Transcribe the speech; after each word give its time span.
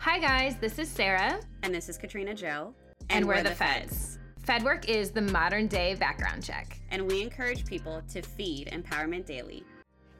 Hi, 0.00 0.18
guys, 0.18 0.56
this 0.56 0.78
is 0.78 0.88
Sarah. 0.88 1.38
And 1.62 1.74
this 1.74 1.90
is 1.90 1.98
Katrina 1.98 2.34
Joe. 2.34 2.72
And, 3.10 3.28
we're, 3.28 3.42
the, 3.42 3.50
Feds. 3.50 4.18
FedWork 4.46 4.88
is 4.88 5.10
the 5.10 5.20
modern 5.20 5.66
day 5.66 5.94
background 5.94 6.42
check. 6.42 6.80
And 6.90 7.06
we 7.06 7.20
encourage 7.20 7.66
people 7.66 8.00
to 8.14 8.22
feed 8.22 8.68
Empowerment 8.68 9.26
Daily. 9.26 9.62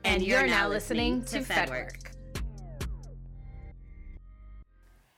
And, 0.05 0.23
you're, 0.23 0.47
now 0.47 0.69
listening 0.69 1.25
to 1.25 1.41
FedWork. 1.41 2.13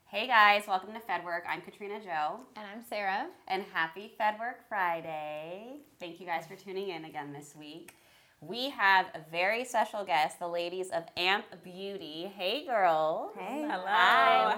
Hey 0.06 0.28
guys, 0.28 0.62
welcome 0.68 0.90
to 0.92 1.00
FedWork. 1.00 1.40
I'm 1.48 1.62
Katrina 1.62 1.98
Joe. 1.98 2.42
And 2.54 2.64
I'm 2.64 2.84
Sarah. 2.88 3.26
And 3.48 3.64
happy 3.72 4.12
FedWork 4.20 4.68
Friday. 4.68 5.78
Thank 5.98 6.20
you 6.20 6.26
guys 6.26 6.46
for 6.46 6.54
tuning 6.54 6.90
in 6.90 7.06
again 7.06 7.32
this 7.32 7.56
week. 7.58 7.96
We 8.44 8.70
have 8.70 9.06
a 9.14 9.20
very 9.30 9.64
special 9.64 10.04
guest, 10.04 10.40
the 10.40 10.48
ladies 10.48 10.90
of 10.90 11.04
Amp 11.16 11.44
Beauty. 11.62 12.30
Hey 12.36 12.66
girls. 12.66 13.30
Hey. 13.38 13.62
Hello. 13.70 13.84
Hi. 13.86 14.56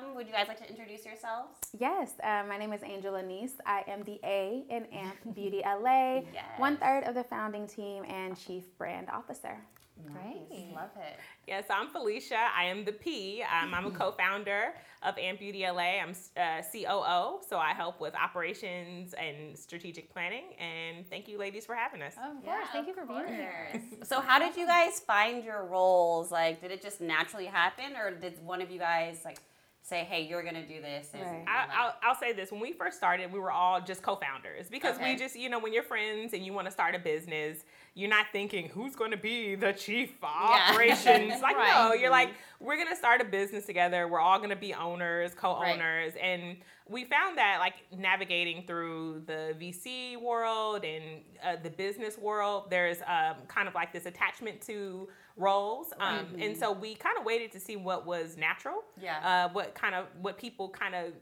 Welcome. 0.00 0.14
Would 0.14 0.28
you 0.28 0.32
guys 0.32 0.46
like 0.46 0.58
to 0.60 0.68
introduce 0.70 1.04
yourselves? 1.04 1.48
Yes, 1.76 2.12
uh, 2.22 2.44
my 2.48 2.56
name 2.56 2.72
is 2.72 2.82
Angela 2.84 3.20
Nice. 3.22 3.54
I 3.66 3.82
am 3.88 4.04
the 4.04 4.20
A 4.22 4.62
in 4.70 4.86
Amp 4.92 5.34
Beauty 5.34 5.60
LA, 5.66 6.20
Yes. 6.32 6.44
one 6.58 6.76
third 6.76 7.02
of 7.02 7.16
the 7.16 7.24
founding 7.24 7.66
team 7.66 8.04
and 8.08 8.38
chief 8.38 8.64
brand 8.78 9.08
officer. 9.10 9.58
Great. 10.06 10.74
Love 10.74 10.90
it. 10.96 11.18
Yes, 11.46 11.64
I'm 11.70 11.88
Felicia. 11.88 12.48
I 12.56 12.64
am 12.64 12.84
the 12.84 12.92
P. 12.92 13.42
Um, 13.42 13.74
I'm 13.74 13.86
a 13.86 13.90
co-founder 14.02 14.74
of 15.02 15.18
Amp 15.18 15.38
Beauty 15.38 15.64
LA. 15.66 16.00
I'm 16.00 16.14
uh, 16.36 16.62
COO, 16.72 17.40
so 17.48 17.58
I 17.58 17.72
help 17.74 18.00
with 18.00 18.14
operations 18.14 19.14
and 19.14 19.56
strategic 19.56 20.12
planning. 20.12 20.44
And 20.58 21.08
thank 21.08 21.28
you, 21.28 21.38
ladies, 21.38 21.66
for 21.66 21.74
having 21.74 22.02
us. 22.02 22.14
Of 22.14 22.44
course. 22.44 22.68
Thank 22.72 22.86
you 22.88 22.94
for 22.94 23.06
being 23.06 23.26
here. 23.26 23.82
So, 24.04 24.20
how 24.20 24.38
did 24.38 24.56
you 24.56 24.66
guys 24.66 25.00
find 25.00 25.44
your 25.44 25.64
roles? 25.64 26.30
Like, 26.30 26.60
did 26.60 26.70
it 26.70 26.82
just 26.82 27.00
naturally 27.00 27.46
happen, 27.46 27.96
or 27.96 28.10
did 28.12 28.42
one 28.44 28.60
of 28.62 28.70
you 28.70 28.78
guys 28.78 29.20
like 29.24 29.38
say, 29.82 30.04
"Hey, 30.04 30.22
you're 30.22 30.42
gonna 30.42 30.66
do 30.66 30.80
this"? 30.80 31.10
Right. 31.14 31.44
I, 31.46 31.66
I'll, 31.74 31.94
I'll 32.02 32.14
say 32.14 32.32
this: 32.32 32.50
when 32.50 32.60
we 32.60 32.72
first 32.72 32.96
started, 32.96 33.32
we 33.32 33.38
were 33.38 33.50
all 33.52 33.80
just 33.80 34.02
co-founders 34.02 34.68
because 34.68 34.96
Okay. 34.96 35.12
we 35.12 35.18
just, 35.18 35.36
you 35.36 35.48
know, 35.48 35.58
when 35.58 35.72
you're 35.72 35.82
friends 35.82 36.32
and 36.32 36.44
you 36.44 36.52
want 36.52 36.66
to 36.66 36.70
start 36.70 36.94
a 36.94 36.98
business, 36.98 37.64
you're 37.94 38.08
not 38.10 38.26
thinking 38.32 38.68
who's 38.68 38.94
going 38.94 39.10
to 39.10 39.16
be 39.16 39.54
the 39.56 39.72
chief 39.72 40.12
operations. 40.22 41.40
like, 41.42 41.56
Right. 41.56 41.88
no, 41.88 41.92
you're 41.94 42.10
like, 42.10 42.30
we're 42.60 42.76
gonna 42.76 42.94
start 42.96 43.20
a 43.20 43.24
business 43.24 43.66
together. 43.66 44.06
We're 44.06 44.20
all 44.20 44.38
gonna 44.38 44.54
be 44.56 44.74
owners, 44.74 45.32
co-owners, 45.34 46.12
and 46.22 46.58
we 46.88 47.04
found 47.04 47.38
that 47.38 47.58
like 47.60 47.74
navigating 47.96 48.64
through 48.66 49.22
the 49.26 49.54
VC 49.60 50.20
world 50.20 50.84
and 50.84 51.22
uh, 51.44 51.56
the 51.62 51.70
business 51.70 52.18
world, 52.18 52.70
there's 52.70 52.98
um, 53.02 53.36
kind 53.48 53.66
of 53.68 53.74
like 53.74 53.92
this 53.92 54.06
attachment 54.06 54.60
to 54.62 55.08
roles, 55.36 55.92
um, 56.00 56.26
and 56.38 56.54
so 56.56 56.70
we 56.70 56.94
kind 56.94 57.16
of 57.18 57.24
waited 57.24 57.50
to 57.52 57.60
see 57.60 57.76
what 57.76 58.04
was 58.06 58.36
natural 58.36 58.82
Yeah. 59.00 59.46
uh, 59.46 59.52
what 59.52 59.74
kind 59.74 59.94
of 59.94 60.06
what 60.20 60.36
people 60.36 60.68
kind 60.68 60.94
of 60.94 61.12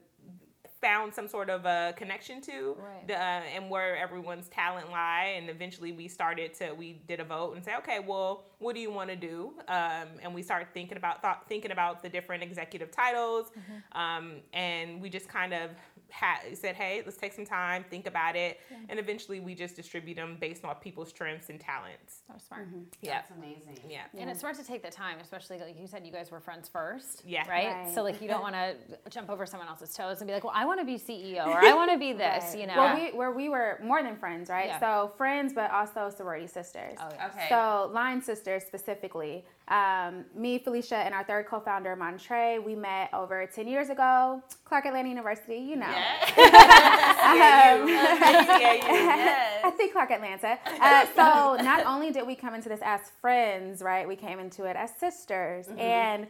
found 0.81 1.13
some 1.15 1.29
sort 1.29 1.51
of 1.51 1.65
a 1.65 1.93
connection 1.97 2.41
to 2.43 2.77
Right. 2.79 3.07
the, 3.09 3.15
uh, 3.15 3.43
and 3.55 3.69
where 3.71 3.97
everyone's 3.97 4.49
talent 4.49 4.91
lie 4.91 5.35
and 5.37 5.51
eventually 5.51 5.93
we 5.93 6.09
started 6.09 6.55
to 6.55 6.73
we 6.73 6.95
did 7.07 7.21
a 7.21 7.25
vote 7.25 7.57
and 7.57 7.65
say 7.65 7.75
okay 7.77 7.99
well 7.99 8.45
what 8.61 8.75
do 8.75 8.81
you 8.81 8.91
want 8.91 9.09
to 9.09 9.15
do? 9.15 9.53
Um, 9.69 10.09
and 10.21 10.35
we 10.35 10.43
started 10.43 10.67
thinking 10.75 10.97
about 10.97 11.23
thought, 11.23 11.49
thinking 11.49 11.71
about 11.71 12.03
the 12.03 12.09
different 12.09 12.43
executive 12.43 12.91
titles. 12.91 13.53
Um, 13.93 14.41
and 14.53 15.01
we 15.01 15.09
just 15.11 15.29
kind 15.29 15.55
of 15.55 15.71
ha- 16.11 16.41
said 16.55 16.75
hey 16.75 17.03
let's 17.05 17.17
take 17.19 17.33
some 17.33 17.45
time 17.45 17.85
think 17.91 18.07
about 18.07 18.35
it 18.37 18.61
and 18.89 18.99
eventually 18.99 19.41
we 19.41 19.55
just 19.55 19.77
distribute 19.77 20.15
them 20.15 20.37
based 20.41 20.65
on 20.65 20.75
people's 20.77 21.09
strengths 21.11 21.49
and 21.51 21.61
talents 21.61 22.23
So 22.27 22.35
smart. 22.49 22.67
Mm-hmm. 22.67 22.81
yeah 23.03 23.13
That's 23.21 23.31
amazing. 23.33 23.79
yeah 23.89 24.03
And 24.19 24.31
it's 24.31 24.41
smart 24.41 24.57
to 24.57 24.65
take 24.65 24.83
the 24.83 24.91
time, 24.91 25.19
especially 25.21 25.59
like 25.59 25.79
you 25.79 25.87
said, 25.87 26.05
you 26.07 26.13
guys 26.13 26.31
were 26.31 26.41
friends 26.41 26.69
first. 26.69 27.23
Yeah. 27.27 27.49
Right? 27.49 27.67
Right. 27.85 27.95
So, 27.95 28.03
like, 28.03 28.21
you 28.23 28.29
don't 28.29 28.43
want 28.43 28.55
to 28.55 28.75
jump 29.11 29.31
over 29.31 29.45
someone 29.47 29.69
else's 29.69 29.93
toes 29.95 30.19
and 30.21 30.27
be 30.29 30.33
like, 30.35 30.45
well, 30.45 30.53
I 30.55 30.65
want 30.65 30.81
to 30.81 30.87
be 30.87 30.97
CEO 30.97 31.47
or 31.47 31.59
I 31.65 31.75
want 31.75 31.91
to 31.93 31.99
be 31.99 32.13
this, 32.13 32.45
Right. 32.53 32.59
you 32.61 32.67
know? 32.67 32.77
Well, 32.77 32.95
we, 32.97 33.13
where 33.13 33.33
we 33.33 33.49
were 33.49 33.79
more 33.83 34.03
than 34.03 34.17
friends, 34.17 34.49
right? 34.51 34.67
Yeah. 34.69 34.81
So 34.81 35.13
friends, 35.17 35.53
but 35.53 35.71
also 35.71 36.11
sorority 36.15 36.47
sisters. 36.47 36.97
oh, 37.01 37.09
yeah. 37.15 37.27
Okay. 37.29 37.47
So 37.49 37.91
line 37.93 38.21
sisters 38.23 38.63
specifically. 38.65 39.45
Um, 39.69 40.25
me, 40.35 40.59
Felicia, 40.59 40.97
and 40.97 41.13
our 41.13 41.25
third 41.25 41.47
co-founder, 41.47 41.95
Montre, 41.95 42.59
we 42.65 42.75
met 42.75 43.11
over 43.13 43.47
10 43.47 43.69
years 43.69 43.91
ago. 43.91 44.43
Clark 44.65 44.87
Atlanta 44.87 45.11
University, 45.11 45.59
you 45.59 45.77
know. 45.77 45.89
You. 45.89 45.95
Yes. 47.37 48.85
I 49.65 49.71
think 49.77 49.93
Clark 49.93 50.11
Atlanta. 50.11 50.59
Uh, 50.81 51.07
so 51.15 51.57
not 51.63 51.85
only 51.87 52.11
did 52.11 52.27
we 52.27 52.35
come 52.35 52.55
into 52.55 52.69
this 52.69 52.81
as 52.83 53.01
friends, 53.21 53.83
right? 53.83 54.07
We 54.09 54.17
came 54.17 54.39
into 54.39 54.65
it 54.65 54.77
as 54.77 54.91
sisters, 54.99 55.67
and 55.77 56.27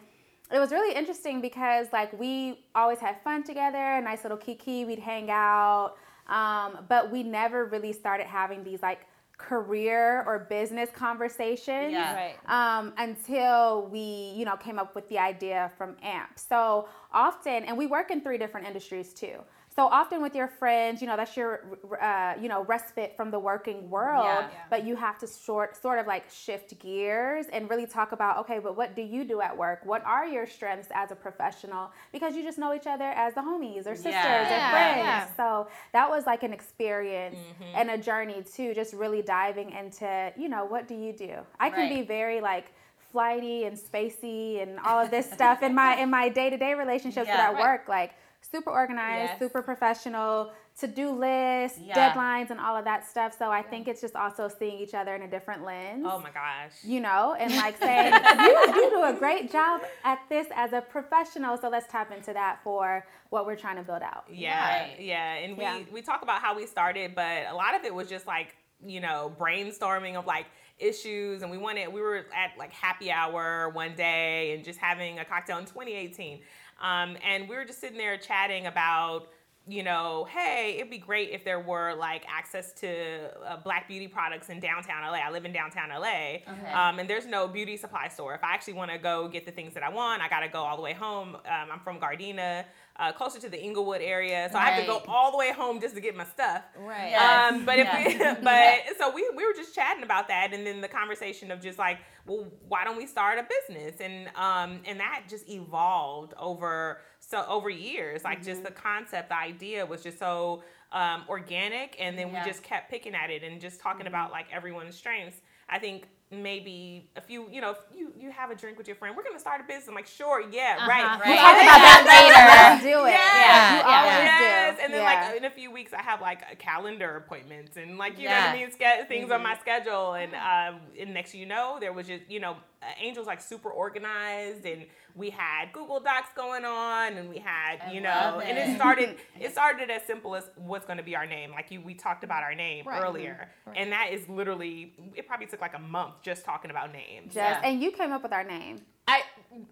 it 0.53 0.59
was 0.59 0.72
really 0.72 0.94
interesting 0.97 1.41
because 1.41 1.87
like 1.93 2.19
we 2.19 2.65
always 2.75 2.99
had 2.99 3.16
fun 3.22 3.44
together, 3.44 3.78
a 3.78 4.00
nice 4.00 4.22
little 4.25 4.38
kiki. 4.38 4.84
We'd 4.84 4.99
hang 4.99 5.31
out, 5.31 5.94
um, 6.28 6.84
but 6.88 7.12
we 7.12 7.22
never 7.22 7.66
really 7.66 7.93
started 7.93 8.26
having 8.26 8.65
these 8.65 8.82
like 8.82 9.00
career 9.38 10.25
or 10.26 10.41
business 10.50 10.91
conversations 10.93 11.93
Yeah. 11.93 12.15
Right. 12.15 12.37
um, 12.78 12.93
until 12.99 13.87
we, 13.91 14.32
you 14.37 14.44
know, 14.44 14.56
came 14.56 14.78
up 14.78 14.94
with 14.94 15.09
the 15.09 15.19
idea 15.19 15.71
from 15.78 15.97
AMP. 16.03 16.38
So 16.38 16.88
often, 17.13 17.65
and 17.65 17.77
we 17.77 17.87
work 17.87 18.11
in 18.11 18.21
three 18.21 18.39
different 18.39 18.67
industries 18.67 19.13
too. 19.15 19.37
So 19.75 19.87
often 19.87 20.21
with 20.21 20.35
your 20.35 20.49
friends, 20.49 21.01
you 21.01 21.07
know, 21.07 21.17
that's 21.17 21.37
your, 21.37 21.79
uh, 22.03 22.35
you 22.41 22.49
know, 22.49 22.65
respite 22.65 23.15
from 23.17 23.31
the 23.31 23.39
working 23.39 23.89
world. 23.89 24.25
Yeah. 24.25 24.41
Yeah. 24.41 24.65
But 24.71 24.85
you 24.85 24.97
have 24.97 25.21
to 25.21 25.27
sort, 25.29 25.81
sort 25.81 26.01
of 26.01 26.07
like 26.09 26.29
shift 26.29 26.77
gears 26.81 27.47
and 27.53 27.71
really 27.71 27.87
talk 27.87 28.11
about, 28.11 28.39
okay, 28.39 28.59
but 28.59 28.77
what 28.77 28.97
do 28.97 29.03
you 29.03 29.23
do 29.25 29.41
at 29.41 29.57
work? 29.57 29.83
What 29.85 30.05
are 30.05 30.27
your 30.27 30.49
strengths 30.49 30.89
as 30.93 31.13
a 31.13 31.15
professional? 31.15 31.93
Because 32.11 32.35
you 32.35 32.43
just 32.43 32.59
know 32.59 32.75
each 32.75 32.89
other 32.89 33.05
as 33.05 33.35
the 33.35 33.41
homies 33.41 33.87
or 33.87 33.95
sisters 33.95 34.15
Yeah. 34.15 34.67
or 34.67 34.71
friends. 34.73 34.99
Yeah. 35.07 35.27
So 35.37 35.69
that 35.93 36.11
was 36.11 36.27
like 36.27 36.43
an 36.43 36.53
experience 36.53 37.39
and 37.73 37.89
a 37.91 37.99
journey 37.99 38.43
too, 38.43 38.75
just 38.75 38.95
really 38.95 39.23
diving 39.23 39.71
into, 39.71 40.33
you 40.37 40.49
know, 40.49 40.65
what 40.65 40.89
do 40.89 40.97
you 40.97 41.13
do? 41.13 41.35
I 41.61 41.71
can 41.71 41.83
Right. 41.89 42.01
be 42.01 42.03
very 42.03 42.41
like 42.41 42.73
flighty 43.13 43.65
and 43.65 43.77
spacey 43.79 44.63
and 44.63 44.79
all 44.81 44.99
of 45.01 45.11
this 45.11 45.31
stuff 45.31 45.63
in 45.63 45.75
my 45.75 45.97
in 45.97 46.11
my 46.11 46.29
day-to-day 46.41 46.75
relationships 46.75 47.29
Yeah. 47.29 47.51
at 47.51 47.59
work 47.59 47.89
like 47.89 48.13
super 48.41 48.71
organized, 48.71 49.31
Yes. 49.33 49.39
super 49.41 49.63
professional, 49.63 50.53
to-do 50.79 51.11
lists, 51.11 51.79
Yeah. 51.81 51.95
deadlines 52.15 52.51
and 52.51 52.61
all 52.61 52.77
of 52.77 52.85
that 52.85 53.05
stuff. 53.05 53.37
So 53.37 53.51
I 53.51 53.63
think 53.63 53.89
it's 53.89 54.01
just 54.01 54.15
also 54.15 54.49
seeing 54.49 54.79
each 54.79 54.95
other 54.95 55.15
in 55.17 55.23
a 55.23 55.29
different 55.29 55.65
lens. 55.65 56.07
oh 56.09 56.21
my 56.21 56.31
gosh 56.31 56.73
You 56.85 57.01
know, 57.01 57.35
and 57.39 57.55
like 57.57 57.77
saying, 57.83 58.13
you, 58.39 58.73
you 58.77 58.91
do 58.91 59.03
a 59.03 59.13
great 59.13 59.51
job 59.51 59.81
at 60.05 60.21
this 60.29 60.47
as 60.55 60.73
a 60.73 60.81
professional, 60.81 61.57
so 61.59 61.69
let's 61.69 61.91
tap 61.91 62.13
into 62.13 62.33
that 62.33 62.61
for 62.63 63.05
what 63.31 63.45
we're 63.45 63.57
trying 63.57 63.77
to 63.77 63.83
build 63.83 64.03
out. 64.03 64.25
Yeah, 64.31 64.83
Right. 64.83 65.01
yeah, 65.01 65.35
and 65.35 65.57
we 65.57 65.65
Yeah. 65.65 65.81
we 65.93 66.01
talk 66.01 66.23
about 66.23 66.41
how 66.41 66.55
we 66.55 66.65
started, 66.67 67.15
but 67.17 67.47
a 67.51 67.55
lot 67.55 67.75
of 67.75 67.85
it 67.85 67.93
was 67.95 68.09
just 68.09 68.27
like 68.27 68.55
you 68.85 69.01
know 69.01 69.35
brainstorming 69.37 70.15
of 70.17 70.25
like 70.27 70.47
issues, 70.78 71.43
and 71.43 71.50
we 71.50 71.59
wanted 71.59 71.93
we 71.93 72.00
were 72.00 72.27
at 72.34 72.56
like 72.59 72.72
happy 72.72 73.11
hour 73.11 73.69
one 73.71 73.94
day 73.94 74.55
and 74.55 74.65
just 74.65 74.78
having 74.78 75.19
a 75.19 75.25
cocktail 75.25 75.59
in 75.59 75.65
2018, 75.65 76.41
um, 76.81 77.16
and 77.25 77.49
we 77.49 77.56
were 77.56 77.65
just 77.65 77.81
sitting 77.81 77.99
there 77.99 78.16
chatting 78.16 78.66
about. 78.66 79.28
You 79.71 79.83
know, 79.83 80.27
hey, 80.31 80.77
it'd 80.78 80.88
be 80.88 80.97
great 80.97 81.28
if 81.28 81.44
there 81.44 81.61
were 81.61 81.93
like 81.94 82.25
access 82.27 82.72
to 82.81 83.28
uh, 83.47 83.59
black 83.59 83.87
beauty 83.87 84.09
products 84.09 84.49
in 84.49 84.61
downtown 84.61 85.03
LA. 85.03 85.19
I 85.19 85.31
live 85.31 85.44
in 85.44 85.53
downtown 85.53 85.91
LA, 85.91 86.37
um, 86.72 86.99
and 86.99 87.11
there's 87.11 87.27
no 87.27 87.47
beauty 87.47 87.77
supply 87.77 88.09
store. 88.09 88.34
If 88.34 88.43
I 88.43 88.55
actually 88.55 88.72
want 88.72 88.93
to 88.93 88.97
go 88.97 89.28
get 89.28 89.44
the 89.44 89.53
things 89.53 89.75
that 89.75 89.83
I 89.83 89.91
want, 89.91 90.22
I 90.22 90.28
got 90.31 90.41
to 90.41 90.49
go 90.49 90.61
all 90.61 90.75
the 90.77 90.83
way 90.83 90.94
home. 90.94 91.34
Um, 91.34 91.69
I'm 91.71 91.81
from 91.81 92.00
Gardena, 92.00 92.65
uh, 92.99 93.13
closer 93.13 93.39
to 93.41 93.49
the 93.49 93.63
Inglewood 93.63 94.01
area, 94.01 94.49
so 94.51 94.59
I 94.59 94.71
have 94.71 94.81
to 94.81 94.87
go 94.87 95.03
all 95.07 95.31
the 95.31 95.37
way 95.37 95.53
home 95.53 95.81
just 95.81 95.95
to 95.95 96.01
get 96.01 96.17
my 96.17 96.25
stuff. 96.25 96.63
Right. 96.77 97.11
Yeah. 97.13 97.51
Um, 97.53 97.65
but 97.65 97.79
if 97.79 97.89
we, 97.97 98.19
but 98.43 98.81
so 98.99 99.13
we 99.15 99.31
we 99.37 99.47
were 99.47 99.53
just 99.55 99.75
chatting 99.75 100.03
about 100.03 100.29
that, 100.29 100.53
and 100.53 100.67
then 100.67 100.81
the 100.81 100.89
conversation 100.89 101.51
of 101.51 101.61
just 101.61 101.79
like, 101.79 101.99
well, 102.27 102.47
why 102.67 102.83
don't 102.85 102.97
we 102.97 103.07
start 103.07 103.39
a 103.39 103.47
business? 103.69 104.01
And 104.01 104.29
um, 104.35 104.81
and 104.85 104.99
that 104.99 105.25
just 105.29 105.49
evolved 105.49 106.35
over 106.39 107.00
so 107.21 107.45
over 107.47 107.71
years. 107.71 108.25
Like 108.25 108.43
just 108.43 108.65
the 108.65 108.73
concept, 108.73 109.29
the 109.29 109.39
idea 109.39 109.87
was 109.87 110.03
just 110.03 110.19
so 110.19 110.62
um, 110.91 111.25
organic, 111.29 111.97
and 112.01 112.19
then 112.19 112.33
we 112.33 112.39
just 112.44 112.65
kept 112.65 112.91
picking 112.91 113.15
at 113.15 113.31
it 113.31 113.44
and 113.44 113.61
just 113.61 113.81
talking 113.81 114.09
about 114.09 114.33
like 114.33 114.47
everyone's 114.53 114.97
strengths. 114.97 115.41
I 115.69 115.79
think 115.79 116.09
maybe 116.31 117.09
a 117.17 117.21
few, 117.21 117.49
you 117.51 117.61
know, 117.61 117.71
if 117.71 117.79
you 117.97 118.13
you 118.19 118.31
have 118.31 118.51
a 118.51 118.55
drink 118.55 118.77
with 118.79 118.87
your 118.87 118.97
friend, 118.97 119.17
we're 119.17 119.23
gonna 119.23 119.39
start 119.39 119.61
a 119.61 119.65
business. 119.65 119.89
I'm 119.89 119.95
like, 119.95 120.07
sure, 120.07 120.43
yeah, 120.51 120.77
Uh-huh. 120.79 120.89
right, 120.89 121.03
We'll 121.03 121.35
Right. 121.35 121.39
talk 121.39 121.53
about 121.53 122.05
that 122.05 122.71
Let's 122.73 122.83
do 122.83 123.05
it. 123.07 123.11
Yeah. 123.13 123.73
You 123.73 123.79
Yeah. 123.79 124.01
always 124.01 124.15
Yes, 124.25 124.77
do. 124.77 124.83
and 124.85 124.95
then 124.95 125.03
Yeah. 125.03 125.27
like 125.31 125.37
in 125.39 125.45
a 125.45 125.51
few 125.51 125.71
weeks, 125.71 125.93
I 125.93 126.03
have 126.03 126.21
like 126.21 126.43
a 126.51 126.57
calendar 126.57 127.17
appointments 127.17 127.77
and 127.77 127.97
like 127.99 128.19
you 128.19 128.29
know 128.29 128.35
what 128.35 128.49
I 128.51 128.53
mean, 128.57 128.71
ske- 128.71 129.09
things 129.09 129.31
on 129.31 129.43
my 129.43 129.57
schedule. 129.59 130.15
And 130.15 130.35
um, 130.35 130.81
and 130.99 131.15
next 131.15 131.35
you 131.35 131.47
know, 131.47 131.79
there 131.81 131.93
was 131.93 132.07
just 132.07 132.25
you 132.29 132.41
know, 132.41 132.57
Uh, 132.81 132.87
Angel's 133.05 133.27
like 133.27 133.41
super 133.41 133.71
organized, 133.71 134.65
and 134.65 134.87
we 135.17 135.31
had 135.31 135.73
Google 135.73 135.99
Docs 135.99 136.29
going 136.37 136.65
on, 136.65 137.15
and 137.15 137.29
we 137.29 137.39
had 137.39 137.81
I 137.85 137.93
you 137.93 138.01
love 138.01 138.35
know, 138.37 138.41
and 138.41 138.57
it. 138.57 138.69
it 138.69 138.77
started 138.77 139.17
it 139.41 139.51
started 139.53 139.91
as 139.91 140.03
simple 140.05 140.37
as 140.37 140.49
what's 140.57 140.87
going 140.87 140.99
to 140.99 141.03
be 141.03 141.17
our 141.17 141.27
name. 141.27 141.51
Like 141.51 141.71
you, 141.73 141.81
we 141.81 141.95
talked 141.95 142.23
about 142.23 142.45
our 142.45 142.55
name 142.55 142.87
Right. 142.87 143.03
earlier, 143.03 143.51
and 143.75 143.91
that 143.91 144.11
is 144.13 144.29
literally 144.29 144.95
it. 145.17 145.27
Probably 145.27 145.47
took 145.47 145.61
like 145.61 145.75
a 145.75 145.79
month 145.81 146.23
just 146.23 146.45
talking 146.45 146.71
about 146.71 146.93
names. 146.93 147.35
Just, 147.35 147.37
Yeah. 147.37 147.61
And 147.65 147.83
you 147.83 147.91
came 147.91 148.13
up 148.13 148.23
with 148.23 148.33
our 148.33 148.45
name. 148.45 148.81
I 149.09 149.23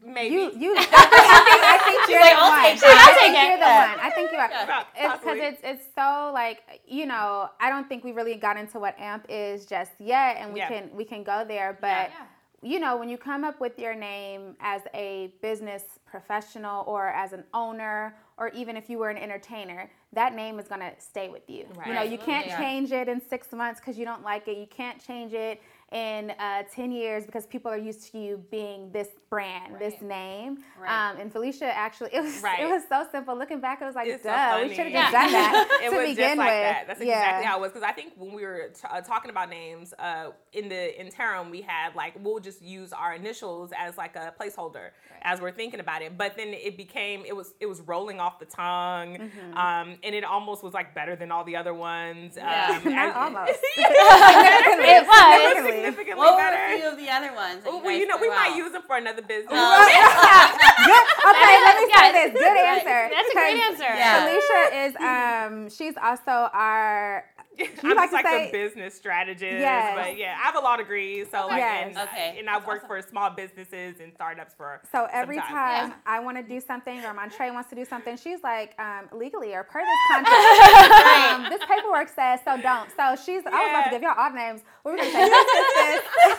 maybe. 0.04 0.34
You, 0.34 0.52
you. 0.58 0.76
I 0.78 0.82
think, 0.82 1.62
I 1.62 1.78
think 1.84 2.10
you're 2.10 2.20
like, 2.20 2.32
the 2.34 2.40
I'll 2.40 2.50
one. 2.50 2.62
take 2.62 2.82
I 2.82 3.14
think 3.20 3.36
I'll 3.36 3.48
you're 3.48 3.58
the 3.58 3.64
one. 3.64 4.00
I 4.00 4.10
think 4.10 4.32
you 4.32 4.38
are. 4.38 4.50
Yeah, 4.50 4.84
It's 4.96 5.20
because 5.20 5.38
it's 5.40 5.60
it's 5.62 5.84
so 5.94 6.30
like 6.34 6.62
you 6.88 7.06
know 7.06 7.50
I 7.60 7.70
don't 7.70 7.88
think 7.88 8.02
we 8.02 8.10
really 8.12 8.34
got 8.34 8.56
into 8.56 8.80
what 8.80 8.98
AMP 8.98 9.26
is 9.28 9.64
just 9.66 9.92
yet, 10.00 10.38
and 10.40 10.52
we 10.52 10.58
Yeah. 10.58 10.68
can 10.68 10.90
we 10.92 11.04
can 11.04 11.22
go 11.22 11.44
there. 11.46 11.78
But 11.80 12.10
Yeah. 12.10 12.24
You 12.62 12.80
know 12.80 12.96
when 12.96 13.08
you 13.08 13.18
come 13.18 13.44
up 13.44 13.60
with 13.60 13.78
your 13.78 13.94
name 13.94 14.56
as 14.60 14.82
a 14.94 15.32
business 15.42 15.82
professional 16.06 16.84
or 16.86 17.08
as 17.08 17.32
an 17.32 17.44
owner 17.54 18.16
or 18.38 18.48
even 18.50 18.76
if 18.76 18.90
you 18.90 18.98
were 18.98 19.08
an 19.08 19.16
entertainer, 19.16 19.90
that 20.12 20.34
name 20.34 20.58
is 20.58 20.66
gonna 20.68 20.92
stay 20.98 21.28
with 21.28 21.48
you. 21.48 21.66
You 21.86 21.94
know 21.94 22.02
you 22.02 22.18
can't 22.18 22.46
Yeah. 22.46 22.58
change 22.58 22.92
it 22.92 23.08
in 23.08 23.20
six 23.20 23.52
months 23.52 23.80
because 23.80 23.98
you 23.98 24.04
don't 24.04 24.22
like 24.22 24.48
it. 24.48 24.56
You 24.56 24.66
can't 24.66 25.00
change 25.04 25.32
it 25.32 25.62
in 25.92 26.32
uh, 26.40 26.64
10 26.74 26.90
years 26.90 27.24
because 27.26 27.46
people 27.46 27.70
are 27.70 27.78
used 27.78 28.10
to 28.10 28.18
you 28.18 28.42
being 28.50 28.90
this 28.90 29.08
brand, 29.30 29.76
this 29.78 29.94
name. 30.02 30.58
Right. 30.80 31.10
Um, 31.12 31.20
and 31.20 31.32
Felicia 31.32 31.66
actually, 31.66 32.10
it 32.12 32.20
was 32.22 32.42
Right. 32.42 32.60
it 32.60 32.66
was 32.68 32.82
so 32.88 33.06
simple. 33.12 33.36
Looking 33.38 33.60
back, 33.60 33.80
it 33.80 33.84
was 33.84 33.94
like, 33.94 34.08
It's 34.08 34.22
so 34.24 34.30
we 34.62 34.70
should 34.74 34.86
have 34.86 34.92
Yeah. 34.92 35.02
just 35.02 35.12
done 35.12 35.32
that 35.32 35.80
it 35.84 35.90
to 35.90 35.96
was 35.96 36.08
begin 36.08 36.16
just 36.16 36.38
like 36.38 36.46
with. 36.48 36.62
that. 36.62 36.84
That's 36.88 37.00
yeah. 37.00 37.06
exactly 37.18 37.46
how 37.46 37.58
it 37.58 37.60
was. 37.60 37.70
Because 37.72 37.88
I 37.88 37.92
think 37.92 38.14
when 38.16 38.32
we 38.32 38.42
were 38.44 38.70
t- 38.74 38.88
uh, 38.90 39.00
talking 39.00 39.30
about 39.30 39.48
names 39.48 39.94
uh, 39.98 40.30
in 40.52 40.68
the 40.68 41.00
interim, 41.00 41.50
we 41.50 41.60
had 41.62 41.94
like 41.94 42.14
we'll 42.20 42.40
just 42.40 42.60
use 42.62 42.92
our 42.92 43.14
initials 43.14 43.70
as 43.78 43.96
like 43.96 44.16
a 44.16 44.34
placeholder 44.40 44.90
as 45.22 45.40
we're 45.40 45.52
thinking 45.52 45.78
about 45.80 46.02
it. 46.02 46.18
But 46.18 46.36
then 46.36 46.48
it 46.48 46.76
became 46.76 47.24
it 47.24 47.34
was 47.36 47.54
it 47.60 47.66
was 47.66 47.80
rolling 47.82 48.18
off 48.18 48.40
the 48.40 48.46
tongue, 48.46 49.18
Mm-hmm. 49.18 49.56
um, 49.56 49.98
and 50.02 50.14
it 50.16 50.24
almost 50.24 50.64
was 50.64 50.74
like 50.74 50.94
better 50.96 51.14
than 51.14 51.30
all 51.30 51.44
the 51.44 51.54
other 51.56 51.74
ones. 51.74 52.34
Yeah. 52.36 52.80
Um, 52.84 52.92
Not 52.92 53.08
as- 53.08 53.16
almost. 53.16 53.60
It 53.76 55.06
It 55.06 55.06
was 55.06 55.75
Significantly. 55.76 56.16
significantly 56.16 56.20
What 56.24 56.34
were 56.34 56.40
better. 56.40 56.64
a 56.64 56.78
few 56.78 56.88
of 56.88 56.96
the 56.96 57.08
other 57.10 57.32
ones? 57.34 57.62
that 57.64 57.70
Well, 57.72 57.82
guys 57.82 58.00
you 58.00 58.06
know, 58.06 58.16
we 58.16 58.28
threw 58.28 58.36
might 58.36 58.56
use 58.56 58.72
them 58.72 58.82
for 58.86 58.96
another 58.96 59.22
business. 59.22 59.52
Okay, 61.26 61.56
let 61.64 61.74
me 61.78 61.86
Yeah, 61.90 62.00
say 62.00 62.12
this. 62.12 62.32
Good 62.38 62.56
answer. 62.56 63.00
That's 63.12 63.30
a 63.30 63.34
great 63.34 63.56
'Cause 63.60 63.80
answer. 63.80 63.90
Yeah. 63.94 64.26
Felicia 64.26 64.62
is 64.86 64.92
um 64.96 65.68
she's 65.70 65.96
also 65.96 66.50
our 66.52 67.24
I'm 67.58 67.96
like 67.96 68.10
just 68.10 68.10
to 68.10 68.14
like 68.16 68.26
say- 68.26 68.48
a 68.48 68.52
business 68.52 68.94
strategist, 68.94 69.60
Yes. 69.60 69.94
but 69.96 70.16
yeah, 70.18 70.36
I 70.38 70.42
have 70.46 70.56
a 70.56 70.60
law 70.60 70.76
degree, 70.76 71.24
so 71.24 71.46
like, 71.46 71.58
Yes. 71.58 71.94
and, 71.96 72.08
Okay. 72.08 72.36
and 72.38 72.50
I've 72.50 72.66
worked 72.66 72.86
for 72.86 73.00
small 73.02 73.30
businesses 73.30 74.00
and 74.00 74.12
startups 74.14 74.54
for. 74.54 74.80
So 74.92 75.06
every 75.12 75.36
some 75.38 75.46
time 75.48 75.88
Yeah. 75.90 75.94
I 76.06 76.20
want 76.20 76.36
to 76.36 76.42
do 76.42 76.60
something 76.60 77.04
or 77.04 77.14
Montre 77.14 77.50
wants 77.52 77.70
to 77.70 77.76
do 77.76 77.84
something, 77.84 78.16
she's 78.16 78.42
like, 78.42 78.78
um, 78.78 79.08
legally 79.12 79.54
or 79.54 79.62
per 79.64 79.80
this 79.80 79.88
contract, 80.10 81.32
um, 81.32 81.42
this 81.50 81.60
paperwork 81.68 82.08
says 82.08 82.40
so 82.44 82.56
don't. 82.60 82.90
So 82.96 83.16
she's, 83.16 83.42
I 83.46 83.50
was 83.50 83.70
about 83.70 83.84
to 83.84 83.90
give 83.90 84.02
y'all 84.02 84.14
odd 84.16 84.34
names. 84.34 84.62
We 84.84 84.90
were 84.92 84.96
going 84.98 85.08
to 85.08 85.14
say 85.14 85.28
this, 85.28 85.46
this, 85.46 86.02
this. 86.04 86.38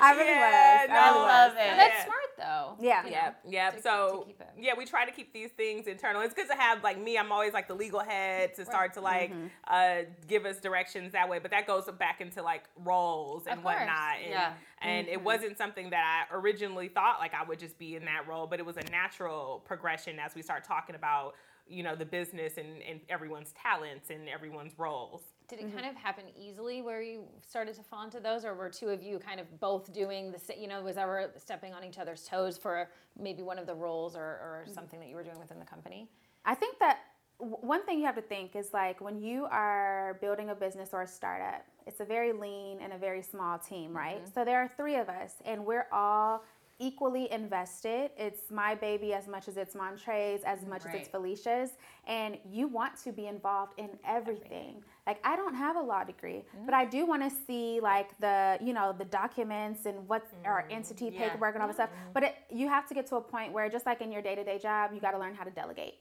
I 0.00 0.14
really 0.16 0.30
Yeah, 0.32 0.80
was. 0.82 0.88
no, 0.88 0.94
I 0.94 0.98
I 0.98 1.08
really 1.08 1.20
love 1.26 1.52
was. 1.54 1.62
it. 1.62 1.76
That's 1.76 1.94
Yeah. 1.98 2.04
smart 2.04 2.27
though. 2.38 2.76
Yeah. 2.80 3.04
you 3.04 3.10
know, 3.10 3.16
Yep, 3.16 3.40
yep. 3.48 3.76
to- 3.76 3.82
so 3.82 4.20
to 4.20 4.26
keep 4.26 4.40
it. 4.40 4.48
yeah, 4.58 4.72
we 4.76 4.84
try 4.86 5.04
to 5.04 5.10
keep 5.12 5.32
these 5.32 5.50
things 5.50 5.86
internal. 5.86 6.22
It's 6.22 6.34
good 6.34 6.48
to 6.48 6.54
have 6.54 6.82
like 6.82 6.98
me. 6.98 7.18
I'm 7.18 7.30
always 7.32 7.52
like 7.52 7.68
the 7.68 7.74
legal 7.74 8.00
head 8.00 8.54
to 8.54 8.64
start 8.64 8.94
to 8.94 9.00
like 9.00 9.30
Mm-hmm. 9.32 9.46
uh, 9.66 9.96
give 10.26 10.46
us 10.46 10.58
directions 10.60 11.12
that 11.12 11.28
way. 11.28 11.38
But 11.38 11.50
that 11.50 11.66
goes 11.66 11.84
back 11.98 12.20
into 12.20 12.42
like 12.42 12.64
roles 12.84 13.46
and 13.46 13.62
whatnot. 13.62 14.16
And, 14.22 14.30
Yeah. 14.30 14.52
and 14.80 15.06
Mm-hmm. 15.06 15.12
it 15.14 15.22
wasn't 15.22 15.58
something 15.58 15.90
that 15.90 16.26
I 16.30 16.34
originally 16.34 16.88
thought 16.88 17.18
like 17.20 17.34
I 17.34 17.42
would 17.44 17.58
just 17.58 17.78
be 17.78 17.96
in 17.96 18.04
that 18.06 18.26
role, 18.28 18.46
but 18.46 18.60
it 18.60 18.66
was 18.66 18.76
a 18.76 18.84
natural 18.90 19.62
progression 19.66 20.18
as 20.18 20.34
we 20.34 20.42
start 20.42 20.64
talking 20.64 20.94
about 20.94 21.34
you 21.70 21.82
know 21.82 21.94
the 21.94 22.06
business 22.06 22.56
and, 22.56 22.80
and 22.88 23.00
everyone's 23.10 23.52
talents 23.52 24.08
and 24.08 24.26
everyone's 24.28 24.72
roles. 24.78 25.20
Did 25.48 25.60
Mm-hmm. 25.60 25.68
it 25.68 25.74
kind 25.74 25.86
of 25.88 25.96
happen 25.96 26.24
easily 26.38 26.82
where 26.82 27.00
you 27.00 27.24
started 27.46 27.74
to 27.76 27.82
fall 27.82 28.04
into 28.04 28.20
those, 28.20 28.44
or 28.44 28.54
were 28.54 28.68
two 28.68 28.88
of 28.90 29.02
you 29.02 29.18
kind 29.18 29.40
of 29.40 29.60
both 29.60 29.92
doing 29.92 30.30
the 30.30 30.38
same? 30.38 30.60
You 30.60 30.68
know, 30.68 30.82
was 30.82 30.96
ever 30.98 31.30
stepping 31.38 31.72
on 31.72 31.82
each 31.84 31.98
other's 31.98 32.24
toes 32.24 32.58
for 32.58 32.90
maybe 33.18 33.42
one 33.42 33.58
of 33.58 33.66
the 33.66 33.74
roles 33.74 34.14
or, 34.14 34.20
or 34.20 34.62
Mm-hmm. 34.64 34.74
something 34.74 35.00
that 35.00 35.08
you 35.08 35.16
were 35.16 35.22
doing 35.24 35.38
within 35.38 35.58
the 35.58 35.64
company? 35.64 36.06
I 36.44 36.54
think 36.54 36.78
that 36.80 36.98
one 37.38 37.84
thing 37.86 37.98
you 38.00 38.04
have 38.06 38.16
to 38.16 38.20
think 38.22 38.56
is 38.56 38.72
like 38.74 39.00
when 39.00 39.20
you 39.20 39.46
are 39.50 40.18
building 40.20 40.50
a 40.50 40.54
business 40.54 40.90
or 40.92 41.02
a 41.02 41.06
startup, 41.06 41.64
it's 41.86 42.00
a 42.00 42.04
very 42.04 42.32
lean 42.32 42.78
and 42.82 42.92
a 42.92 42.98
very 42.98 43.22
small 43.22 43.58
team, 43.58 43.96
right? 43.96 44.22
So 44.34 44.44
there 44.44 44.58
are 44.58 44.68
three 44.68 44.96
of 44.96 45.08
us, 45.08 45.34
and 45.46 45.64
we're 45.64 45.86
all 45.92 46.44
equally 46.80 47.30
invested. 47.32 48.10
It's 48.16 48.50
my 48.52 48.74
baby 48.74 49.12
as 49.12 49.26
much 49.26 49.48
as 49.48 49.56
it's 49.56 49.74
Montre's, 49.74 50.42
as 50.44 50.64
much 50.64 50.82
as 50.86 50.94
it's 50.94 51.08
Felicia's, 51.08 51.70
and 52.06 52.38
you 52.48 52.68
want 52.68 52.96
to 53.02 53.10
be 53.12 53.26
involved 53.26 53.72
in 53.78 53.90
everything. 54.06 54.82
Like 55.08 55.20
I 55.24 55.36
don't 55.36 55.54
have 55.54 55.76
a 55.76 55.80
law 55.80 56.04
degree, 56.04 56.42
mm-hmm. 56.42 56.66
but 56.66 56.74
I 56.74 56.84
do 56.84 57.06
want 57.06 57.22
to 57.22 57.34
see 57.46 57.80
like 57.80 58.10
the 58.20 58.58
you 58.62 58.74
know 58.74 58.94
the 58.96 59.06
documents 59.06 59.86
and 59.86 60.06
what's 60.06 60.30
our 60.44 60.62
mm-hmm. 60.62 60.72
entity 60.72 61.06
Yeah. 61.06 61.20
paperwork 61.20 61.54
and 61.54 61.62
all 61.62 61.68
this 61.68 61.78
stuff. 61.78 61.88
Mm-hmm. 61.88 62.12
But 62.12 62.22
it, 62.24 62.34
you 62.50 62.68
have 62.68 62.86
to 62.88 62.94
get 62.94 63.06
to 63.06 63.16
a 63.16 63.20
point 63.22 63.54
where 63.54 63.70
just 63.70 63.86
like 63.86 64.02
in 64.02 64.12
your 64.12 64.20
day 64.20 64.34
to 64.34 64.44
day 64.44 64.58
job, 64.58 64.90
you 64.92 65.00
got 65.00 65.12
to 65.12 65.18
learn 65.18 65.34
how 65.34 65.44
to 65.44 65.50
delegate, 65.50 65.94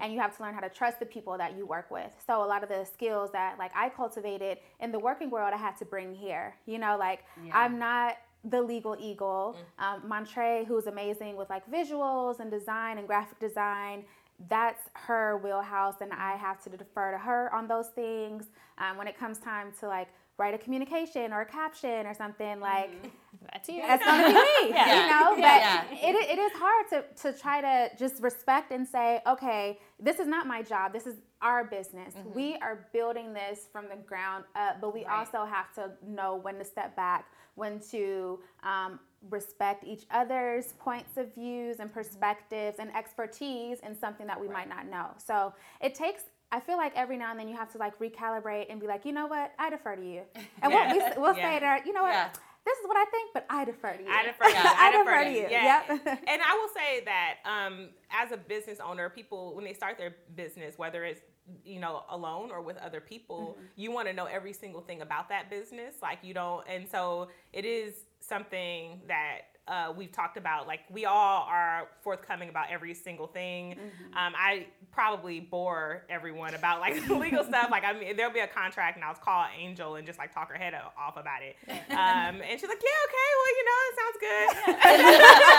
and 0.00 0.14
you 0.14 0.18
have 0.18 0.34
to 0.38 0.42
learn 0.42 0.54
how 0.54 0.60
to 0.60 0.70
trust 0.70 0.98
the 0.98 1.04
people 1.04 1.36
that 1.36 1.58
you 1.58 1.66
work 1.66 1.90
with. 1.90 2.10
So 2.26 2.42
a 2.42 2.48
lot 2.52 2.62
of 2.62 2.70
the 2.70 2.86
skills 2.86 3.30
that 3.32 3.58
like 3.58 3.72
I 3.76 3.90
cultivated 3.90 4.56
in 4.80 4.90
the 4.92 4.98
working 4.98 5.28
world, 5.28 5.52
I 5.52 5.58
had 5.58 5.76
to 5.82 5.84
bring 5.84 6.14
here. 6.14 6.56
You 6.64 6.78
know, 6.78 6.96
like 6.98 7.20
I'm 7.52 7.78
not 7.78 8.16
the 8.44 8.62
legal 8.62 8.96
eagle. 8.98 9.56
Mm. 9.78 9.84
Um, 9.84 10.08
Montre, 10.08 10.64
who's 10.66 10.86
amazing 10.86 11.36
with 11.36 11.50
like 11.50 11.70
visuals 11.70 12.40
and 12.40 12.50
design 12.50 12.96
and 12.96 13.06
graphic 13.06 13.38
design, 13.38 14.04
that's 14.48 14.88
her 14.94 15.38
wheelhouse, 15.42 15.96
and 16.00 16.12
I 16.12 16.32
have 16.36 16.62
to 16.64 16.70
defer 16.70 17.12
to 17.12 17.18
her 17.18 17.54
on 17.54 17.68
those 17.68 17.88
things. 17.88 18.46
Um, 18.78 18.96
when 18.96 19.06
it 19.06 19.18
comes 19.18 19.38
time 19.38 19.72
to 19.80 19.86
like 19.88 20.08
write 20.36 20.52
a 20.54 20.58
communication 20.58 21.32
or 21.32 21.42
a 21.42 21.46
caption 21.46 22.06
or 22.06 22.14
something, 22.14 22.58
like 22.58 22.90
That's 23.52 23.68
you. 23.68 23.82
that's 23.86 24.04
gonna 24.04 24.26
be 24.26 24.34
me, 24.34 24.70
Yeah. 24.74 25.02
you 25.02 25.10
know. 25.10 25.30
But 25.36 25.60
Yeah. 25.60 25.84
it, 25.92 26.30
it 26.30 26.38
is 26.40 26.52
hard 26.56 26.88
to, 26.90 27.04
to 27.32 27.38
try 27.38 27.60
to 27.60 27.96
just 27.96 28.20
respect 28.20 28.72
and 28.72 28.86
say, 28.86 29.20
okay, 29.28 29.78
this 30.00 30.18
is 30.18 30.26
not 30.26 30.46
my 30.48 30.60
job. 30.62 30.92
This 30.92 31.06
is 31.06 31.16
our 31.40 31.62
business. 31.64 32.14
We 32.34 32.56
are 32.56 32.88
building 32.92 33.32
this 33.32 33.68
from 33.70 33.84
the 33.88 33.96
ground 33.96 34.44
up, 34.56 34.80
but 34.80 34.92
we 34.92 35.04
Right. 35.04 35.18
also 35.20 35.44
have 35.44 35.72
to 35.74 35.92
know 36.04 36.34
when 36.36 36.58
to 36.58 36.64
step 36.64 36.96
back, 36.96 37.26
when 37.54 37.78
to 37.92 38.40
um, 38.64 38.98
respect 39.30 39.84
each 39.84 40.04
other's 40.10 40.72
points 40.78 41.16
of 41.16 41.34
views 41.34 41.76
and 41.80 41.92
perspectives 41.92 42.78
and 42.78 42.94
expertise 42.94 43.78
in 43.80 43.98
something 43.98 44.26
that 44.26 44.40
we 44.40 44.48
might 44.48 44.68
not 44.68 44.86
know. 44.88 45.06
So 45.18 45.54
it 45.80 45.94
takes. 45.94 46.22
I 46.52 46.60
feel 46.60 46.76
like 46.76 46.92
every 46.94 47.16
now 47.16 47.30
and 47.30 47.40
then 47.40 47.48
you 47.48 47.56
have 47.56 47.72
to 47.72 47.78
like 47.78 47.98
recalibrate 47.98 48.66
and 48.70 48.80
be 48.80 48.86
like, 48.86 49.04
you 49.04 49.12
know 49.12 49.26
what, 49.26 49.52
I 49.58 49.70
defer 49.70 49.96
to 49.96 50.02
you. 50.04 50.22
And 50.62 50.72
what 50.72 50.92
we 50.92 51.00
s- 51.00 51.14
we'll 51.16 51.36
Yeah. 51.36 51.52
say 51.52 51.60
to, 51.82 51.86
you 51.88 51.92
know 51.92 52.02
what, 52.02 52.12
Yeah. 52.12 52.28
this 52.64 52.78
is 52.78 52.86
what 52.86 52.96
I 52.96 53.04
think, 53.10 53.30
but 53.34 53.44
I 53.50 53.64
defer 53.64 53.92
to 53.94 54.02
you. 54.02 54.08
I 54.08 54.22
defer 54.24 54.44
to 54.44 54.50
you. 54.50 54.54
Yeah. 54.56 54.74
I 54.78 54.90
defer 54.92 55.24
to 55.24 55.30
you. 55.30 55.46
Yeah. 55.50 55.82
Yep. 55.88 56.00
and 56.28 56.42
I 56.42 56.54
will 56.56 56.68
say 56.74 57.02
that 57.06 57.34
um, 57.44 57.88
as 58.10 58.30
a 58.30 58.36
business 58.36 58.78
owner, 58.78 59.08
people 59.08 59.54
when 59.56 59.64
they 59.64 59.72
start 59.72 59.98
their 59.98 60.14
business, 60.36 60.78
whether 60.78 61.04
it's 61.04 61.22
you 61.64 61.78
know 61.80 62.04
alone 62.08 62.50
or 62.50 62.62
with 62.62 62.76
other 62.78 63.00
people, 63.00 63.58
you 63.76 63.90
want 63.90 64.06
to 64.08 64.14
know 64.14 64.24
every 64.26 64.52
single 64.52 64.80
thing 64.80 65.02
about 65.02 65.28
that 65.30 65.50
business. 65.50 65.96
Like 66.00 66.20
you 66.22 66.32
don't, 66.34 66.64
and 66.68 66.88
so 66.88 67.28
it 67.52 67.64
is 67.64 67.94
something 68.28 69.00
that. 69.08 69.40
Uh, 69.66 69.90
we've 69.96 70.12
talked 70.12 70.36
about 70.36 70.66
like 70.66 70.80
we 70.90 71.06
all 71.06 71.46
are 71.48 71.88
forthcoming 72.02 72.50
about 72.50 72.66
every 72.70 72.92
single 72.92 73.26
thing. 73.26 73.72
Um, 74.14 74.34
I 74.36 74.66
probably 74.92 75.40
bore 75.40 76.02
everyone 76.10 76.52
about 76.52 76.80
like 76.82 77.08
legal 77.08 77.42
stuff. 77.44 77.70
Like 77.70 77.82
I 77.82 77.94
mean, 77.94 78.14
there'll 78.14 78.30
be 78.30 78.40
a 78.40 78.46
contract, 78.46 78.96
and 78.96 79.04
I'll 79.06 79.14
call 79.14 79.46
Angel 79.58 79.94
and 79.94 80.06
just 80.06 80.18
like 80.18 80.34
talk 80.34 80.50
her 80.52 80.58
head 80.58 80.74
off 80.98 81.16
about 81.16 81.40
it. 81.42 81.56
Um, 81.66 82.42
and 82.44 82.60
she's 82.60 82.68
like, 82.68 82.82
"Yeah, 82.84 83.06
okay, 83.08 83.30
well, 83.40 83.52
you 83.56 83.64
know, 83.64 83.80
it 83.88 83.94
sounds 83.96 84.18
good." 84.20 84.48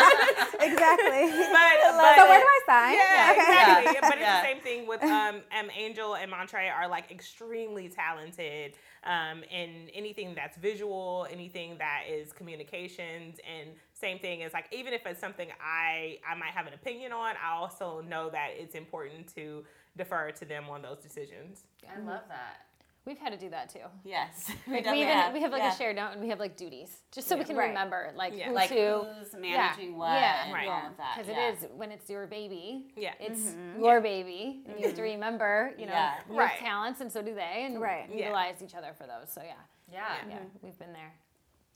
exactly. 0.70 1.26
but, 1.52 1.74
but 1.98 2.16
so 2.16 2.30
where 2.30 2.40
do 2.40 2.46
I 2.46 2.60
sign? 2.68 2.94
yeah, 2.94 3.32
Okay. 3.32 3.42
exactly. 3.42 3.98
But 4.02 4.12
it's 4.14 4.22
Yeah. 4.22 4.42
the 4.42 4.48
same 4.48 4.60
thing 4.62 4.88
with 4.88 5.04
um, 5.04 5.42
um, 5.60 5.70
Angel 5.76 6.16
and 6.16 6.30
Montre 6.30 6.70
are 6.70 6.88
like 6.88 7.10
extremely 7.12 7.90
talented 7.90 8.76
um, 9.06 9.44
in 9.44 9.90
anything 9.94 10.34
that's 10.36 10.58
visual, 10.58 11.28
anything 11.32 11.78
that 11.78 12.04
is 12.10 12.34
communications, 12.34 13.40
and 13.46 13.70
same 13.94 14.20
thing 14.20 14.42
is 14.42 14.54
like 14.54 14.66
even 14.72 14.94
if 14.94 15.06
it's 15.06 15.20
something 15.20 15.50
I 15.62 16.18
I 16.30 16.36
might 16.36 16.52
have 16.52 16.68
an 16.68 16.74
opinion 16.74 17.12
on, 17.12 17.36
I 17.44 17.56
also 17.56 18.02
know 18.02 18.30
that 18.30 18.50
it's 18.56 18.76
important 18.76 19.34
to 19.36 19.64
defer 19.98 20.32
to 20.32 20.46
them 20.46 20.66
on 20.70 20.82
those 20.82 20.98
decisions. 20.98 21.64
I 21.88 22.00
love 22.00 22.24
that. 22.30 22.65
We've 23.06 23.20
had 23.20 23.34
to 23.34 23.38
do 23.38 23.50
that 23.52 23.70
too. 23.70 23.80
Yes. 24.04 24.52
We 24.68 24.74
Like 24.74 24.86
we, 24.88 25.02
even, 25.02 25.14
have. 25.14 25.34
we 25.34 25.42
have 25.42 25.52
like 25.52 25.62
Yeah. 25.62 25.74
a 25.74 25.78
shared 25.78 25.96
note 25.96 26.12
and 26.14 26.22
we 26.22 26.30
have 26.30 26.40
like 26.40 26.58
duties 26.58 26.90
just 27.12 27.28
so 27.28 27.38
we 27.38 27.44
can 27.44 27.56
Right. 27.56 27.68
remember 27.68 28.12
like 28.16 28.34
Yeah. 28.36 28.48
who 28.48 28.54
like 28.54 28.70
to 28.70 29.08
who's 29.20 29.34
managing 29.40 29.96
what 29.98 30.14
Yeah. 30.14 30.46
and 30.46 30.54
Right. 30.54 30.68
all 30.68 30.88
of 30.88 30.98
that. 30.98 31.16
because 31.18 31.30
yeah. 31.30 31.50
it 31.50 31.54
is 31.64 31.68
when 31.76 31.92
it's 31.92 32.10
your 32.10 32.26
baby 32.26 32.92
Yeah. 32.96 33.14
it's 33.20 33.42
mm-hmm. 33.52 33.84
your 33.84 34.02
baby 34.02 34.64
and 34.66 34.80
you 34.80 34.88
have 34.88 34.96
to 34.96 35.02
mm-hmm. 35.02 35.12
remember 35.14 35.74
you 35.78 35.86
know 35.86 35.94
Yeah. 35.94 36.16
your 36.28 36.38
Right. 36.38 36.58
talents 36.58 37.02
and 37.02 37.12
so 37.12 37.22
do 37.22 37.36
they 37.36 37.66
and 37.66 37.80
Right. 37.80 38.10
Yeah. 38.10 38.26
utilize 38.26 38.64
each 38.64 38.74
other 38.74 38.94
for 38.98 39.06
those 39.06 39.32
so 39.32 39.42
yeah 39.44 39.54
Yeah. 39.92 40.16
yeah 40.28 40.36
mm-hmm. 40.38 40.48
we've 40.64 40.78
been 40.80 40.94
there 40.94 41.14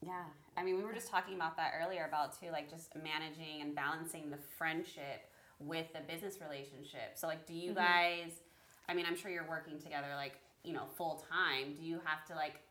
Yeah. 0.01 0.23
I 0.57 0.63
mean, 0.63 0.77
we 0.77 0.83
were 0.83 0.93
just 0.93 1.09
talking 1.09 1.35
about 1.35 1.55
that 1.57 1.73
earlier 1.81 2.05
about 2.05 2.37
too, 2.39 2.49
like 2.51 2.69
just 2.69 2.93
managing 2.95 3.61
and 3.61 3.75
balancing 3.75 4.29
the 4.29 4.37
friendship 4.57 5.29
with 5.59 5.87
the 5.93 5.99
business 6.11 6.39
relationship. 6.41 7.15
So, 7.15 7.27
like, 7.27 7.45
do 7.45 7.53
you 7.53 7.73
guys, 7.73 8.31
I 8.87 8.93
mean, 8.93 9.05
I'm 9.05 9.15
sure 9.15 9.29
you're 9.31 9.47
working 9.47 9.77
together, 9.79 10.07
like, 10.15 10.35
you 10.69 10.75
know, 10.75 10.85
full 10.95 11.25
time. 11.31 11.73
Do 11.73 11.83
you 11.83 11.99
have 12.05 12.23
to, 12.27 12.35
like, 12.35 12.61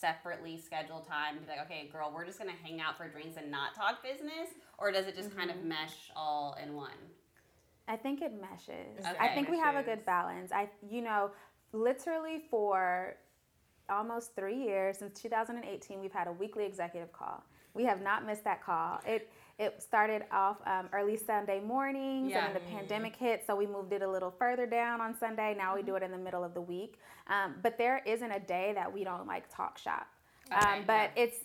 separately 0.00 0.56
schedule 0.56 1.00
time 1.00 1.34
to 1.34 1.40
be 1.40 1.48
like, 1.48 1.60
okay, 1.66 1.90
girl, 1.92 2.12
we're 2.14 2.24
just 2.24 2.38
going 2.38 2.48
to 2.48 2.56
hang 2.62 2.80
out 2.80 2.96
for 2.96 3.08
drinks 3.08 3.36
and 3.36 3.50
not 3.50 3.74
talk 3.74 4.00
business? 4.00 4.48
Or 4.78 4.92
does 4.92 5.06
it 5.06 5.16
just 5.16 5.36
kind 5.36 5.50
of 5.50 5.56
mm-hmm. 5.56 5.70
mesh 5.70 6.12
all 6.14 6.56
in 6.62 6.74
one? 6.74 6.92
I 7.88 7.96
think 7.96 8.22
it 8.22 8.32
meshes. 8.40 9.00
Okay. 9.00 9.16
I 9.18 9.34
think 9.34 9.48
we 9.48 9.58
have 9.58 9.74
a 9.74 9.82
good 9.82 10.04
balance. 10.06 10.52
I, 10.52 10.68
you 10.88 11.00
know, 11.00 11.32
literally 11.72 12.42
for 12.48 13.16
almost 13.88 14.36
three 14.36 14.62
years 14.62 14.98
since 14.98 15.18
2018, 15.20 15.98
we've 15.98 16.12
had 16.12 16.28
a 16.28 16.32
weekly 16.32 16.64
executive 16.64 17.12
call. 17.12 17.42
We 17.74 17.84
have 17.84 18.00
not 18.00 18.24
missed 18.24 18.44
that 18.44 18.62
call. 18.62 19.00
It 19.04 19.30
it 19.58 19.82
started 19.82 20.22
off 20.30 20.56
um, 20.66 20.88
early 20.92 21.16
Sunday 21.16 21.60
mornings, 21.60 22.30
Yeah. 22.30 22.46
and 22.46 22.54
then 22.54 22.62
the 22.62 22.70
pandemic 22.70 23.16
hit, 23.16 23.42
so 23.46 23.56
we 23.56 23.66
moved 23.66 23.92
it 23.92 24.02
a 24.02 24.08
little 24.08 24.30
further 24.30 24.66
down 24.66 25.00
on 25.00 25.16
Sunday. 25.18 25.54
Now 25.56 25.74
we 25.74 25.82
do 25.82 25.96
it 25.96 26.02
in 26.02 26.12
the 26.12 26.18
middle 26.18 26.44
of 26.44 26.54
the 26.54 26.60
week. 26.60 26.98
Um, 27.26 27.56
but 27.62 27.76
there 27.76 28.02
isn't 28.06 28.30
a 28.30 28.38
day 28.40 28.72
that 28.74 28.92
we 28.92 29.04
don't 29.04 29.26
like 29.26 29.52
talk 29.54 29.76
shop. 29.78 30.06
Okay, 30.52 30.78
um, 30.78 30.84
but 30.86 31.10
yeah. 31.16 31.24
it's 31.24 31.38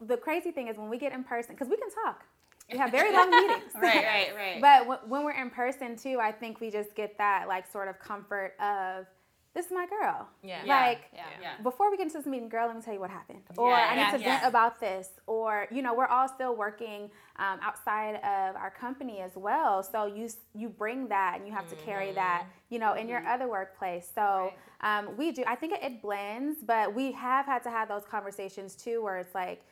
the 0.00 0.16
crazy 0.16 0.50
thing 0.50 0.68
is 0.68 0.76
when 0.76 0.88
we 0.90 0.98
get 0.98 1.12
in 1.12 1.22
person 1.24 1.54
because 1.54 1.68
we 1.68 1.76
can 1.76 1.88
talk. 2.04 2.24
We 2.72 2.78
have 2.78 2.90
very 2.90 3.12
long 3.12 3.30
meetings. 3.30 3.72
Right, 3.74 4.04
right, 4.04 4.34
right. 4.36 4.60
But 4.60 4.80
w- 4.80 5.00
when 5.08 5.24
we're 5.24 5.40
in 5.40 5.50
person 5.50 5.96
too, 5.96 6.18
I 6.20 6.30
think 6.32 6.60
we 6.60 6.70
just 6.70 6.94
get 6.94 7.16
that 7.18 7.48
like 7.48 7.70
sort 7.70 7.88
of 7.88 7.98
comfort 7.98 8.54
of 8.60 9.06
this 9.54 9.66
is 9.66 9.72
my 9.72 9.86
girl. 9.86 10.28
Yeah. 10.42 10.62
Yeah. 10.64 10.80
Like 10.86 11.00
Yeah. 11.12 11.24
yeah. 11.42 11.52
before 11.62 11.90
we 11.90 11.96
get 11.96 12.04
into 12.04 12.18
this 12.18 12.26
meeting, 12.26 12.48
girl, 12.48 12.68
let 12.68 12.76
me 12.76 12.82
tell 12.82 12.94
you 12.94 13.00
what 13.00 13.10
happened. 13.10 13.42
Or 13.56 13.70
Yeah, 13.70 13.86
I 13.90 13.94
need 13.96 14.00
yeah, 14.02 14.10
to 14.12 14.18
vent 14.18 14.44
about 14.46 14.78
this. 14.80 15.08
Or 15.26 15.66
you 15.70 15.82
know, 15.82 15.92
we're 15.94 16.06
all 16.06 16.28
still 16.28 16.54
working 16.54 17.10
um, 17.36 17.58
outside 17.62 18.16
of 18.16 18.54
our 18.56 18.70
company 18.70 19.20
as 19.20 19.32
well. 19.34 19.82
So 19.82 20.06
you 20.06 20.28
you 20.54 20.68
bring 20.68 21.08
that 21.08 21.34
and 21.38 21.46
you 21.48 21.52
have 21.52 21.68
to 21.70 21.76
carry 21.76 22.12
that, 22.12 22.46
you 22.68 22.78
know, 22.78 22.94
in 22.94 23.08
your 23.08 23.26
other 23.26 23.48
workplace. 23.48 24.08
So 24.14 24.52
um, 24.82 25.16
we 25.16 25.32
do. 25.32 25.42
I 25.46 25.56
think 25.56 25.72
it, 25.72 25.82
it 25.82 26.00
blends, 26.00 26.58
but 26.62 26.94
we 26.94 27.12
have 27.12 27.46
had 27.46 27.62
to 27.64 27.70
have 27.70 27.88
those 27.88 28.04
conversations 28.04 28.74
too, 28.74 29.02
where 29.02 29.18
it's 29.18 29.34
like. 29.34 29.62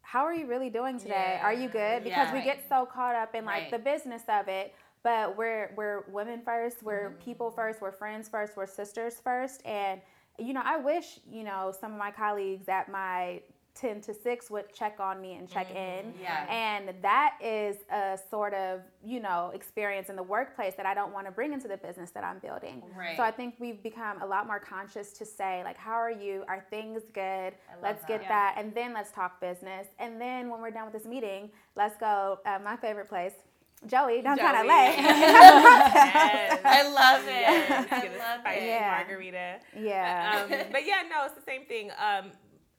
How 0.00 0.24
are 0.24 0.32
you 0.32 0.46
really 0.46 0.70
doing 0.70 0.98
today? 0.98 1.38
Are 1.42 1.52
you 1.52 1.68
good? 1.68 2.02
Because 2.02 2.28
Yeah. 2.28 2.32
we 2.32 2.40
get 2.42 2.66
so 2.66 2.86
caught 2.86 3.14
up 3.14 3.34
in 3.34 3.44
like 3.44 3.64
Right. 3.64 3.70
the 3.70 3.78
business 3.78 4.22
of 4.26 4.48
it, 4.48 4.74
but 5.08 5.38
we're 5.38 5.72
we're 5.74 6.04
women 6.10 6.42
first, 6.44 6.82
we're 6.82 7.12
people 7.24 7.50
first, 7.50 7.80
we're 7.80 7.90
friends 7.90 8.28
first, 8.28 8.58
we're 8.58 8.66
sisters 8.66 9.14
first, 9.24 9.62
and 9.64 10.02
you 10.38 10.52
know, 10.52 10.60
I 10.62 10.76
wish 10.76 11.18
you 11.32 11.44
know 11.44 11.72
some 11.80 11.92
of 11.92 11.98
my 11.98 12.10
colleagues 12.10 12.68
at 12.68 12.90
my 12.90 13.40
ten 13.74 14.00
to 14.02 14.12
six 14.12 14.50
would 14.50 14.70
check 14.74 14.98
on 15.00 15.18
me 15.22 15.36
and 15.36 15.48
check 15.48 15.70
in, 15.70 16.12
Yeah. 16.20 16.44
and 16.50 16.92
that 17.00 17.38
is 17.42 17.76
a 17.90 18.18
sort 18.28 18.52
of 18.52 18.82
you 19.02 19.18
know 19.20 19.50
experience 19.54 20.10
in 20.10 20.16
the 20.16 20.22
workplace 20.22 20.74
that 20.74 20.84
I 20.84 20.92
don't 20.92 21.14
want 21.14 21.24
to 21.26 21.32
bring 21.32 21.54
into 21.54 21.68
the 21.68 21.78
business 21.78 22.10
that 22.10 22.22
I'm 22.22 22.38
building. 22.40 22.82
Right. 22.94 23.16
So 23.16 23.22
I 23.22 23.30
think 23.30 23.54
we've 23.58 23.82
become 23.82 24.20
a 24.20 24.26
lot 24.26 24.46
more 24.46 24.60
conscious 24.60 25.14
to 25.14 25.24
say 25.24 25.62
like, 25.64 25.78
how 25.78 25.94
are 25.94 26.10
you? 26.10 26.44
Are 26.48 26.66
things 26.68 27.04
good? 27.14 27.54
Let's 27.82 28.02
that. 28.02 28.08
get 28.08 28.22
Yeah. 28.24 28.28
that, 28.28 28.54
and 28.58 28.74
then 28.74 28.92
let's 28.92 29.10
talk 29.10 29.40
business, 29.40 29.86
and 29.98 30.20
then 30.20 30.50
when 30.50 30.60
we're 30.60 30.70
done 30.70 30.84
with 30.84 30.92
this 30.92 31.06
meeting, 31.06 31.50
let's 31.76 31.96
go. 31.96 32.40
Uh, 32.44 32.58
my 32.62 32.76
favorite 32.76 33.08
place. 33.08 33.32
Joey, 33.86 34.22
downtown 34.22 34.54
Joey. 34.54 34.68
LA. 34.68 34.74
Yes. 34.74 36.60
I 36.64 36.82
love 36.88 37.22
it. 37.22 37.28
Yes, 37.28 37.86
I 37.90 37.96
love 38.18 38.40
it. 38.46 38.62
Yeah. 38.66 38.90
margarita. 38.98 39.58
yeah. 39.76 40.42
um, 40.44 40.72
but 40.72 40.86
yeah, 40.86 41.02
no, 41.08 41.24
it's 41.24 41.34
the 41.34 41.42
same 41.42 41.64
thing. 41.64 41.90
Um, 41.92 42.32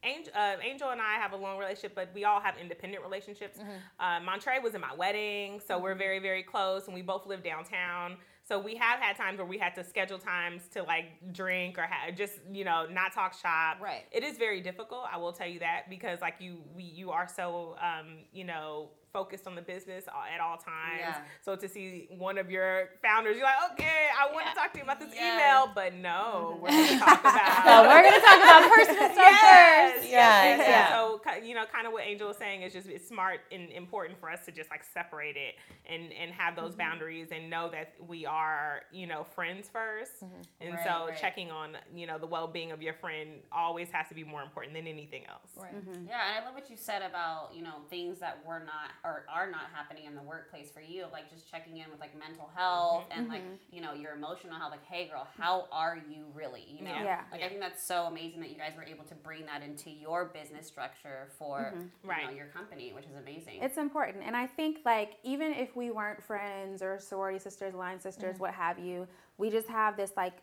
Angel, 0.04 0.32
uh, 0.34 0.56
Angel 0.64 0.90
and 0.92 1.02
I 1.02 1.16
have 1.16 1.34
a 1.34 1.36
long 1.36 1.58
relationship, 1.58 1.94
but 1.94 2.10
we 2.16 2.24
all 2.24 2.40
have 2.40 2.56
independent 2.58 3.04
relationships. 3.04 3.60
Uh, 4.00 4.20
Montre 4.22 4.60
was 4.64 4.74
in 4.74 4.82
my 4.82 4.94
wedding, 4.96 5.60
so 5.66 5.78
we're 5.78 5.96
very, 5.96 6.20
very 6.20 6.42
close, 6.42 6.86
and 6.86 6.96
we 6.96 7.02
both 7.02 7.26
live 7.28 7.44
downtown. 7.44 8.16
So 8.48 8.58
we 8.60 8.76
have 8.78 9.00
had 9.00 9.16
times 9.16 9.38
where 9.38 9.46
we 9.46 9.58
had 9.60 9.76
to 9.76 9.84
schedule 9.84 10.18
times 10.18 10.64
to 10.74 10.82
like 10.84 11.34
drink 11.34 11.78
or 11.78 11.84
ha- 11.84 12.10
just 12.16 12.40
you 12.52 12.64
know 12.66 12.88
not 12.90 13.14
talk 13.14 13.34
shop. 13.40 13.78
Right. 13.80 14.06
It 14.12 14.24
is 14.24 14.38
very 14.38 14.60
difficult. 14.62 15.04
I 15.12 15.18
will 15.18 15.34
tell 15.34 15.48
you 15.48 15.60
that 15.60 15.90
because 15.90 16.20
like 16.22 16.36
you 16.40 16.58
we 16.76 16.84
you 16.84 17.12
are 17.12 17.28
so 17.28 17.76
um, 17.80 18.20
you 18.32 18.46
know 18.46 18.90
focused 19.12 19.48
on 19.48 19.56
the 19.56 19.62
business 19.62 20.06
at 20.08 20.40
all 20.40 20.58
times. 20.58 21.00
Yeah. 21.00 21.22
So 21.42 21.56
to 21.56 21.68
see 21.68 22.08
one 22.18 22.38
of 22.38 22.50
your 22.52 22.90
founders, 23.02 23.36
you're 23.36 23.46
like, 23.46 23.72
okay, 23.74 24.08
I 24.18 24.32
want 24.34 24.46
Yeah. 24.46 24.54
to 24.54 24.60
talk 24.60 24.72
to 24.74 24.78
you 24.80 24.84
about 24.84 25.00
this 25.00 25.14
Yes. 25.14 25.34
email, 25.36 25.72
but 25.74 25.94
no, 25.94 26.54
mm-hmm. 26.54 26.62
we're 26.62 26.70
going 26.70 26.88
to 26.88 27.00
talk 27.00 27.20
about. 27.22 27.66
So 27.66 27.90
we're 27.90 28.04
gonna 28.04 28.22
talk 28.22 28.38
about 28.44 28.72
personal 28.72 29.10
stuff 29.14 29.18
Yes, 29.18 29.94
first. 29.94 30.04
yes, 30.04 30.12
Yeah, 30.12 30.44
yes, 30.44 30.60
yes. 30.60 30.68
yeah. 30.70 30.90
So 30.90 31.22
you 31.44 31.56
know, 31.56 31.66
kind 31.72 31.88
of 31.88 31.94
what 31.94 32.04
Angel 32.04 32.28
was 32.28 32.38
saying 32.38 32.62
is 32.64 32.74
just 32.74 32.88
it's 32.88 33.08
smart 33.08 33.42
and 33.52 33.70
important 33.72 34.20
for 34.20 34.30
us 34.30 34.46
to 34.46 34.52
just 34.52 34.70
like 34.70 34.84
separate 34.84 35.36
it 35.38 35.56
and 35.90 36.12
and 36.14 36.32
have 36.32 36.56
those 36.56 36.72
mm-hmm. 36.72 36.80
boundaries 36.80 37.30
and 37.32 37.50
know 37.50 37.70
that 37.70 37.94
we 38.08 38.26
are 38.26 38.82
you 38.92 39.08
know 39.08 39.24
friends 39.36 39.70
1st 39.74 40.24
mm-hmm. 40.24 40.42
and 40.62 40.74
Right, 40.74 40.84
so 40.86 41.08
right. 41.08 41.18
checking 41.20 41.52
on 41.52 41.78
you 41.96 42.08
know 42.08 42.18
the 42.18 42.28
well 42.28 42.48
being 42.48 42.72
of 42.72 42.82
your 42.82 42.94
friend 42.94 43.40
always 43.52 43.90
has 43.92 44.08
to 44.10 44.16
be 44.16 44.24
more 44.24 44.42
important 44.42 44.74
than 44.74 44.88
anything 44.88 45.24
else. 45.28 45.52
Right. 45.58 45.74
Yeah, 46.08 46.20
and 46.36 46.44
I 46.44 46.46
love 46.46 46.54
what 46.56 46.70
you 46.70 46.78
said 46.78 47.02
about 47.02 47.52
you 47.56 47.64
know 47.64 47.76
things 47.90 48.20
that 48.20 48.40
were 48.46 48.60
not 48.60 48.92
or 49.04 49.26
are 49.34 49.50
not 49.50 49.68
happening 49.74 50.06
in 50.06 50.16
the 50.16 50.22
workplace 50.22 50.70
for 50.72 50.82
you, 50.82 51.06
like 51.12 51.30
just 51.30 51.50
checking 51.50 51.78
in 51.78 51.90
with 51.92 52.00
like 52.00 52.18
mental 52.18 52.50
health 52.56 53.04
mm-hmm. 53.10 53.20
and 53.20 53.30
like 53.30 53.44
mm-hmm. 53.44 53.76
you 53.76 53.82
know 53.82 53.94
your 53.94 54.14
emotional 54.14 54.56
health. 54.56 54.72
Like, 54.72 54.86
hey, 54.86 55.08
girl, 55.08 55.28
how 55.38 55.68
are 55.72 55.98
you 56.10 56.26
really? 56.34 56.66
You 56.68 56.84
know, 56.84 56.92
Yeah. 56.92 57.04
Yeah. 57.04 57.22
like 57.32 57.42
I 57.42 57.50
think 57.50 57.60
that's 57.60 57.84
so 57.84 58.04
amazing 58.06 58.40
that 58.42 58.50
you 58.50 58.58
guys 58.58 58.74
were 58.76 58.84
able 58.84 59.06
to 59.06 59.16
bring 59.16 59.46
that 59.46 59.64
into 59.64 59.90
your 59.90 60.26
business 60.26 60.68
structure 60.68 61.30
for 61.38 61.60
mm-hmm. 61.60 61.80
you 61.80 61.86
know, 62.04 62.10
Right. 62.10 62.36
your 62.36 62.48
company, 62.48 62.94
which 62.94 63.06
is 63.06 63.16
amazing. 63.16 63.62
It's 63.62 63.78
important. 63.78 64.24
And 64.26 64.36
I 64.36 64.48
think, 64.48 64.80
like, 64.86 65.14
even 65.24 65.54
if 65.54 65.76
we 65.76 65.92
weren't 65.92 66.24
friends 66.24 66.82
or 66.82 67.00
sorority 67.00 67.40
sisters, 67.40 67.74
line 67.74 68.00
sisters, 68.00 68.40
what 68.40 68.54
have 68.54 68.80
you, 68.80 69.08
we 69.38 69.50
just 69.50 69.68
have 69.68 69.98
this, 69.98 70.12
like, 70.18 70.34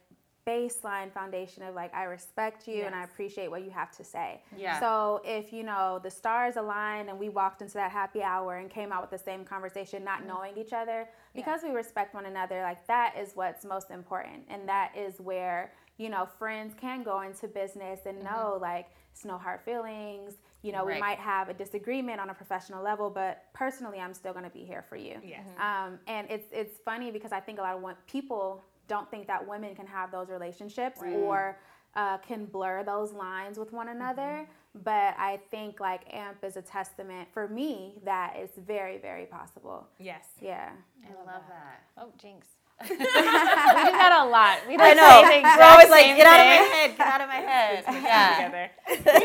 baseline 0.47 1.13
foundation 1.13 1.63
of, 1.65 1.75
like, 1.75 1.93
I 1.95 2.05
respect 2.05 2.69
you 2.69 2.85
and 2.85 2.95
I 2.95 3.03
appreciate 3.03 3.51
what 3.51 3.65
you 3.65 3.71
have 3.71 3.91
to 3.97 4.05
say. 4.05 4.41
Yeah. 4.57 4.79
So 4.79 5.21
if, 5.25 5.53
you 5.53 5.65
know, 5.65 6.01
the 6.03 6.11
stars 6.11 6.57
aligned 6.57 7.09
and 7.11 7.19
we 7.19 7.29
walked 7.29 7.63
into 7.63 7.75
that 7.75 7.91
happy 7.91 8.23
hour 8.23 8.59
and 8.59 8.71
came 8.71 8.93
out 8.93 9.01
with 9.01 9.11
the 9.11 9.25
same 9.25 9.45
conversation, 9.45 10.05
not 10.05 10.25
knowing 10.25 10.57
each 10.57 10.73
other, 10.73 11.09
because 11.35 11.63
we 11.65 11.71
respect 11.71 12.15
one 12.15 12.27
another, 12.27 12.63
like, 12.63 12.87
that 12.87 13.15
is 13.19 13.33
what's 13.35 13.65
most 13.65 13.91
important. 13.91 14.45
And 14.49 14.69
that 14.69 14.93
is 14.97 15.21
where, 15.21 15.73
you 15.99 16.09
know, 16.09 16.27
friends 16.39 16.75
can 16.81 17.03
go 17.03 17.23
into 17.23 17.49
business 17.49 18.01
and 18.07 18.23
know, 18.23 18.59
like, 18.61 18.87
it's 19.13 19.25
no 19.25 19.39
hard 19.39 19.63
feelings. 19.63 20.35
You 20.63 20.73
know, 20.73 20.85
we 20.85 20.99
might 21.01 21.19
have 21.19 21.49
a 21.49 21.55
disagreement 21.55 22.21
on 22.21 22.29
a 22.31 22.35
professional 22.35 22.83
level, 22.83 23.09
but 23.09 23.45
personally, 23.55 23.99
I'm 23.99 24.13
still 24.13 24.33
going 24.33 24.45
to 24.45 24.51
be 24.51 24.65
here 24.65 24.85
for 24.89 24.97
you. 24.97 25.17
Yes. 25.25 25.47
Um, 25.59 25.99
and 26.07 26.27
it's 26.29 26.49
it's 26.53 26.79
funny 26.85 27.11
because 27.11 27.33
I 27.33 27.41
think 27.41 27.59
a 27.59 27.63
lot 27.63 27.77
of 27.77 28.07
people 28.07 28.63
don't 28.89 29.11
think 29.11 29.27
that 29.27 29.47
women 29.47 29.75
can 29.75 29.87
have 29.87 30.11
those 30.11 30.29
relationships 30.29 31.01
or 31.03 31.59
uh, 31.95 32.19
can 32.19 32.45
blur 32.45 32.85
those 32.85 33.13
lines 33.13 33.59
with 33.59 33.73
one 33.73 33.89
another. 33.89 34.49
But 34.85 35.15
I 35.19 35.41
think 35.51 35.81
like 35.81 36.03
AMP 36.15 36.45
is 36.45 36.57
a 36.57 36.63
testament 36.63 37.29
for 37.33 37.49
me 37.49 37.95
that 38.05 38.35
it's 38.37 38.59
very 38.59 38.99
very 38.99 39.25
possible. 39.27 39.87
Yes. 39.99 40.27
Yeah. 40.41 40.71
I 41.05 41.15
love 41.25 41.43
that. 41.49 41.83
Oh, 41.97 42.13
jinx. 42.19 42.49
We 42.83 42.89
do 42.89 42.97
that 42.99 44.23
a 44.23 44.29
lot. 44.29 44.59
We 44.69 44.77
I 44.77 44.95
don't 44.95 44.97
know. 44.97 45.29
say 45.29 45.41
the 45.41 45.49
We're 45.49 45.51
exact 45.51 45.63
always 45.63 45.91
like, 45.91 46.05
same 46.05 46.17
get 46.17 46.27
out 46.27 46.41
of 46.41 46.47
my 46.47 46.77
head, 46.77 46.97
get 46.97 47.07
out 47.07 47.21
of 47.23 47.29
my 47.29 47.35
head. 47.37 47.85
Yeah. 47.87 48.35
Together. 48.37 48.71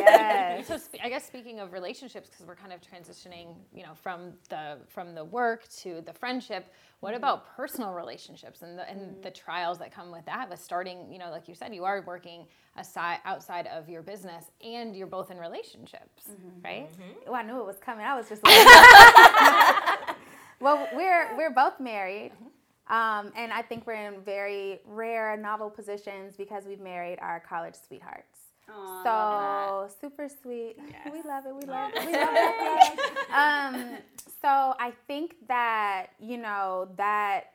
Yes. 0.01 0.67
So 0.67 0.77
sp- 0.79 1.03
I 1.03 1.09
guess 1.09 1.25
speaking 1.25 1.59
of 1.59 1.73
relationships, 1.73 2.29
because 2.29 2.45
we're 2.45 2.55
kind 2.55 2.71
of 2.71 2.79
transitioning, 2.81 3.55
you 3.73 3.83
know, 3.83 3.93
from 4.01 4.33
the 4.49 4.77
from 4.87 5.15
the 5.15 5.25
work 5.25 5.67
to 5.79 6.01
the 6.05 6.13
friendship. 6.13 6.71
What 7.01 7.09
mm-hmm. 7.09 7.17
about 7.17 7.55
personal 7.57 7.93
relationships 7.93 8.61
and 8.61 8.77
the 8.77 8.87
and 8.89 9.01
mm. 9.01 9.23
the 9.23 9.31
trials 9.31 9.79
that 9.79 9.91
come 9.91 10.11
with 10.11 10.25
that? 10.25 10.49
With 10.49 10.61
starting, 10.61 11.11
you 11.11 11.19
know, 11.19 11.31
like 11.31 11.47
you 11.47 11.55
said, 11.55 11.73
you 11.73 11.83
are 11.83 12.03
working 12.05 12.45
aside 12.77 13.19
outside 13.25 13.67
of 13.67 13.89
your 13.89 14.01
business, 14.01 14.45
and 14.63 14.95
you're 14.95 15.07
both 15.07 15.31
in 15.31 15.37
relationships, 15.37 16.29
mm-hmm. 16.29 16.63
right? 16.63 16.89
Oh, 17.27 17.33
I 17.33 17.43
knew 17.43 17.59
it 17.59 17.65
was 17.65 17.79
coming. 17.79 18.05
I 18.05 18.15
was 18.15 18.29
just 18.29 18.43
like, 18.45 20.15
well, 20.61 20.87
we're 20.93 21.35
we're 21.35 21.53
both 21.53 21.79
married, 21.79 22.31
uh-huh. 22.33 22.49
Um, 22.91 23.31
and 23.37 23.53
I 23.53 23.61
think 23.61 23.87
we're 23.87 23.93
in 23.93 24.21
very 24.21 24.81
rare, 24.85 25.35
novel 25.37 25.69
positions 25.69 26.35
because 26.35 26.65
we've 26.65 26.81
married 26.81 27.19
our 27.21 27.39
college 27.39 27.75
sweethearts. 27.87 28.37
Aw, 28.69 29.01
I 29.01 29.87
So 29.87 29.95
super 30.01 30.27
sweet. 30.27 30.75
Yes. 30.77 31.07
We 31.11 31.21
love 31.27 31.45
it. 31.45 31.55
We 31.55 31.65
love 31.65 31.91
it. 31.95 32.05
We 32.05 32.13
love 32.13 32.29
it. 32.33 32.99
um, 33.33 33.97
so 34.41 34.75
I 34.77 34.91
think 35.07 35.35
that 35.47 36.07
you 36.19 36.37
know 36.37 36.89
that 36.97 37.53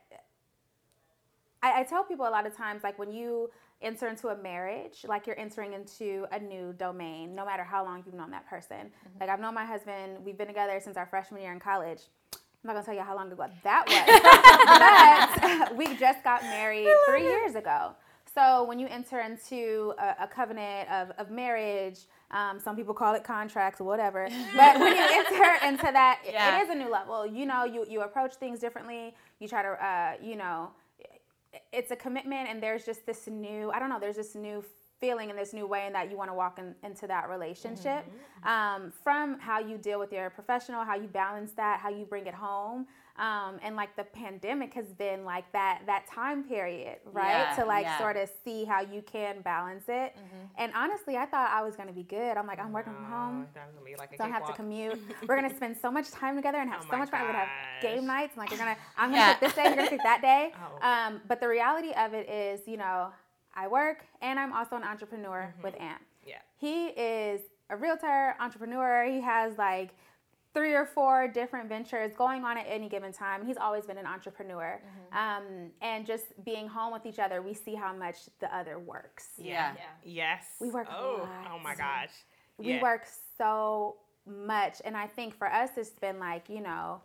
I, 1.63 1.81
I 1.81 1.83
tell 1.85 2.03
people 2.03 2.27
a 2.27 2.31
lot 2.31 2.47
of 2.47 2.57
times, 2.57 2.83
like 2.83 2.99
when 2.99 3.13
you 3.13 3.51
enter 3.83 4.09
into 4.09 4.29
a 4.29 4.37
marriage, 4.37 5.05
like 5.07 5.27
you're 5.27 5.39
entering 5.39 5.75
into 5.75 6.27
a 6.33 6.39
new 6.39 6.73
domain, 6.73 7.35
no 7.35 7.45
matter 7.45 7.63
how 7.63 7.85
long 7.85 8.03
you've 8.07 8.15
known 8.15 8.31
that 8.31 8.49
person. 8.49 8.91
Like 9.21 9.29
I've 9.29 9.41
known 9.41 9.55
my 9.55 9.67
husband, 9.67 10.25
we've 10.25 10.39
been 10.39 10.47
together 10.47 10.81
since 10.83 10.97
our 10.97 11.07
freshman 11.07 11.43
year 11.43 11.53
in 11.53 11.61
college. 11.61 12.01
I'm 12.69 12.75
not 12.75 12.81
gonna 12.81 12.85
tell 12.87 12.95
you 12.97 13.03
how 13.03 13.15
long 13.15 13.31
ago 13.31 13.47
that 13.63 13.87
was, 15.61 15.69
but 15.71 15.77
we 15.77 15.97
just 15.97 16.25
got 16.25 16.43
married 16.43 16.89
three 17.09 17.23
years 17.23 17.55
ago. 17.55 17.93
So 18.35 18.65
when 18.65 18.81
you 18.81 18.89
enter 18.89 19.21
into 19.21 19.95
a, 19.99 20.25
a 20.25 20.27
covenant 20.27 20.91
of, 20.91 21.11
of 21.17 21.31
marriage, 21.31 22.01
um, 22.33 22.59
some 22.59 22.75
people 22.75 22.93
call 22.93 23.15
it 23.15 23.23
contracts 23.23 23.81
or 23.81 23.85
whatever, 23.85 24.29
but 24.57 24.81
when 24.81 24.97
you 24.97 25.03
enter 25.11 25.65
into 25.67 25.93
that, 25.93 26.21
it- 26.27 26.33
Yeah. 26.33 26.59
it 26.59 26.65
is 26.65 26.71
a 26.71 26.75
new 26.75 26.91
level. 26.91 27.25
You 27.25 27.47
know, 27.47 27.63
you 27.65 27.87
you 27.89 28.03
approach 28.03 28.35
things 28.35 28.59
differently. 28.59 29.15
You 29.39 29.47
try 29.47 29.63
to, 29.63 29.69
uh, 29.69 30.13
you 30.21 30.35
know, 30.35 30.71
it's 31.73 31.93
a 31.93 31.97
commitment, 31.97 32.49
and 32.51 32.61
there's 32.61 32.85
just 32.85 33.07
this 33.07 33.29
new. 33.29 33.71
I 33.71 33.79
don't 33.79 33.89
know. 33.91 34.01
There's 34.01 34.17
this 34.17 34.35
new 34.35 34.65
feeling 35.01 35.31
in 35.31 35.37
this 35.37 35.53
new 35.53 35.67
way 35.67 35.83
and 35.87 35.95
that 35.95 36.11
you 36.11 36.17
want 36.17 36.31
to 36.31 36.35
walk 36.35 36.59
in, 36.59 36.75
into 36.83 37.07
that 37.07 37.29
relationship 37.29 38.05
um, 38.45 38.93
from 39.05 39.39
how 39.39 39.59
you 39.59 39.77
deal 39.79 39.99
with 39.99 40.13
your 40.13 40.31
professional 40.31 40.85
how 40.85 40.95
you 40.95 41.09
balance 41.09 41.53
that 41.53 41.81
how 41.81 41.89
you 41.91 42.05
bring 42.05 42.27
it 42.27 42.35
home 42.35 42.87
Um, 43.19 43.59
and 43.63 43.77
like 43.77 43.97
the 43.97 44.05
pandemic 44.05 44.75
has 44.75 44.93
been 44.93 45.25
like 45.25 45.51
that 45.53 45.81
that 45.87 46.07
time 46.07 46.45
period, 46.45 46.99
right? 47.21 47.47
Yeah, 47.49 47.57
to 47.57 47.65
like 47.65 47.85
yeah. 47.87 47.97
sort 47.99 48.17
of 48.19 48.29
see 48.45 48.65
how 48.67 48.81
you 48.83 49.01
can 49.01 49.41
balance 49.41 49.85
it. 49.89 50.15
And 50.59 50.71
honestly, 50.75 51.17
I 51.17 51.25
thought 51.25 51.49
I 51.51 51.63
was 51.63 51.77
gonna 51.77 51.95
be 51.95 52.03
good. 52.03 52.37
I'm 52.37 52.47
like, 52.47 52.59
I'm 52.59 52.73
working 52.73 52.93
from 52.93 53.05
home. 53.17 53.47
Like 53.99 54.19
Don't 54.19 54.33
have 54.33 54.45
to 54.47 54.53
commute. 54.53 54.99
We're 55.27 55.37
gonna 55.41 55.57
spend 55.57 55.77
so 55.81 55.91
much 55.91 56.11
time 56.11 56.37
together 56.37 56.59
and 56.59 56.69
have 56.69 56.83
Oh 56.85 56.91
so 56.91 56.99
much 56.99 57.09
fun. 57.09 57.21
We're 57.23 57.29
gonna 57.33 57.39
have 57.47 57.83
game 57.89 58.05
nights. 58.07 58.33
And 58.35 58.41
like 58.43 58.51
you're 58.51 58.59
gonna, 58.59 58.77
I'm 58.99 59.09
gonna 59.11 59.23
Yeah. 59.23 59.33
pick 59.35 59.41
this 59.41 59.55
day. 59.55 59.65
You're 59.65 59.77
gonna 59.77 59.89
pick 59.97 60.03
that 60.03 60.21
day. 60.21 60.53
Oh. 60.83 60.87
Um, 60.91 61.21
but 61.27 61.41
the 61.41 61.49
reality 61.49 61.93
of 62.05 62.13
it 62.13 62.29
is, 62.29 62.61
you 62.69 62.77
know, 62.77 63.13
I 63.57 63.67
work 63.69 64.05
and 64.23 64.39
I'm 64.39 64.53
also 64.53 64.77
an 64.77 64.83
entrepreneur 64.85 65.53
Mm-hmm. 65.53 65.63
with 65.63 65.75
Amp. 65.81 66.03
Yeah. 66.27 66.37
He 66.59 66.89
is 66.89 67.41
a 67.71 67.77
realtor, 67.77 68.35
entrepreneur. 68.41 69.05
He 69.05 69.21
has 69.21 69.57
like 69.59 69.91
three 70.55 70.75
or 70.75 70.87
four 70.87 71.29
different 71.29 71.69
ventures 71.69 72.13
going 72.17 72.45
on 72.45 72.57
at 72.57 72.67
any 72.69 72.89
given 72.89 73.13
time. 73.13 73.45
He's 73.47 73.57
always 73.59 73.85
been 73.85 73.99
an 73.99 74.07
entrepreneur. 74.07 74.81
Um, 75.13 75.71
and 75.83 76.07
just 76.07 76.27
being 76.45 76.67
home 76.67 76.93
with 76.93 77.05
each 77.07 77.19
other, 77.19 77.43
we 77.43 77.53
see 77.55 77.75
how 77.75 77.93
much 77.95 78.17
the 78.41 78.55
other 78.57 78.79
works. 78.79 79.29
Yeah. 79.39 79.75
Yes. 80.03 80.45
We 80.61 80.71
work 80.71 80.89
a 80.89 80.97
Oh, 80.97 81.19
lot. 81.23 81.53
oh 81.55 81.59
my 81.59 81.75
gosh. 81.75 82.11
We 82.59 82.75
Yeah. 82.75 82.83
work 82.83 83.07
so 83.37 83.97
much. 84.27 84.81
And 84.85 84.97
I 84.97 85.07
think 85.07 85.35
for 85.35 85.47
us, 85.53 85.71
it's 85.77 85.91
been 85.91 86.19
like, 86.19 86.49
you 86.49 86.61
know, 86.63 87.03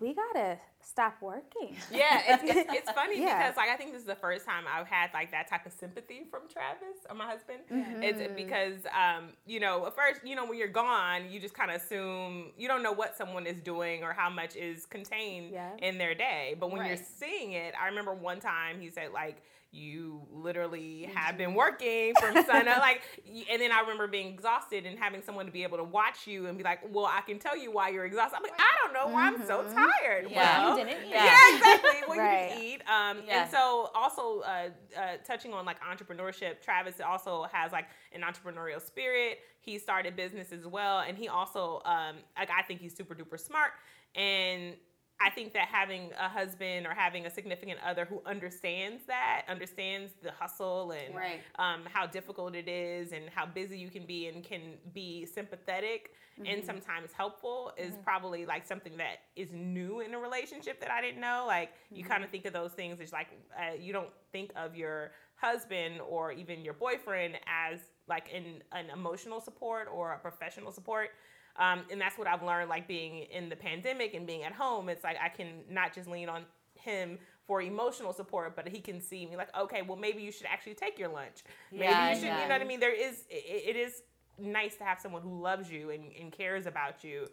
we 0.00 0.14
gotta 0.14 0.58
stop 0.80 1.16
working. 1.20 1.76
Yeah, 1.92 2.22
it's, 2.28 2.42
it's, 2.44 2.72
it's 2.74 2.90
funny 2.92 3.20
Yeah. 3.20 3.38
because 3.38 3.56
like 3.56 3.68
I 3.68 3.76
think 3.76 3.92
this 3.92 4.00
is 4.00 4.06
the 4.06 4.14
first 4.14 4.44
time 4.46 4.64
I've 4.72 4.86
had 4.86 5.10
like 5.12 5.30
that 5.32 5.48
type 5.48 5.66
of 5.66 5.72
sympathy 5.72 6.22
from 6.30 6.42
Travis 6.48 6.96
or 7.08 7.14
my 7.16 7.26
husband. 7.26 7.60
It's 7.70 8.32
because 8.36 8.78
um, 8.94 9.30
you 9.46 9.60
know 9.60 9.86
at 9.86 9.94
first 9.96 10.20
you 10.24 10.36
know 10.36 10.46
when 10.46 10.58
you're 10.58 10.68
gone 10.68 11.30
you 11.30 11.40
just 11.40 11.54
kind 11.54 11.70
of 11.70 11.80
assume 11.82 12.52
you 12.56 12.68
don't 12.68 12.82
know 12.82 12.92
what 12.92 13.16
someone 13.16 13.46
is 13.46 13.56
doing 13.60 14.02
or 14.04 14.12
how 14.12 14.30
much 14.30 14.56
is 14.56 14.86
contained 14.86 15.50
Yeah. 15.52 15.70
in 15.82 15.98
their 15.98 16.14
day. 16.14 16.56
But 16.58 16.70
when 16.70 16.86
you're 16.86 16.96
seeing 16.96 17.52
it, 17.52 17.74
I 17.80 17.86
remember 17.88 18.14
one 18.14 18.40
time 18.40 18.80
he 18.80 18.90
said 18.90 19.12
like 19.12 19.36
you 19.78 20.22
literally 20.32 21.10
have 21.14 21.36
been 21.38 21.54
working 21.54 22.12
from 22.20 22.34
sun 22.44 22.68
up 22.68 22.78
like 22.78 23.00
and 23.50 23.60
then 23.62 23.72
I 23.72 23.80
remember 23.80 24.06
being 24.06 24.32
exhausted 24.34 24.86
and 24.86 24.98
having 24.98 25.22
someone 25.22 25.46
to 25.46 25.52
be 25.52 25.62
able 25.62 25.78
to 25.78 25.84
watch 25.84 26.26
you 26.26 26.46
and 26.46 26.58
be 26.58 26.64
like, 26.64 26.80
well, 26.92 27.06
I 27.06 27.20
can 27.22 27.38
tell 27.38 27.56
you 27.56 27.70
why 27.72 27.88
you're 27.90 28.04
exhausted. 28.04 28.36
I'm 28.36 28.42
like, 28.42 28.58
I 28.58 28.84
don't 28.84 28.92
know 28.92 29.12
why 29.14 29.26
I'm 29.28 29.46
so 29.46 29.62
tired. 29.72 30.26
Yeah. 30.30 30.64
Well, 30.66 30.78
You 30.78 30.84
didn't 30.84 31.04
eat. 31.04 31.10
Yeah. 31.10 31.24
yeah, 31.50 31.56
exactly. 31.56 32.00
What 32.06 32.18
Right. 32.18 32.56
you 32.58 32.64
eat. 32.74 32.80
Um, 32.88 33.18
Yeah. 33.26 33.42
And 33.42 33.50
so, 33.50 33.90
also 33.94 34.40
uh, 34.40 34.68
uh, 34.96 35.16
touching 35.26 35.52
on 35.54 35.64
like 35.64 35.78
entrepreneurship, 35.82 36.60
Travis 36.62 37.00
also 37.00 37.46
has 37.52 37.72
like 37.72 37.86
an 38.12 38.22
entrepreneurial 38.22 38.80
spirit. 38.84 39.38
He 39.60 39.78
started 39.78 40.16
business 40.16 40.50
as 40.52 40.66
well, 40.66 41.00
and 41.00 41.16
he 41.18 41.28
also, 41.28 41.82
um, 41.84 42.16
like, 42.38 42.48
I 42.50 42.62
think 42.62 42.80
he's 42.80 42.96
super 42.96 43.14
duper 43.14 43.38
smart. 43.38 43.72
And 44.14 44.74
I 45.20 45.30
think 45.30 45.52
that 45.54 45.66
having 45.68 46.10
a 46.18 46.28
husband 46.28 46.86
or 46.86 46.94
having 46.94 47.26
a 47.26 47.30
significant 47.30 47.80
other 47.84 48.04
who 48.04 48.22
understands 48.24 49.04
that, 49.06 49.42
understands 49.48 50.12
the 50.22 50.30
hustle 50.30 50.92
and 50.92 51.14
Right. 51.14 51.40
um, 51.58 51.82
how 51.92 52.06
difficult 52.06 52.54
it 52.54 52.68
is 52.68 53.12
and 53.12 53.28
how 53.28 53.44
busy 53.44 53.76
you 53.78 53.90
can 53.90 54.06
be 54.06 54.28
and 54.28 54.44
can 54.44 54.78
be 54.92 55.26
sympathetic 55.26 56.12
and 56.46 56.64
sometimes 56.64 57.10
helpful 57.12 57.72
is 57.76 57.94
probably 58.04 58.46
like 58.46 58.64
something 58.64 58.96
that 58.96 59.22
is 59.34 59.48
new 59.52 60.00
in 60.00 60.14
a 60.14 60.18
relationship 60.18 60.80
that 60.80 60.88
I 60.90 61.00
didn't 61.00 61.20
know. 61.20 61.44
Like 61.48 61.70
you 61.90 62.04
kind 62.04 62.22
of 62.22 62.30
think 62.30 62.44
of 62.44 62.52
those 62.52 62.70
things 62.72 63.00
as 63.00 63.12
like 63.12 63.26
uh, 63.58 63.74
you 63.74 63.92
don't 63.92 64.10
think 64.30 64.52
of 64.54 64.76
your 64.76 65.10
husband 65.34 66.00
or 66.08 66.30
even 66.30 66.62
your 66.62 66.74
boyfriend 66.74 67.34
as 67.46 67.80
like 68.08 68.30
an, 68.32 68.62
an 68.72 68.86
emotional 68.90 69.40
support 69.40 69.88
or 69.92 70.12
a 70.12 70.18
professional 70.18 70.70
support. 70.70 71.10
Um, 71.58 71.82
and 71.90 72.00
that's 72.00 72.16
what 72.16 72.26
I've 72.28 72.42
learned, 72.42 72.68
like 72.68 72.86
being 72.86 73.24
in 73.24 73.48
the 73.48 73.56
pandemic 73.56 74.14
and 74.14 74.26
being 74.26 74.44
at 74.44 74.52
home. 74.52 74.88
It's 74.88 75.04
like 75.04 75.16
I 75.22 75.28
can 75.28 75.64
not 75.70 75.92
just 75.92 76.08
lean 76.08 76.28
on 76.28 76.44
him 76.74 77.18
for 77.46 77.60
emotional 77.62 78.12
support, 78.12 78.54
but 78.54 78.68
he 78.68 78.80
can 78.80 79.00
see 79.00 79.26
me 79.26 79.36
like, 79.36 79.48
okay, 79.58 79.82
well, 79.82 79.96
maybe 79.96 80.22
you 80.22 80.30
should 80.30 80.46
actually 80.46 80.74
take 80.74 80.98
your 80.98 81.08
lunch. 81.08 81.42
Maybe 81.72 81.84
Yeah, 81.84 82.10
you 82.10 82.14
should, 82.16 82.24
yeah. 82.24 82.42
you 82.42 82.48
know 82.48 82.54
what 82.54 82.60
I 82.60 82.64
mean? 82.64 82.78
There 82.78 82.94
is, 82.94 83.24
it, 83.30 83.70
it 83.70 83.76
is 83.76 84.02
nice 84.38 84.76
to 84.76 84.84
have 84.84 85.00
someone 85.00 85.22
who 85.22 85.40
loves 85.40 85.70
you 85.70 85.90
and, 85.90 86.04
and 86.20 86.30
cares 86.30 86.66
about 86.66 87.02
you, 87.02 87.26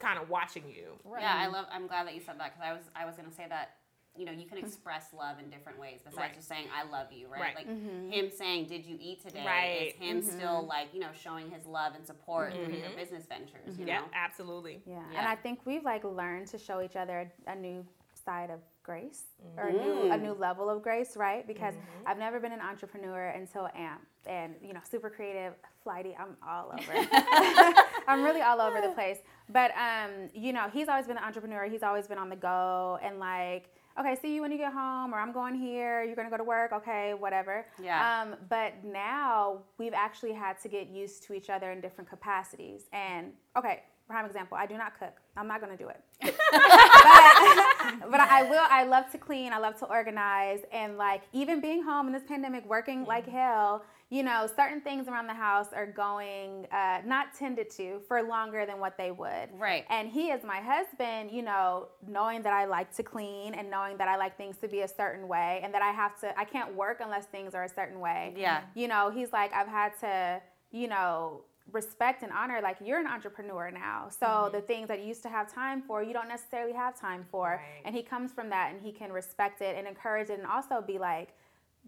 kind 0.00 0.18
of 0.18 0.28
watching 0.28 0.64
you. 0.68 0.98
Yeah, 1.20 1.34
I 1.36 1.46
love. 1.46 1.66
I'm 1.70 1.86
glad 1.86 2.06
that 2.06 2.14
you 2.14 2.20
said 2.20 2.40
that 2.40 2.54
because 2.54 2.66
I 2.68 2.72
was 2.72 2.82
I 2.96 3.04
was 3.06 3.14
gonna 3.14 3.30
say 3.30 3.46
that 3.48 3.76
you 4.18 4.24
know 4.24 4.32
you 4.32 4.46
can 4.46 4.58
mm-hmm. 4.58 4.66
express 4.66 5.12
love 5.16 5.38
in 5.38 5.48
different 5.48 5.78
ways 5.78 6.00
besides 6.04 6.18
Right. 6.18 6.34
just 6.34 6.48
saying 6.48 6.66
I 6.74 6.88
love 6.90 7.12
you, 7.12 7.28
right? 7.28 7.40
Right. 7.40 7.54
Like 7.54 7.68
mm-hmm. 7.68 8.10
him 8.10 8.30
saying 8.30 8.66
Did 8.66 8.84
you 8.84 8.98
eat 9.00 9.22
today? 9.22 9.44
Right. 9.46 9.88
Is 9.88 9.94
him 9.94 10.20
mm-hmm. 10.20 10.38
still 10.38 10.66
like 10.66 10.88
you 10.92 11.00
know 11.00 11.10
showing 11.18 11.50
his 11.50 11.64
love 11.66 11.94
and 11.94 12.04
support 12.06 12.52
through 12.52 12.74
your 12.74 12.90
business 12.96 13.24
ventures. 13.26 13.78
You 13.78 13.86
Yeah, 13.86 14.02
absolutely. 14.14 14.82
Yeah. 14.86 15.02
Yeah. 15.12 15.18
And 15.20 15.28
I 15.28 15.36
think 15.36 15.60
we've 15.64 15.84
like 15.84 16.04
learned 16.04 16.48
to 16.48 16.58
show 16.58 16.82
each 16.82 16.96
other 16.96 17.30
a 17.46 17.54
new 17.54 17.84
side 18.24 18.50
of 18.50 18.60
grace 18.82 19.24
or 19.56 19.68
a 19.68 19.72
new, 19.72 20.10
a 20.10 20.16
mm. 20.16 20.22
new 20.22 20.32
level 20.32 20.70
of 20.70 20.82
grace, 20.82 21.14
right? 21.14 21.46
Because 21.46 21.74
I've 22.06 22.18
never 22.18 22.40
been 22.40 22.52
an 22.52 22.60
entrepreneur 22.60 23.28
until 23.28 23.68
AMP 23.74 24.00
and, 24.26 24.54
you 24.62 24.72
know, 24.72 24.80
super 24.90 25.10
creative, 25.10 25.52
flighty. 25.82 26.16
I'm 26.18 26.36
all 26.46 26.72
over. 26.72 27.06
I'm 28.08 28.22
really 28.22 28.40
all 28.40 28.60
over 28.62 28.80
the 28.80 28.88
place. 28.88 29.18
But, 29.50 29.72
um, 29.72 30.30
you 30.34 30.54
know, 30.54 30.68
he's 30.72 30.88
always 30.88 31.06
been 31.06 31.18
an 31.18 31.24
entrepreneur. 31.24 31.64
He's 31.64 31.82
always 31.82 32.06
been 32.06 32.18
on 32.18 32.30
the 32.30 32.36
go 32.36 32.98
and 33.02 33.18
like, 33.18 33.68
okay, 33.98 34.16
see 34.20 34.34
you 34.34 34.42
when 34.42 34.52
you 34.52 34.58
get 34.58 34.72
home, 34.72 35.12
or 35.12 35.18
I'm 35.18 35.32
going 35.32 35.54
here, 35.54 36.02
you're 36.02 36.16
gonna 36.16 36.30
go 36.30 36.36
to 36.36 36.44
work, 36.44 36.72
okay, 36.72 37.14
whatever. 37.14 37.66
Yeah. 37.82 38.22
Um, 38.22 38.36
but 38.48 38.72
now 38.84 39.62
we've 39.78 39.94
actually 39.94 40.32
had 40.32 40.60
to 40.62 40.68
get 40.68 40.88
used 40.88 41.24
to 41.24 41.34
each 41.34 41.50
other 41.50 41.72
in 41.72 41.80
different 41.80 42.08
capacities. 42.08 42.82
And 42.92 43.32
okay, 43.56 43.82
prime 44.08 44.24
example, 44.24 44.56
I 44.56 44.66
do 44.66 44.76
not 44.76 44.98
cook. 44.98 45.14
I'm 45.36 45.46
not 45.46 45.60
gonna 45.60 45.76
do 45.76 45.88
it. 45.88 46.00
but, 46.22 46.32
but 48.10 48.20
I 48.20 48.46
will. 48.48 48.64
I 48.68 48.84
love 48.84 49.10
to 49.12 49.18
clean. 49.18 49.52
I 49.52 49.58
love 49.58 49.78
to 49.80 49.86
organize, 49.86 50.60
and 50.72 50.96
like 50.96 51.22
even 51.32 51.60
being 51.60 51.82
home 51.82 52.06
in 52.06 52.12
this 52.12 52.24
pandemic, 52.26 52.66
working 52.66 53.04
like 53.04 53.26
hell. 53.28 53.84
You 54.10 54.22
know, 54.22 54.48
certain 54.56 54.80
things 54.80 55.06
around 55.06 55.26
the 55.26 55.34
house 55.34 55.66
are 55.74 55.84
going 55.84 56.66
uh, 56.72 57.02
not 57.04 57.34
tended 57.38 57.68
to 57.72 58.00
for 58.08 58.22
longer 58.22 58.64
than 58.64 58.80
what 58.80 58.96
they 58.96 59.10
would. 59.10 59.50
Right. 59.52 59.84
And 59.90 60.08
he 60.08 60.30
is 60.30 60.42
my 60.42 60.60
husband, 60.60 61.30
you 61.30 61.42
know, 61.42 61.88
knowing 62.06 62.40
that 62.40 62.54
I 62.54 62.64
like 62.64 62.90
to 62.96 63.02
clean 63.02 63.52
and 63.52 63.70
knowing 63.70 63.98
that 63.98 64.08
I 64.08 64.16
like 64.16 64.38
things 64.38 64.56
to 64.62 64.68
be 64.68 64.80
a 64.80 64.88
certain 64.88 65.28
way 65.28 65.60
and 65.62 65.74
that 65.74 65.82
I 65.82 65.90
have 65.90 66.18
to, 66.20 66.38
I 66.38 66.46
can't 66.46 66.74
work 66.74 67.02
unless 67.04 67.26
things 67.26 67.54
are 67.54 67.64
a 67.64 67.68
certain 67.68 68.00
way. 68.00 68.32
Yeah. 68.34 68.62
You 68.74 68.88
know, 68.88 69.10
he's 69.10 69.30
like, 69.30 69.52
I've 69.52 69.68
had 69.68 69.92
to, 70.00 70.40
you 70.72 70.88
know, 70.88 71.42
respect 71.72 72.22
and 72.22 72.32
honor, 72.32 72.60
like, 72.62 72.78
you're 72.84 73.00
an 73.00 73.06
entrepreneur 73.06 73.70
now. 73.70 74.08
So 74.08 74.48
the 74.52 74.60
things 74.60 74.88
that 74.88 75.00
you 75.00 75.06
used 75.06 75.22
to 75.24 75.28
have 75.28 75.52
time 75.52 75.82
for, 75.82 76.02
you 76.02 76.12
don't 76.12 76.28
necessarily 76.28 76.72
have 76.72 76.98
time 76.98 77.24
for. 77.30 77.60
Right. 77.60 77.82
And 77.84 77.94
he 77.94 78.02
comes 78.02 78.32
from 78.32 78.48
that 78.50 78.72
and 78.72 78.82
he 78.82 78.92
can 78.92 79.12
respect 79.12 79.60
it 79.60 79.76
and 79.76 79.86
encourage 79.86 80.30
it 80.30 80.38
and 80.38 80.46
also 80.46 80.80
be 80.80 80.98
like, 80.98 81.30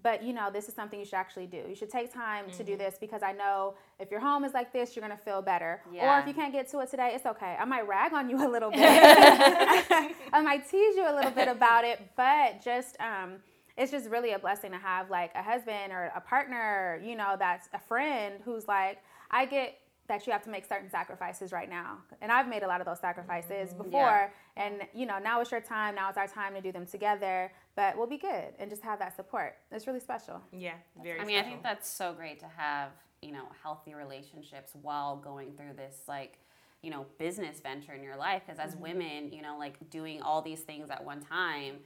but 0.03 0.23
you 0.23 0.33
know 0.33 0.51
this 0.51 0.69
is 0.69 0.75
something 0.75 0.99
you 0.99 1.05
should 1.05 1.15
actually 1.15 1.47
do. 1.47 1.63
You 1.69 1.75
should 1.75 1.91
take 1.91 2.13
time 2.13 2.51
to 2.53 2.65
do 2.65 2.77
this 2.77 2.97
because 3.01 3.23
i 3.23 3.33
know 3.33 3.75
if 3.99 4.11
your 4.11 4.21
home 4.21 4.45
is 4.45 4.55
like 4.55 4.73
this 4.73 4.97
you're 4.97 5.07
going 5.07 5.17
to 5.17 5.23
feel 5.23 5.43
better. 5.43 5.83
Or 6.17 6.21
if 6.21 6.27
you 6.27 6.35
can't 6.35 6.53
get 6.53 6.69
to 6.71 6.81
it 6.81 6.91
today 6.91 7.13
it's 7.15 7.27
okay. 7.27 7.57
I 7.59 7.65
might 7.65 7.87
rag 7.87 8.13
on 8.13 8.31
you 8.31 8.37
a 8.47 8.49
little 8.49 8.71
bit. 8.71 8.81
I 8.81 10.43
might 10.43 10.69
tease 10.69 10.97
you 10.97 11.07
a 11.07 11.15
little 11.15 11.31
bit 11.31 11.49
about 11.49 11.85
it 11.85 12.01
but 12.17 12.63
just 12.63 12.97
um 13.01 13.37
it's 13.77 13.91
just 13.91 14.11
really 14.11 14.33
a 14.33 14.39
blessing 14.39 14.73
to 14.73 14.79
have 14.79 15.11
like 15.11 15.33
a 15.35 15.43
husband 15.43 15.93
or 15.93 16.13
a 16.15 16.21
partner 16.21 17.01
you 17.05 17.17
know 17.17 17.37
that's 17.39 17.69
a 17.73 17.79
friend 17.79 18.41
who's 18.45 18.67
like 18.69 18.99
i 19.31 19.45
get 19.45 19.79
that 20.11 20.27
you 20.27 20.33
have 20.33 20.43
to 20.43 20.51
make 20.51 20.67
certain 20.67 20.91
sacrifices 20.91 21.53
right 21.53 21.71
now. 21.71 21.99
And 22.21 22.33
i've 22.33 22.49
made 22.49 22.65
a 22.65 22.67
lot 22.67 22.81
of 22.81 22.87
those 22.87 22.99
sacrifices 22.99 23.71
mm-hmm. 23.71 23.85
before. 23.85 24.33
And 24.57 24.83
you 24.93 25.07
know 25.07 25.19
now 25.19 25.41
it's 25.41 25.53
your 25.53 25.61
time. 25.61 25.95
Now 25.95 26.09
it's 26.09 26.19
our 26.19 26.27
time 26.27 26.55
to 26.55 26.61
do 26.61 26.73
them 26.73 26.85
together. 26.85 27.53
But 27.77 27.97
we'll 27.97 28.09
be 28.09 28.19
good 28.19 28.53
and 28.59 28.69
just 28.69 28.83
have 28.83 28.99
that 28.99 29.15
support. 29.15 29.57
It's 29.71 29.87
really 29.87 30.01
special. 30.01 30.43
Yeah, 30.53 30.75
very 31.03 31.21
I 31.21 31.25
mean, 31.25 31.39
I 31.39 31.43
think 31.43 31.63
that's 31.63 31.89
so 31.89 32.13
great 32.13 32.41
to 32.41 32.49
have, 32.57 32.91
you 33.23 33.33
know, 33.33 33.45
healthy 33.63 33.95
relationships 33.95 34.73
while 34.83 35.17
going 35.17 35.53
through 35.53 35.75
this, 35.77 36.03
like, 36.09 36.39
you 36.83 36.91
know, 36.91 37.07
business 37.19 37.61
venture 37.61 37.93
in 37.93 38.03
your 38.03 38.17
life. 38.17 38.43
Because 38.45 38.59
as 38.59 38.73
mm-hmm. 38.73 38.83
women, 38.83 39.33
you 39.33 39.43
know, 39.43 39.57
like 39.59 39.79
doing 39.91 40.21
all 40.21 40.43
these 40.43 40.61
things 40.61 40.91
at 40.91 41.03
one 41.05 41.21
time, 41.21 41.77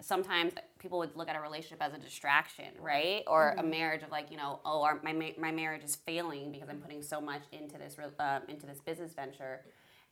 sometimes 0.00 0.52
people 0.78 0.98
would 0.98 1.16
look 1.16 1.28
at 1.28 1.36
a 1.36 1.40
relationship 1.40 1.78
as 1.82 1.94
a 1.94 1.98
distraction, 1.98 2.66
right? 2.80 3.22
Or 3.26 3.54
a 3.58 3.62
marriage 3.62 4.02
of 4.02 4.10
like, 4.10 4.30
you 4.30 4.36
know, 4.36 4.60
oh, 4.64 4.82
our, 4.82 5.00
my, 5.02 5.34
my 5.38 5.50
marriage 5.50 5.82
is 5.84 5.96
failing 5.96 6.52
because 6.52 6.68
I'm 6.68 6.78
putting 6.80 7.02
so 7.02 7.20
much 7.20 7.42
into 7.52 7.78
this, 7.78 7.96
re- 7.98 8.04
um, 8.24 8.42
into 8.48 8.66
this 8.66 8.80
business 8.80 9.12
venture. 9.14 9.62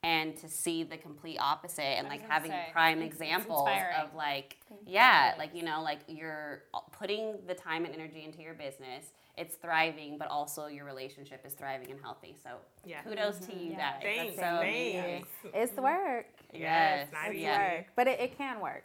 And 0.05 0.37
to 0.39 0.49
see 0.49 0.83
the 0.83 0.97
complete 0.97 1.39
opposite 1.39 1.83
and 1.83 2.09
like 2.09 2.29
having 2.29 2.51
say, 2.51 2.67
prime 2.73 2.99
it's- 2.99 3.13
it's 3.13 3.21
examples 3.21 3.69
inspiring. 3.69 3.97
of 4.09 4.15
like 4.17 4.57
yeah 4.85 5.35
like 5.39 5.55
you 5.55 5.63
know 5.63 5.81
like 5.81 6.01
you're 6.09 6.65
putting 6.91 7.37
the 7.47 7.55
time 7.55 7.85
and 7.85 7.95
energy 7.95 8.25
into 8.25 8.43
your 8.43 8.55
business 8.55 9.13
it's 9.39 9.55
thriving 9.55 10.19
but 10.19 10.27
also 10.27 10.67
your 10.67 10.85
relationship 10.85 11.45
is 11.47 11.55
thriving 11.55 11.89
and 11.93 12.01
healthy 12.01 12.35
so 12.43 12.51
Yeah. 12.85 13.03
kudos 13.03 13.39
to 13.47 13.57
you 13.57 13.77
guys 13.77 14.01
Thanks, 14.03 14.35
That's 14.35 14.49
so 14.57 14.59
thanks. 14.61 15.29
amazing. 15.45 15.53
it's 15.55 15.73
the 15.73 15.83
work 15.83 16.27
Yes, 16.53 16.59
Yes, 16.61 17.09
not 17.13 17.37
yeah. 17.37 17.75
easy. 17.77 17.87
but 17.95 18.09
it, 18.09 18.19
it 18.19 18.37
can 18.37 18.59
work 18.61 18.83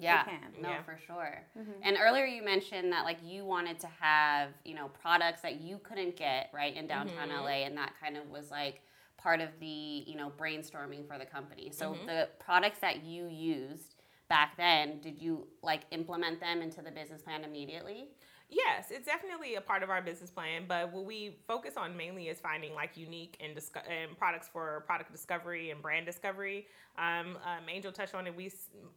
yeah 0.00 0.24
can. 0.24 0.40
no 0.60 0.70
Yeah. 0.70 0.82
for 0.82 0.98
sure 1.06 1.42
mm-hmm. 1.58 1.70
and 1.82 1.96
earlier 2.00 2.24
you 2.24 2.44
mentioned 2.44 2.92
that 2.92 3.04
like 3.04 3.18
you 3.22 3.44
wanted 3.44 3.78
to 3.80 3.88
have 4.00 4.50
you 4.64 4.74
know 4.74 4.90
products 5.00 5.40
that 5.42 5.60
you 5.60 5.78
couldn't 5.78 6.16
get 6.16 6.50
right 6.52 6.74
in 6.74 6.86
downtown 6.86 7.28
mm-hmm. 7.28 7.44
la 7.44 7.50
and 7.50 7.76
that 7.76 7.92
kind 8.00 8.16
of 8.16 8.28
was 8.28 8.50
like 8.50 8.82
part 9.26 9.40
of 9.40 9.48
the 9.58 10.04
you 10.06 10.14
know 10.14 10.32
brainstorming 10.38 11.06
for 11.06 11.18
the 11.18 11.26
company. 11.26 11.70
So 11.72 11.90
mm-hmm. 11.90 12.06
the 12.06 12.28
products 12.38 12.78
that 12.78 13.04
you 13.04 13.26
used 13.26 13.96
back 14.28 14.56
then, 14.56 15.00
did 15.00 15.20
you 15.20 15.48
like 15.62 15.82
implement 15.90 16.38
them 16.40 16.62
into 16.62 16.80
the 16.80 16.92
business 16.92 17.22
plan 17.22 17.42
immediately? 17.42 18.10
Yes, 18.48 18.86
it's 18.90 19.06
definitely 19.06 19.56
a 19.56 19.60
part 19.60 19.82
of 19.82 19.90
our 19.90 20.00
business 20.00 20.30
plan, 20.30 20.66
but 20.68 20.92
what 20.92 21.04
we 21.04 21.36
focus 21.48 21.74
on 21.76 21.96
mainly 21.96 22.28
is 22.28 22.38
finding 22.38 22.74
like 22.74 22.96
unique 22.96 23.36
and, 23.40 23.56
disco- 23.56 23.80
and 23.88 24.16
products 24.16 24.48
for 24.52 24.84
product 24.86 25.10
discovery 25.10 25.70
and 25.70 25.82
brand 25.82 26.06
discovery. 26.06 26.68
Um, 26.96 27.36
um, 27.44 27.68
Angel 27.68 27.90
touched 27.90 28.14
on 28.14 28.26
it. 28.26 28.36
We 28.36 28.52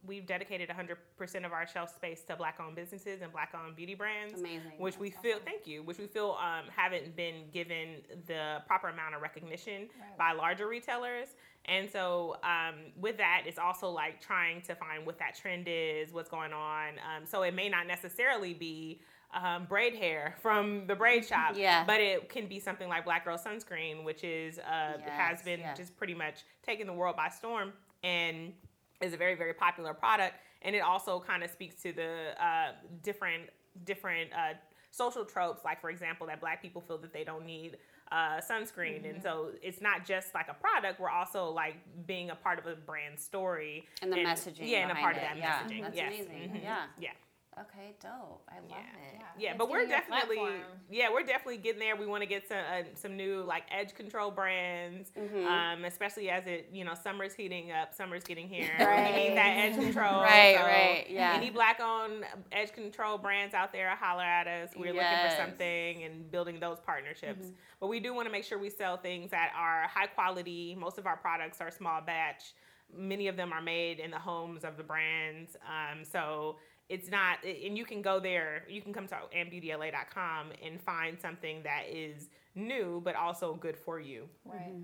we've 0.06 0.24
dedicated 0.24 0.68
100% 0.68 1.44
of 1.44 1.52
our 1.52 1.66
shelf 1.66 1.92
space 1.92 2.22
to 2.28 2.36
black-owned 2.36 2.76
businesses 2.76 3.22
and 3.22 3.32
black-owned 3.32 3.74
beauty 3.74 3.94
brands, 3.96 4.38
Amazing. 4.38 4.72
which 4.78 4.98
we 4.98 5.10
feel 5.10 5.38
thank 5.44 5.66
you, 5.66 5.82
which 5.82 5.98
we 5.98 6.06
feel 6.06 6.36
um, 6.40 6.66
haven't 6.74 7.16
been 7.16 7.50
given 7.52 7.96
the 8.28 8.58
proper 8.68 8.88
amount 8.88 9.16
of 9.16 9.20
recognition 9.20 9.88
by 10.16 10.30
larger 10.32 10.68
retailers. 10.68 11.28
And 11.66 11.90
so 11.90 12.36
um, 12.42 12.76
with 12.96 13.18
that, 13.18 13.42
it's 13.46 13.58
also 13.58 13.90
like 13.90 14.20
trying 14.20 14.62
to 14.62 14.74
find 14.76 15.04
what 15.04 15.18
that 15.18 15.36
trend 15.36 15.66
is, 15.68 16.12
what's 16.12 16.30
going 16.30 16.52
on. 16.52 16.94
Um, 16.98 17.26
so 17.26 17.42
it 17.42 17.54
may 17.54 17.68
not 17.68 17.86
necessarily 17.86 18.54
be 18.54 19.00
um, 19.32 19.64
braid 19.66 19.94
hair 19.94 20.34
from 20.42 20.86
the 20.86 20.94
braid 20.94 21.24
shop, 21.30 21.52
Yeah. 21.56 21.84
but 21.84 22.00
it 22.00 22.28
can 22.28 22.46
be 22.46 22.58
something 22.58 22.88
like 22.88 23.04
Black 23.04 23.24
Girl 23.24 23.38
Sunscreen, 23.38 24.04
which 24.04 24.24
is 24.24 24.58
uh, 24.58 24.98
has 25.08 25.42
been 25.42 25.60
yeah. 25.60 25.74
just 25.74 25.96
pretty 25.96 26.14
much 26.14 26.44
taking 26.64 26.86
the 26.86 26.92
world 26.92 27.16
by 27.16 27.28
storm 27.28 27.72
and 28.02 28.52
is 29.00 29.12
a 29.14 29.16
very 29.16 29.34
very 29.36 29.54
popular 29.54 29.94
product. 29.94 30.34
And 30.62 30.74
it 30.76 30.80
also 30.80 31.20
kind 31.20 31.42
of 31.42 31.50
speaks 31.50 31.80
to 31.82 31.92
the 31.92 32.32
uh, 32.44 32.72
different 33.02 33.44
different 33.84 34.30
uh, 34.32 34.54
social 34.90 35.24
tropes, 35.24 35.64
like 35.64 35.80
for 35.80 35.90
example, 35.90 36.26
that 36.26 36.40
Black 36.40 36.60
people 36.60 36.82
feel 36.82 36.98
that 36.98 37.12
they 37.12 37.22
don't 37.24 37.46
need 37.46 37.78
uh, 38.12 38.40
sunscreen, 38.40 38.96
Mm-hmm. 39.02 39.04
and 39.14 39.22
so 39.22 39.50
it's 39.62 39.80
not 39.80 40.04
just 40.04 40.34
like 40.34 40.48
a 40.48 40.54
product. 40.54 40.98
We're 40.98 41.08
also 41.10 41.48
like 41.50 41.76
being 42.06 42.30
a 42.30 42.34
part 42.34 42.58
of 42.58 42.66
a 42.66 42.74
brand 42.74 43.20
story 43.20 43.84
And 44.02 44.12
the 44.12 44.16
messaging 44.16 44.68
Yeah, 44.68 44.88
and 44.88 44.90
a 44.90 44.94
part 44.96 45.14
of 45.14 45.22
that. 45.22 45.36
Yeah, 45.38 45.60
messaging. 45.62 45.82
that's 45.82 45.96
yes. 45.96 46.08
amazing. 46.12 46.50
Mhm. 46.50 46.62
Yeah. 46.64 46.82
yeah. 46.98 47.10
Okay, 47.58 47.94
dope. 48.00 48.48
I 48.48 48.60
love 48.60 48.64
Yeah. 48.70 48.76
it. 49.12 49.20
Yeah, 49.36 49.48
It's 49.50 49.58
but 49.58 49.68
we're 49.68 49.80
giving 49.80 49.90
you 49.90 49.96
a 49.96 50.00
definitely 50.00 50.36
platform. 50.36 50.62
yeah 50.88 51.10
we're 51.10 51.22
definitely 51.24 51.56
getting 51.58 51.80
there. 51.80 51.96
We 51.96 52.06
want 52.06 52.22
to 52.22 52.26
get 52.28 52.46
some 52.46 52.58
uh, 52.58 52.82
some 52.94 53.16
new 53.16 53.42
like 53.42 53.64
edge 53.72 53.92
control 53.94 54.30
brands, 54.30 55.10
Mm-hmm. 55.18 55.46
um, 55.46 55.84
especially 55.84 56.30
as 56.30 56.46
it 56.46 56.68
you 56.72 56.84
know 56.84 56.94
summer's 56.94 57.34
heating 57.34 57.72
up, 57.72 57.92
summer's 57.92 58.22
getting 58.22 58.48
here. 58.48 58.70
Right. 58.78 59.12
We 59.14 59.28
need 59.28 59.36
that 59.36 59.56
edge 59.58 59.74
control. 59.74 60.20
Right, 60.22 60.56
so 60.58 60.62
right, 60.64 61.06
yeah. 61.10 61.32
Any 61.34 61.50
black 61.50 61.80
owned 61.80 62.24
edge 62.52 62.72
control 62.72 63.18
brands 63.18 63.52
out 63.52 63.72
there, 63.72 63.90
holler 63.96 64.22
at 64.22 64.46
us. 64.46 64.70
We're 64.76 64.94
looking 64.94 65.28
for 65.28 65.36
something 65.36 66.04
and 66.04 66.30
building 66.30 66.60
those 66.60 66.78
partnerships. 66.78 67.46
Mm-hmm. 67.46 67.54
But 67.80 67.88
we 67.88 67.98
do 67.98 68.14
want 68.14 68.26
to 68.26 68.32
make 68.32 68.44
sure 68.44 68.58
we 68.58 68.70
sell 68.70 68.96
things 68.96 69.32
that 69.32 69.52
are 69.56 69.88
high 69.88 70.06
quality. 70.06 70.76
Most 70.78 70.98
of 70.98 71.06
our 71.06 71.16
products 71.16 71.60
are 71.60 71.70
small 71.72 72.00
batch. 72.00 72.52
Many 72.96 73.28
of 73.28 73.36
them 73.36 73.52
are 73.52 73.62
made 73.62 73.98
in 74.00 74.10
the 74.10 74.18
homes 74.18 74.64
of 74.64 74.76
the 74.76 74.82
brands. 74.82 75.56
Um, 75.66 76.04
so 76.04 76.56
it's 76.90 77.08
not, 77.08 77.38
and 77.44 77.78
you 77.78 77.84
can 77.84 78.02
go 78.02 78.18
there, 78.18 78.64
you 78.68 78.82
can 78.82 78.92
come 78.92 79.06
to 79.06 79.14
ampbeautyla.com 79.34 80.48
and 80.62 80.82
find 80.82 81.18
something 81.18 81.62
that 81.62 81.84
is 81.88 82.28
new, 82.56 83.00
but 83.04 83.14
also 83.14 83.54
good 83.54 83.76
for 83.76 84.00
you. 84.00 84.28
Right. 84.44 84.74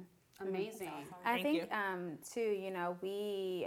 Amazing. 0.40 0.92
I 1.24 1.32
Thank 1.32 1.42
think 1.42 1.62
you. 1.62 1.76
um, 1.76 2.18
too, 2.32 2.40
you 2.40 2.70
know, 2.70 2.96
we, 3.02 3.66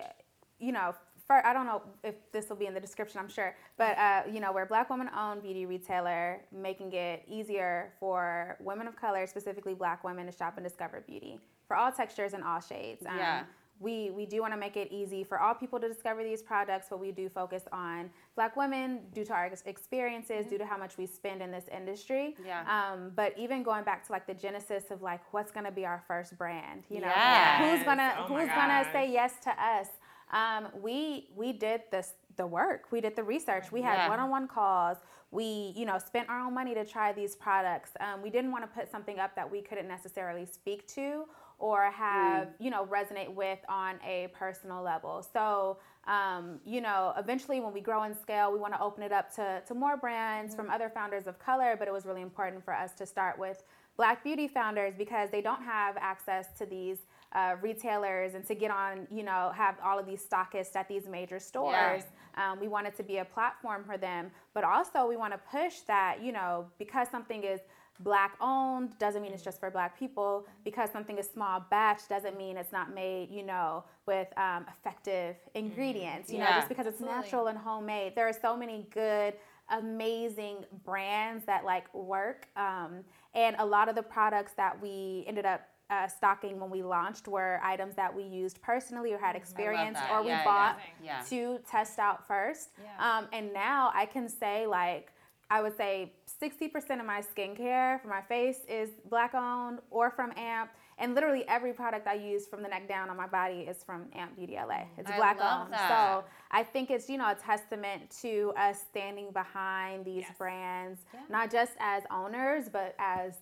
you 0.57 0.71
know, 0.71 0.95
for, 1.27 1.45
I 1.45 1.51
don't 1.51 1.65
know 1.65 1.81
if 2.03 2.15
this 2.31 2.47
will 2.47 2.55
be 2.55 2.65
in 2.65 2.73
the 2.73 2.79
description, 2.79 3.19
I'm 3.19 3.27
sure, 3.27 3.55
but 3.77 3.97
uh, 3.97 4.21
you 4.31 4.39
know, 4.39 4.53
we're 4.53 4.63
a 4.63 4.67
black 4.67 4.89
woman-owned 4.89 5.43
beauty 5.43 5.65
retailer, 5.65 6.39
making 6.51 6.93
it 6.93 7.23
easier 7.27 7.91
for 7.99 8.55
women 8.61 8.87
of 8.87 8.95
color, 8.95 9.27
specifically 9.27 9.73
black 9.73 10.03
women, 10.05 10.27
to 10.27 10.31
shop 10.31 10.53
and 10.55 10.63
discover 10.65 11.03
beauty 11.05 11.39
for 11.67 11.75
all 11.75 11.91
textures 11.91 12.33
and 12.33 12.43
all 12.43 12.61
shades. 12.61 13.05
Um, 13.05 13.17
Yeah. 13.17 13.43
We, 13.79 14.09
we 14.11 14.25
do 14.25 14.41
want 14.41 14.53
to 14.53 14.59
make 14.59 14.75
it 14.75 14.89
easy 14.91 15.23
for 15.23 15.39
all 15.39 15.53
people 15.53 15.79
to 15.79 15.87
discover 15.87 16.23
these 16.23 16.41
products, 16.41 16.87
but 16.89 16.99
we 16.99 17.11
do 17.11 17.29
focus 17.29 17.63
on 17.71 18.09
black 18.35 18.57
women 18.57 18.99
due 19.13 19.23
to 19.25 19.33
our 19.33 19.45
ex- 19.45 19.63
experiences, 19.65 20.45
due 20.47 20.57
to 20.57 20.65
how 20.65 20.77
much 20.77 20.97
we 20.97 21.05
spend 21.05 21.41
in 21.41 21.49
this 21.51 21.65
industry. 21.75 22.35
Yeah. 22.45 22.63
Um, 22.67 23.11
but 23.15 23.33
even 23.37 23.63
going 23.63 23.85
back 23.85 24.05
to 24.07 24.11
like 24.11 24.27
the 24.27 24.33
genesis 24.33 24.85
of 24.91 25.01
like 25.01 25.21
what's 25.31 25.51
gonna 25.51 25.71
be 25.71 25.85
our 25.85 26.03
first 26.07 26.37
brand, 26.37 26.83
you 26.89 26.99
know, 26.99 27.07
Yes. 27.07 27.77
who's 27.77 27.85
gonna 27.85 28.13
Oh 28.19 28.23
who's 28.23 28.47
gonna 28.49 28.85
say 28.91 29.09
yes 29.11 29.33
to 29.43 29.49
us? 29.51 29.87
Um, 30.31 30.67
we 30.81 31.29
we 31.35 31.53
did 31.53 31.83
this 31.91 32.13
the 32.35 32.45
work. 32.45 32.91
We 32.91 33.01
did 33.01 33.15
the 33.15 33.23
research. 33.23 33.71
We 33.71 33.81
had 33.81 33.95
Yeah. 33.97 34.09
one-on-one 34.09 34.47
calls. 34.47 34.97
We 35.31 35.73
you 35.75 35.85
know 35.85 35.97
spent 35.99 36.29
our 36.29 36.39
own 36.39 36.53
money 36.53 36.73
to 36.73 36.85
try 36.85 37.13
these 37.13 37.35
products. 37.35 37.91
Um, 37.99 38.21
we 38.21 38.29
didn't 38.29 38.51
want 38.51 38.63
to 38.63 38.67
put 38.79 38.91
something 38.91 39.19
up 39.19 39.35
that 39.35 39.49
we 39.49 39.61
couldn't 39.61 39.87
necessarily 39.87 40.45
speak 40.45 40.87
to 40.89 41.25
or 41.59 41.91
have 41.91 42.47
Mm. 42.47 42.53
you 42.59 42.69
know 42.71 42.85
resonate 42.85 43.33
with 43.33 43.59
on 43.69 43.99
a 44.05 44.27
personal 44.33 44.81
level. 44.81 45.21
So 45.33 45.77
um, 46.07 46.59
you 46.65 46.81
know 46.81 47.13
eventually 47.17 47.59
when 47.59 47.73
we 47.73 47.81
grow 47.81 48.03
in 48.03 48.15
scale, 48.15 48.51
we 48.51 48.59
want 48.59 48.73
to 48.73 48.81
open 48.81 49.03
it 49.03 49.11
up 49.11 49.33
to 49.35 49.61
to 49.67 49.73
more 49.75 49.97
brands 49.97 50.55
from 50.55 50.69
other 50.69 50.89
founders 50.89 51.27
of 51.27 51.37
color. 51.39 51.75
But 51.77 51.87
it 51.87 51.91
was 51.91 52.05
really 52.05 52.21
important 52.21 52.63
for 52.63 52.73
us 52.73 52.93
to 52.93 53.05
start 53.05 53.37
with 53.37 53.63
black 53.97 54.23
beauty 54.23 54.47
founders 54.47 54.93
because 54.97 55.29
they 55.29 55.41
don't 55.41 55.61
have 55.61 55.97
access 55.97 56.57
to 56.57 56.65
these 56.65 56.99
uh, 57.33 57.55
retailers 57.61 58.33
and 58.33 58.45
to 58.47 58.55
get 58.55 58.71
on, 58.71 59.05
you 59.11 59.23
know, 59.23 59.51
have 59.53 59.75
all 59.83 59.99
of 59.99 60.05
these 60.05 60.25
stockists 60.25 60.75
at 60.75 60.87
these 60.87 61.05
major 61.05 61.37
stores. 61.37 62.03
Um, 62.35 62.59
we 62.61 62.67
want 62.69 62.87
it 62.87 62.95
to 62.95 63.03
be 63.03 63.17
a 63.17 63.25
platform 63.25 63.83
for 63.83 63.97
them, 63.97 64.31
but 64.53 64.63
also 64.63 65.05
we 65.05 65.17
want 65.17 65.33
to 65.33 65.39
push 65.51 65.81
that, 65.81 66.23
you 66.23 66.31
know, 66.31 66.65
because 66.79 67.07
something 67.09 67.43
is 67.43 67.59
black 67.99 68.37
owned 68.41 68.97
doesn't 68.97 69.21
mean 69.21 69.31
it's 69.33 69.43
just 69.43 69.59
for 69.59 69.69
black 69.69 69.97
people. 69.99 70.47
Because 70.63 70.89
something 70.91 71.17
is 71.17 71.27
small 71.29 71.65
batch 71.69 72.07
doesn't 72.07 72.37
mean 72.37 72.57
it's 72.57 72.71
not 72.71 72.93
made, 72.93 73.29
you 73.29 73.43
know, 73.43 73.83
with 74.05 74.27
um, 74.37 74.65
effective 74.69 75.35
ingredients. 75.53 76.31
You 76.31 76.39
know, 76.39 76.51
just 76.55 76.69
because 76.69 76.85
it's 76.87 76.95
Absolutely. 77.01 77.21
natural 77.23 77.47
and 77.47 77.57
homemade. 77.57 78.15
There 78.15 78.27
are 78.27 78.33
so 78.33 78.55
many 78.55 78.87
good 78.91 79.33
amazing 79.71 80.65
brands 80.83 81.45
that 81.45 81.63
like 81.63 81.93
work 81.93 82.47
um, 82.57 83.03
and 83.35 83.55
a 83.59 83.65
lot 83.65 83.87
of 83.87 83.95
the 83.95 84.01
products 84.01 84.53
that 84.53 84.79
we 84.81 85.23
ended 85.27 85.45
up 85.45 85.61
uh, 85.91 86.07
stocking 86.07 86.59
when 86.59 86.69
we 86.69 86.81
launched 86.83 87.27
were 87.27 87.59
items 87.63 87.95
that 87.95 88.13
we 88.13 88.23
used 88.23 88.61
personally 88.61 89.13
or 89.13 89.17
had 89.17 89.35
experience 89.35 89.97
or 90.11 90.21
we 90.23 90.29
Yeah, 90.29 90.43
bought 90.43 90.79
yeah. 91.03 91.21
to 91.29 91.59
test 91.69 91.99
out 91.99 92.27
first 92.27 92.69
Yeah. 92.83 93.17
um, 93.19 93.27
and 93.31 93.53
now 93.53 93.91
i 93.93 94.05
can 94.05 94.27
say 94.27 94.65
like 94.67 95.13
i 95.49 95.61
would 95.61 95.75
say 95.75 96.13
60% 96.41 96.99
of 96.99 97.05
my 97.05 97.21
skincare 97.21 98.01
for 98.01 98.07
my 98.07 98.21
face 98.21 98.59
is 98.69 98.89
black 99.09 99.33
owned 99.33 99.79
or 99.91 100.09
from 100.11 100.31
amp 100.37 100.69
and 100.97 101.15
literally 101.15 101.43
every 101.47 101.73
product 101.73 102.07
i 102.07 102.13
use 102.13 102.47
from 102.47 102.61
the 102.61 102.67
neck 102.69 102.87
down 102.87 103.09
on 103.09 103.17
my 103.17 103.27
body 103.27 103.61
is 103.61 103.83
from 103.83 104.05
amp 104.13 104.35
beauty 104.35 104.55
la 104.55 104.83
it's 104.97 105.09
I 105.09 105.17
black 105.17 105.39
owned. 105.41 105.73
that. 105.73 105.89
so 105.89 106.23
I 106.51 106.63
think 106.63 106.89
it's 106.89 107.07
you 107.09 107.17
know 107.17 107.29
a 107.29 107.35
testament 107.35 108.09
to 108.21 108.51
us 108.57 108.79
standing 108.89 109.31
behind 109.31 110.03
these 110.03 110.23
Yes. 110.27 110.37
brands, 110.37 110.99
Yeah. 111.13 111.19
not 111.29 111.51
just 111.51 111.73
as 111.79 112.03
owners 112.11 112.69
but 112.69 112.95
as 112.97 113.33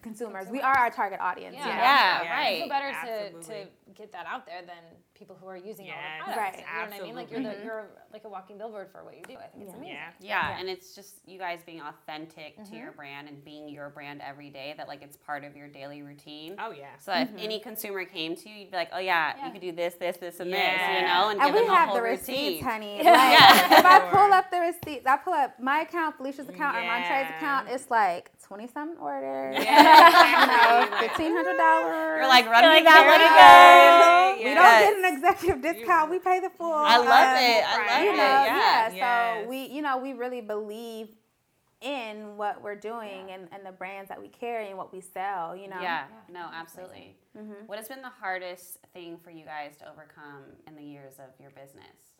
consumers. 0.00 0.48
We 0.48 0.60
are 0.60 0.76
our 0.76 0.90
target 0.90 1.20
audience. 1.20 1.54
Yeah. 1.56 1.66
you 1.66 1.74
know? 1.74 1.80
Yeah, 1.80 2.22
Yeah. 2.22 2.40
Right. 2.40 2.58
feel 2.60 2.68
better 2.68 2.90
to, 2.90 3.36
Absolutely. 3.36 3.64
to 3.64 3.70
get 3.94 4.12
that 4.12 4.26
out 4.26 4.46
there 4.46 4.62
than 4.62 4.76
people 5.14 5.36
who 5.40 5.46
are 5.46 5.56
using 5.56 5.86
all 5.86 5.94
the 6.26 6.32
products. 6.32 6.56
Right. 6.56 6.56
You 6.58 6.90
know 6.90 6.96
what 6.96 7.00
I 7.00 7.06
mean? 7.06 7.14
Like 7.14 7.30
you're 7.30 7.40
absolutely. 7.40 7.60
the, 7.60 7.64
you're 7.64 7.86
like 8.12 8.24
a 8.24 8.28
walking 8.28 8.58
billboard 8.58 8.88
for 8.90 9.04
what 9.04 9.14
you 9.14 9.22
do. 9.22 9.34
I 9.34 9.46
think 9.46 9.64
it's 9.64 9.70
Yeah. 9.70 9.76
amazing. 9.76 9.96
Yeah. 10.20 10.50
Yeah, 10.50 10.58
and 10.58 10.68
it's 10.68 10.94
just 10.94 11.14
you 11.26 11.38
guys 11.38 11.60
being 11.64 11.80
authentic 11.80 12.56
to 12.64 12.76
your 12.76 12.88
mm-hmm. 12.88 12.96
brand 12.96 13.28
and 13.28 13.44
being 13.44 13.68
your 13.68 13.90
brand 13.90 14.20
every 14.20 14.50
day 14.50 14.74
that 14.76 14.88
like 14.88 15.02
it's 15.02 15.16
part 15.16 15.44
of 15.44 15.56
your 15.56 15.68
daily 15.68 16.02
routine. 16.02 16.56
Oh 16.58 16.72
yeah. 16.72 16.96
So 16.98 17.12
if 17.12 17.28
mm-hmm. 17.28 17.38
any 17.38 17.60
consumer 17.60 18.04
came 18.04 18.34
to 18.36 18.48
you, 18.48 18.54
you'd 18.56 18.70
be 18.70 18.76
like, 18.76 18.90
"Oh 18.92 18.98
yeah, 18.98 19.34
Yeah. 19.36 19.46
you 19.46 19.52
could 19.52 19.60
do 19.60 19.72
this, 19.72 19.94
this, 19.94 20.16
this, 20.16 20.40
and 20.40 20.50
Yeah. 20.50 20.56
this," 20.56 21.00
you 21.00 21.06
know, 21.08 21.28
and, 21.28 21.40
And 21.40 21.52
give 21.52 21.54
we 21.54 21.66
them 21.66 21.70
a 21.70 21.76
have 21.76 21.88
whole 21.88 21.96
the 21.96 22.02
routine. 22.02 22.58
receipts, 22.58 22.64
honey. 22.64 22.96
Like, 23.02 23.38
Yeah. 23.38 23.78
if 23.78 23.84
I 23.84 24.00
pull 24.10 24.32
up 24.32 24.50
the 24.50 24.60
receipts, 24.60 25.06
I 25.06 25.16
pull 25.18 25.34
up 25.34 25.60
my 25.60 25.82
account, 25.82 26.16
Felicia's 26.16 26.48
account, 26.48 26.76
or 26.76 26.82
Montre's 26.82 27.28
account. 27.36 27.68
It's 27.68 27.90
like 27.90 28.30
twenty 28.52 28.68
something 28.72 28.98
orders. 29.00 29.56
Yeah, 29.56 29.64
exactly. 30.84 31.08
fifteen 31.08 31.32
hundred 31.32 31.56
dollars. 31.56 32.18
You're 32.20 32.28
like, 32.28 32.46
run 32.46 32.64
You're 32.64 32.72
like, 32.74 32.84
that 32.84 33.00
through 33.00 33.12
would 33.16 33.24
it. 33.24 33.32
go. 33.32 34.44
We 34.44 34.50
Yes. 34.50 34.58
don't 34.60 34.80
get 34.84 34.92
an 34.98 35.16
executive 35.16 35.62
discount. 35.62 36.10
We 36.10 36.18
pay 36.18 36.40
the 36.40 36.50
full. 36.50 36.72
I 36.72 36.96
love 36.98 37.06
um, 37.08 37.42
it. 37.42 37.64
I 37.64 37.76
love 37.76 37.86
Right. 37.86 38.04
you 38.04 38.10
it. 38.10 38.16
know, 38.16 38.22
Yeah. 38.22 38.44
yeah. 38.44 38.92
Yes. 38.94 39.42
So 39.44 39.48
we, 39.48 39.66
you 39.66 39.82
know, 39.82 39.98
we 39.98 40.12
really 40.12 40.40
believe 40.40 41.08
in 41.80 42.36
what 42.36 42.62
we're 42.62 42.76
doing 42.76 43.30
and, 43.30 43.48
and 43.52 43.64
the 43.64 43.72
brands 43.72 44.08
that 44.08 44.20
we 44.20 44.28
carry 44.28 44.68
and 44.68 44.76
what 44.78 44.92
we 44.92 45.00
sell. 45.00 45.56
You 45.56 45.68
know. 45.68 45.80
Yeah, 45.80 46.04
no, 46.30 46.48
absolutely. 46.52 47.16
Mm-hmm. 47.38 47.66
What 47.66 47.78
has 47.78 47.88
been 47.88 48.02
the 48.02 48.08
hardest 48.20 48.78
thing 48.92 49.16
for 49.22 49.30
you 49.30 49.44
guys 49.44 49.76
to 49.78 49.90
overcome 49.90 50.44
in 50.66 50.76
the 50.76 50.82
years 50.84 51.14
of 51.18 51.30
your 51.40 51.50
business? 51.50 52.11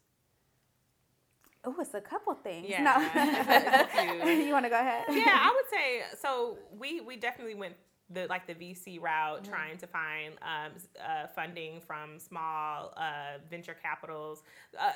Oh, 1.64 1.74
it's 1.78 1.94
a 1.94 2.00
couple 2.00 2.34
things. 2.34 2.66
Yeah. 2.68 2.82
No. 4.24 4.30
You 4.32 4.52
want 4.52 4.64
to 4.66 4.70
go 4.70 4.78
ahead? 4.80 5.04
yeah, 5.10 5.38
I 5.40 5.52
would 5.54 5.70
say 5.70 6.02
so. 6.20 6.58
We 6.78 7.00
we 7.00 7.16
definitely 7.16 7.54
went 7.54 7.74
the 8.10 8.26
like 8.28 8.46
the 8.46 8.54
VC 8.54 9.00
route, 9.00 9.44
trying 9.44 9.78
to 9.78 9.86
find 9.86 10.34
um, 10.42 10.72
uh, 11.00 11.26
funding 11.34 11.80
from 11.80 12.18
small 12.18 12.92
uh, 12.96 13.38
venture 13.50 13.76
capitals. 13.80 14.42
Uh, 14.78 14.92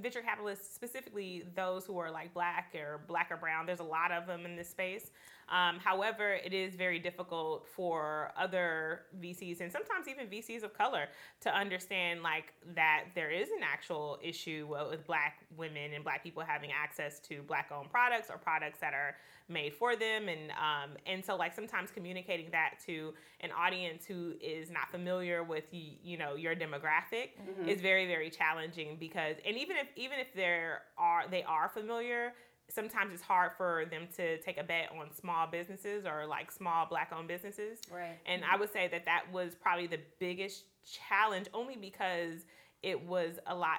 venture 0.00 0.22
capitalists, 0.22 0.74
specifically 0.74 1.44
those 1.54 1.84
who 1.84 1.98
are 1.98 2.10
like 2.10 2.32
black 2.32 2.74
or 2.74 3.00
black 3.06 3.28
or 3.30 3.36
brown, 3.36 3.66
there's 3.66 3.80
a 3.80 3.84
lot 3.84 4.12
of 4.12 4.26
them 4.26 4.46
in 4.46 4.56
this 4.56 4.68
space. 4.70 5.10
Um, 5.50 5.78
however, 5.78 6.34
it 6.34 6.52
is 6.52 6.74
very 6.74 6.98
difficult 6.98 7.66
for 7.66 8.32
other 8.36 9.02
VCs 9.20 9.60
and 9.60 9.72
sometimes 9.72 10.08
even 10.08 10.26
VCs 10.26 10.62
of 10.62 10.76
color 10.76 11.06
to 11.40 11.54
understand 11.54 12.22
like 12.22 12.52
that 12.74 13.04
there 13.14 13.30
is 13.30 13.48
an 13.50 13.62
actual 13.62 14.18
issue 14.22 14.66
with 14.90 15.06
black 15.06 15.44
women 15.56 15.94
and 15.94 16.04
black 16.04 16.22
people 16.22 16.42
having 16.42 16.70
access 16.70 17.18
to 17.20 17.42
black 17.42 17.70
owned 17.74 17.90
products 17.90 18.28
or 18.30 18.36
products 18.36 18.78
that 18.80 18.94
are 18.94 19.16
made 19.48 19.72
for 19.72 19.96
them 19.96 20.28
and 20.28 20.50
um, 20.52 20.90
and 21.06 21.24
so 21.24 21.34
like 21.34 21.54
sometimes 21.54 21.90
communicating 21.90 22.50
that 22.50 22.74
to 22.84 23.14
an 23.40 23.50
audience 23.58 24.04
who 24.04 24.34
is 24.42 24.70
not 24.70 24.90
familiar 24.90 25.42
with 25.42 25.64
you, 25.72 25.92
you 26.02 26.18
know 26.18 26.34
your 26.34 26.54
demographic 26.54 27.30
mm-hmm. 27.40 27.68
is 27.68 27.80
very 27.80 28.06
very 28.06 28.28
challenging 28.28 28.96
because 29.00 29.36
and 29.46 29.56
even 29.56 29.76
if 29.76 29.88
even 29.96 30.18
if 30.18 30.32
there 30.34 30.82
are 30.98 31.24
they 31.30 31.42
are 31.44 31.68
familiar 31.68 32.34
sometimes 32.70 33.14
it's 33.14 33.22
hard 33.22 33.52
for 33.56 33.84
them 33.90 34.08
to 34.16 34.38
take 34.38 34.58
a 34.58 34.64
bet 34.64 34.90
on 34.98 35.12
small 35.12 35.46
businesses 35.46 36.04
or 36.04 36.26
like 36.26 36.50
small 36.50 36.86
black 36.86 37.12
owned 37.16 37.28
businesses. 37.28 37.78
Right. 37.90 38.18
And 38.26 38.42
I 38.44 38.56
would 38.56 38.72
say 38.72 38.88
that 38.88 39.04
that 39.06 39.24
was 39.32 39.54
probably 39.54 39.86
the 39.86 40.00
biggest 40.18 40.64
challenge 41.08 41.46
only 41.54 41.76
because 41.76 42.44
it 42.82 43.00
was 43.06 43.38
a 43.46 43.54
lot 43.54 43.78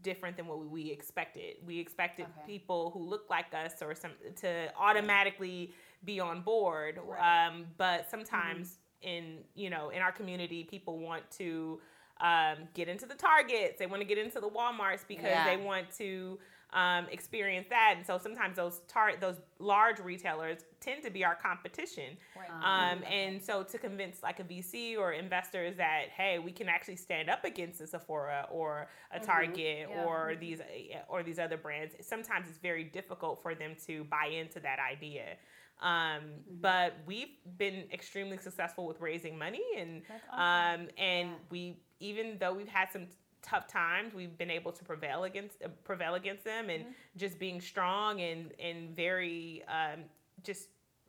different 0.00 0.36
than 0.36 0.46
what 0.46 0.64
we 0.66 0.90
expected. 0.90 1.56
We 1.66 1.78
expected 1.78 2.24
okay. 2.24 2.46
people 2.46 2.90
who 2.92 3.00
look 3.00 3.28
like 3.28 3.52
us 3.52 3.74
or 3.82 3.94
some 3.94 4.12
to 4.36 4.72
automatically 4.78 5.72
be 6.04 6.18
on 6.18 6.40
board. 6.40 6.98
Right. 7.04 7.48
Um, 7.48 7.66
but 7.76 8.10
sometimes 8.10 8.78
mm-hmm. 9.04 9.08
in 9.08 9.38
you 9.54 9.68
know 9.68 9.90
in 9.90 10.00
our 10.00 10.12
community, 10.12 10.64
people 10.64 10.98
want 10.98 11.30
to 11.32 11.80
um, 12.20 12.68
get 12.74 12.88
into 12.88 13.04
the 13.04 13.14
Targets. 13.14 13.78
They 13.78 13.86
want 13.86 14.00
to 14.00 14.06
get 14.06 14.18
into 14.18 14.40
the 14.40 14.48
WalMarts 14.48 15.06
because 15.06 15.24
yeah. 15.24 15.44
they 15.44 15.62
want 15.62 15.90
to 15.98 16.38
um, 16.72 17.06
experience 17.10 17.66
that. 17.68 17.94
And 17.96 18.06
so 18.06 18.18
sometimes 18.18 18.56
those 18.56 18.80
tar- 18.88 19.16
those 19.20 19.36
large 19.58 19.98
retailers 19.98 20.60
tend 20.80 21.02
to 21.04 21.10
be 21.10 21.24
our 21.24 21.34
competition. 21.34 22.16
Right. 22.36 22.92
Um, 22.92 23.02
and 23.04 23.42
so 23.42 23.62
to 23.62 23.78
convince 23.78 24.22
like 24.22 24.40
a 24.40 24.44
VC 24.44 24.96
or 24.96 25.12
investors 25.12 25.76
that 25.76 26.06
hey, 26.16 26.38
we 26.38 26.52
can 26.52 26.68
actually 26.68 26.96
stand 26.96 27.28
up 27.28 27.44
against 27.44 27.80
a 27.80 27.86
Sephora 27.86 28.46
or 28.50 28.88
a 29.10 29.16
mm-hmm. 29.16 29.26
Target 29.26 29.88
yeah. 29.90 30.04
or 30.04 30.34
these 30.38 30.60
or 31.08 31.22
these 31.22 31.38
other 31.38 31.56
brands, 31.56 31.94
sometimes 32.00 32.48
it's 32.48 32.58
very 32.58 32.84
difficult 32.84 33.42
for 33.42 33.54
them 33.54 33.76
to 33.86 34.04
buy 34.04 34.26
into 34.26 34.60
that 34.60 34.78
idea. 34.78 35.36
Um, 35.80 35.90
mm-hmm. 35.90 36.60
But 36.60 36.94
we've 37.06 37.36
been 37.58 37.84
extremely 37.92 38.38
successful 38.38 38.86
with 38.86 39.00
raising 39.00 39.36
money, 39.36 39.62
and 39.78 40.02
awesome. 40.32 40.82
um, 40.82 40.88
and 40.96 41.28
yeah. 41.30 41.34
we 41.50 41.76
even 42.00 42.36
though 42.40 42.52
we've 42.52 42.68
had 42.68 42.90
some 42.92 43.06
tough 43.42 43.66
times 43.66 44.14
we've 44.14 44.38
been 44.38 44.50
able 44.50 44.72
to 44.72 44.84
prevail 44.84 45.24
against 45.24 45.62
uh, 45.62 45.68
prevail 45.84 46.14
against 46.14 46.44
them 46.44 46.70
and 46.70 46.84
mm-hmm. 46.84 46.92
just 47.16 47.38
being 47.38 47.60
strong 47.60 48.20
and 48.20 48.52
and 48.58 48.94
very 48.94 49.62
um, 49.68 50.00
just 50.42 50.68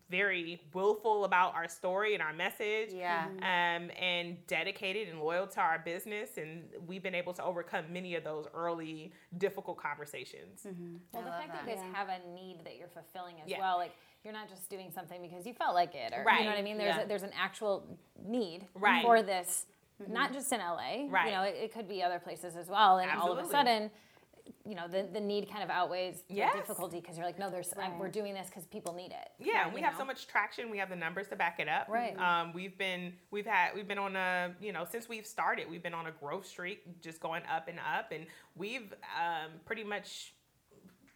very 0.10 0.62
willful 0.74 1.26
about 1.26 1.56
our 1.56 1.68
story 1.68 2.14
and 2.14 2.22
our 2.22 2.34
message 2.34 2.90
yeah 2.92 3.26
mm-hmm. 3.28 3.38
um, 3.86 3.92
and 4.00 4.36
dedicated 4.48 5.08
and 5.08 5.20
loyal 5.20 5.48
to 5.48 5.60
our 5.60 5.80
business 5.80 6.38
and 6.38 6.64
we've 6.88 7.04
been 7.04 7.16
able 7.16 7.34
to 7.34 7.44
overcome 7.44 7.86
many 7.92 8.16
of 8.16 8.24
those 8.24 8.46
early 8.54 9.12
difficult 9.38 9.78
conversations 9.78 10.64
mm-hmm. 10.68 10.96
well 11.14 11.24
I 11.24 11.26
the 11.26 11.32
fact 11.32 11.48
that, 11.54 11.66
that 11.66 11.72
you 11.72 11.76
guys 11.76 11.86
yeah. 11.86 11.98
have 11.98 12.10
a 12.10 12.34
need 12.34 12.58
that 12.66 12.78
you're 12.78 12.90
fulfilling 12.90 13.36
as 13.44 13.50
yeah. 13.50 13.60
well 13.60 13.78
like 13.78 13.94
you're 14.24 14.34
not 14.34 14.50
just 14.50 14.70
doing 14.70 14.92
something 14.94 15.22
because 15.22 15.46
you 15.46 15.54
felt 15.54 15.74
like 15.74 15.96
it 15.96 16.14
or 16.14 16.24
right. 16.24 16.40
you 16.40 16.46
know 16.46 16.52
what 16.52 16.60
i 16.60 16.64
mean 16.64 16.78
there's 16.78 16.96
yeah. 16.96 17.04
a, 17.04 17.08
there's 17.08 17.24
an 17.24 17.34
actual 17.40 17.98
need 18.26 18.68
right. 18.76 19.04
for 19.04 19.22
this 19.22 19.66
mm-hmm. 20.04 20.14
not 20.14 20.34
just 20.34 20.52
in 20.52 20.60
LA. 20.60 21.08
Right. 21.10 21.28
You 21.28 21.32
know, 21.32 21.44
it, 21.44 21.56
it, 21.60 21.74
could 21.74 21.88
be 21.88 22.04
other 22.04 22.20
places 22.20 22.56
as 22.56 22.68
well. 22.68 22.98
And 22.98 23.10
Absolutely. 23.10 23.38
all 23.38 23.44
of 23.44 23.50
a 23.50 23.52
sudden, 23.52 23.92
you 24.66 24.76
know, 24.76 24.88
the, 24.88 25.08
the 25.12 25.20
need 25.20 25.50
kind 25.50 25.64
of 25.64 25.70
outweighs 25.70 26.24
yes. 26.30 26.54
the 26.54 26.60
difficulty 26.60 27.00
because 27.00 27.18
you're 27.18 27.26
like, 27.26 27.40
no, 27.40 27.50
there's 27.50 27.74
right. 27.78 27.92
we're 28.00 28.10
doing 28.10 28.34
this 28.34 28.48
because 28.48 28.66
people 28.66 28.94
need 28.94 29.12
it. 29.12 29.30
Yeah, 29.40 29.64
right, 29.64 29.74
we 29.74 29.82
have 29.82 29.94
know? 29.94 30.00
so 30.00 30.06
much 30.06 30.28
traction. 30.28 30.70
We 30.70 30.78
have 30.78 30.90
the 30.90 30.96
numbers 30.96 31.28
to 31.30 31.36
back 31.36 31.60
it 31.60 31.68
up. 31.68 31.88
Right. 31.90 32.18
Um, 32.18 32.54
we've 32.54 32.78
been 32.78 33.14
we've 33.32 33.46
had 33.46 33.72
we've 33.76 33.88
been 33.88 33.98
on 33.98 34.16
a 34.16 34.52
you 34.62 34.72
know 34.72 34.86
since 34.90 35.10
we've 35.10 35.26
started 35.26 35.70
we've 35.70 35.84
been 35.84 35.94
on 35.94 36.08
a 36.08 36.12
growth 36.12 36.46
streak, 36.46 37.02
just 37.02 37.20
going 37.20 37.44
up 37.54 37.68
and 37.68 37.80
up, 37.80 38.12
and 38.12 38.26
we've 38.56 38.94
um, 39.18 39.52
pretty 39.66 39.84
much 39.84 40.34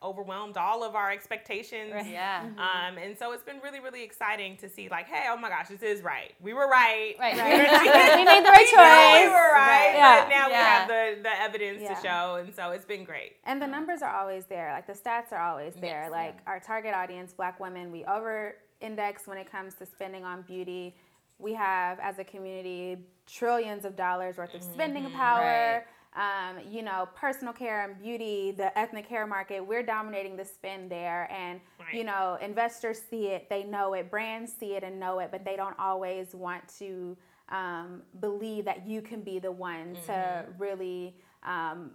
overwhelmed 0.04 0.58
all 0.58 0.84
of 0.84 0.96
our 0.96 1.12
expectations. 1.12 1.92
Right. 1.92 2.08
Yeah. 2.08 2.44
Mm-hmm. 2.44 2.60
Um, 2.60 2.98
and 3.04 3.18
so 3.18 3.32
it's 3.32 3.44
been 3.44 3.60
really, 3.64 3.80
really 3.80 4.04
exciting 4.04 4.56
to 4.58 4.70
see 4.70 4.90
like, 4.90 5.08
hey, 5.08 5.26
oh 5.30 5.38
my 5.38 5.50
gosh, 5.50 5.70
this 5.70 5.82
is 5.82 6.04
right. 6.04 6.34
We 6.40 6.54
were 6.54 6.68
right. 6.68 7.16
Right. 7.20 7.38
right. 7.38 8.16
we 8.16 8.24
made 8.24 8.46
the 8.46 8.50
right 8.50 8.68
choice. 8.68 9.26
We 9.26 9.30
were 9.30 9.54
right. 9.54 9.56
right. 9.56 9.94
Yeah. 9.96 10.24
But 10.24 10.30
now 10.30 10.48
yeah. 10.48 10.48
we 10.48 10.54
have 10.54 10.88
the, 10.88 11.24
the 11.24 11.42
evidence 11.42 11.82
yeah. 11.82 11.94
to 11.96 12.02
show. 12.02 12.36
And 12.36 12.54
so 12.54 12.72
it's 12.72 12.86
been 12.86 13.04
great. 13.04 13.38
And 13.46 13.62
the 13.62 13.68
numbers 13.68 14.02
are 14.02 14.16
always 14.16 14.46
there. 14.46 14.72
Like 14.72 14.86
the 14.86 14.94
stats 14.94 15.32
are 15.32 15.42
always 15.42 15.74
there. 15.74 16.04
Yes. 16.04 16.12
Like 16.12 16.38
our 16.46 16.60
target 16.60 16.94
audience, 16.94 17.34
black 17.34 17.60
women, 17.60 17.92
we 17.92 18.06
over 18.06 18.56
index 18.82 19.26
when 19.26 19.38
it 19.38 19.52
comes 19.52 19.74
to 19.76 19.86
spending 19.86 20.24
on 20.24 20.44
beauty. 20.44 20.96
We 21.40 21.54
have 21.54 22.00
as 22.00 22.20
a 22.20 22.24
community 22.24 22.98
trillions 23.26 23.86
of 23.86 23.96
dollars 23.96 24.38
worth 24.38 24.54
of 24.54 24.64
spending 24.64 25.06
mm-hmm. 25.06 25.16
power 25.16 25.86
um, 26.16 26.58
you 26.70 26.82
know, 26.82 27.08
personal 27.16 27.54
care 27.54 27.84
and 27.84 28.02
beauty, 28.02 28.52
the 28.52 28.78
ethnic 28.78 29.06
hair 29.06 29.28
market, 29.28 29.66
we're 29.66 29.84
dominating 29.84 30.36
the 30.36 30.46
spend 30.46 30.90
there. 30.90 31.30
And, 31.32 31.60
right. 31.80 31.94
you 31.94 32.04
know, 32.04 32.38
investors 32.42 33.02
see 33.10 33.28
it, 33.28 33.50
they 33.50 33.64
know 33.64 33.94
it, 33.94 34.10
brands 34.10 34.52
see 34.60 34.76
it 34.76 34.84
and 34.84 35.00
know 35.00 35.20
it, 35.20 35.30
but 35.32 35.46
they 35.46 35.56
don't 35.56 35.78
always 35.80 36.34
want 36.34 36.68
to 36.80 37.18
um, 37.50 38.02
believe 38.20 38.66
that 38.66 38.88
you 38.88 39.02
can 39.02 39.22
be 39.22 39.40
the 39.40 39.52
one 39.52 39.96
mm-hmm. 39.96 40.06
to 40.06 40.46
really 40.58 41.16
um, 41.44 41.92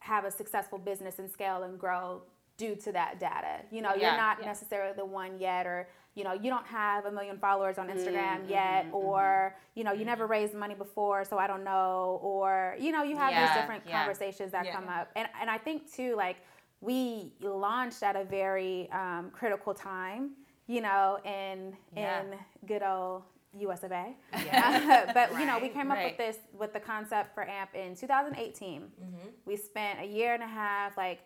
have 0.00 0.24
a 0.24 0.30
successful 0.30 0.78
business 0.78 1.18
and 1.18 1.30
scale 1.30 1.62
and 1.64 1.78
grow 1.78 2.22
due 2.56 2.74
to 2.76 2.92
that 2.92 3.20
data. 3.20 3.60
You 3.70 3.82
know, 3.82 3.94
yeah. 3.94 4.08
you're 4.08 4.20
not 4.20 4.38
yeah. 4.40 4.46
necessarily 4.46 4.94
the 4.96 5.04
one 5.04 5.38
yet, 5.38 5.66
or 5.66 5.88
you 6.14 6.24
know, 6.24 6.32
you 6.32 6.50
don't 6.50 6.66
have 6.66 7.04
a 7.04 7.12
million 7.12 7.38
followers 7.38 7.78
on 7.78 7.88
Instagram 7.88 8.40
mm-hmm, 8.40 8.50
yet, 8.50 8.86
mm-hmm, 8.86 8.94
or 8.94 9.54
mm-hmm. 9.54 9.78
you 9.78 9.84
know, 9.84 9.92
you 9.92 10.04
never 10.04 10.26
raised 10.26 10.54
money 10.54 10.74
before, 10.74 11.24
so 11.24 11.38
I 11.38 11.46
don't 11.46 11.64
know, 11.64 12.18
or 12.22 12.74
you 12.78 12.92
know, 12.92 13.02
you 13.02 13.16
have 13.16 13.32
yeah, 13.32 13.46
these 13.46 13.60
different 13.60 13.90
conversations 13.90 14.52
that 14.52 14.70
come 14.72 14.88
up, 14.88 15.10
and 15.16 15.28
and 15.40 15.50
I 15.50 15.58
think 15.58 15.92
too, 15.92 16.16
like 16.16 16.38
we 16.80 17.32
launched 17.40 18.02
at 18.02 18.16
a 18.16 18.24
very 18.24 18.90
um, 18.92 19.30
critical 19.32 19.74
time, 19.74 20.30
you 20.66 20.80
know, 20.80 21.18
in 21.24 21.74
in 21.96 22.38
good 22.66 22.82
old 22.82 23.22
US 23.58 23.82
of 23.82 23.92
A. 23.92 24.14
Yeah. 24.44 25.06
but 25.14 25.32
right, 25.32 25.40
you 25.40 25.46
know, 25.46 25.58
we 25.58 25.68
came 25.68 25.90
up 25.90 25.98
right. 25.98 26.06
with 26.06 26.18
this 26.18 26.38
with 26.58 26.72
the 26.72 26.80
concept 26.80 27.34
for 27.34 27.48
AMP 27.48 27.74
in 27.74 27.94
2018. 27.94 28.80
Mm-hmm. 28.80 29.16
We 29.44 29.56
spent 29.56 30.00
a 30.00 30.06
year 30.06 30.34
and 30.34 30.42
a 30.42 30.48
half 30.48 30.96
like 30.96 31.20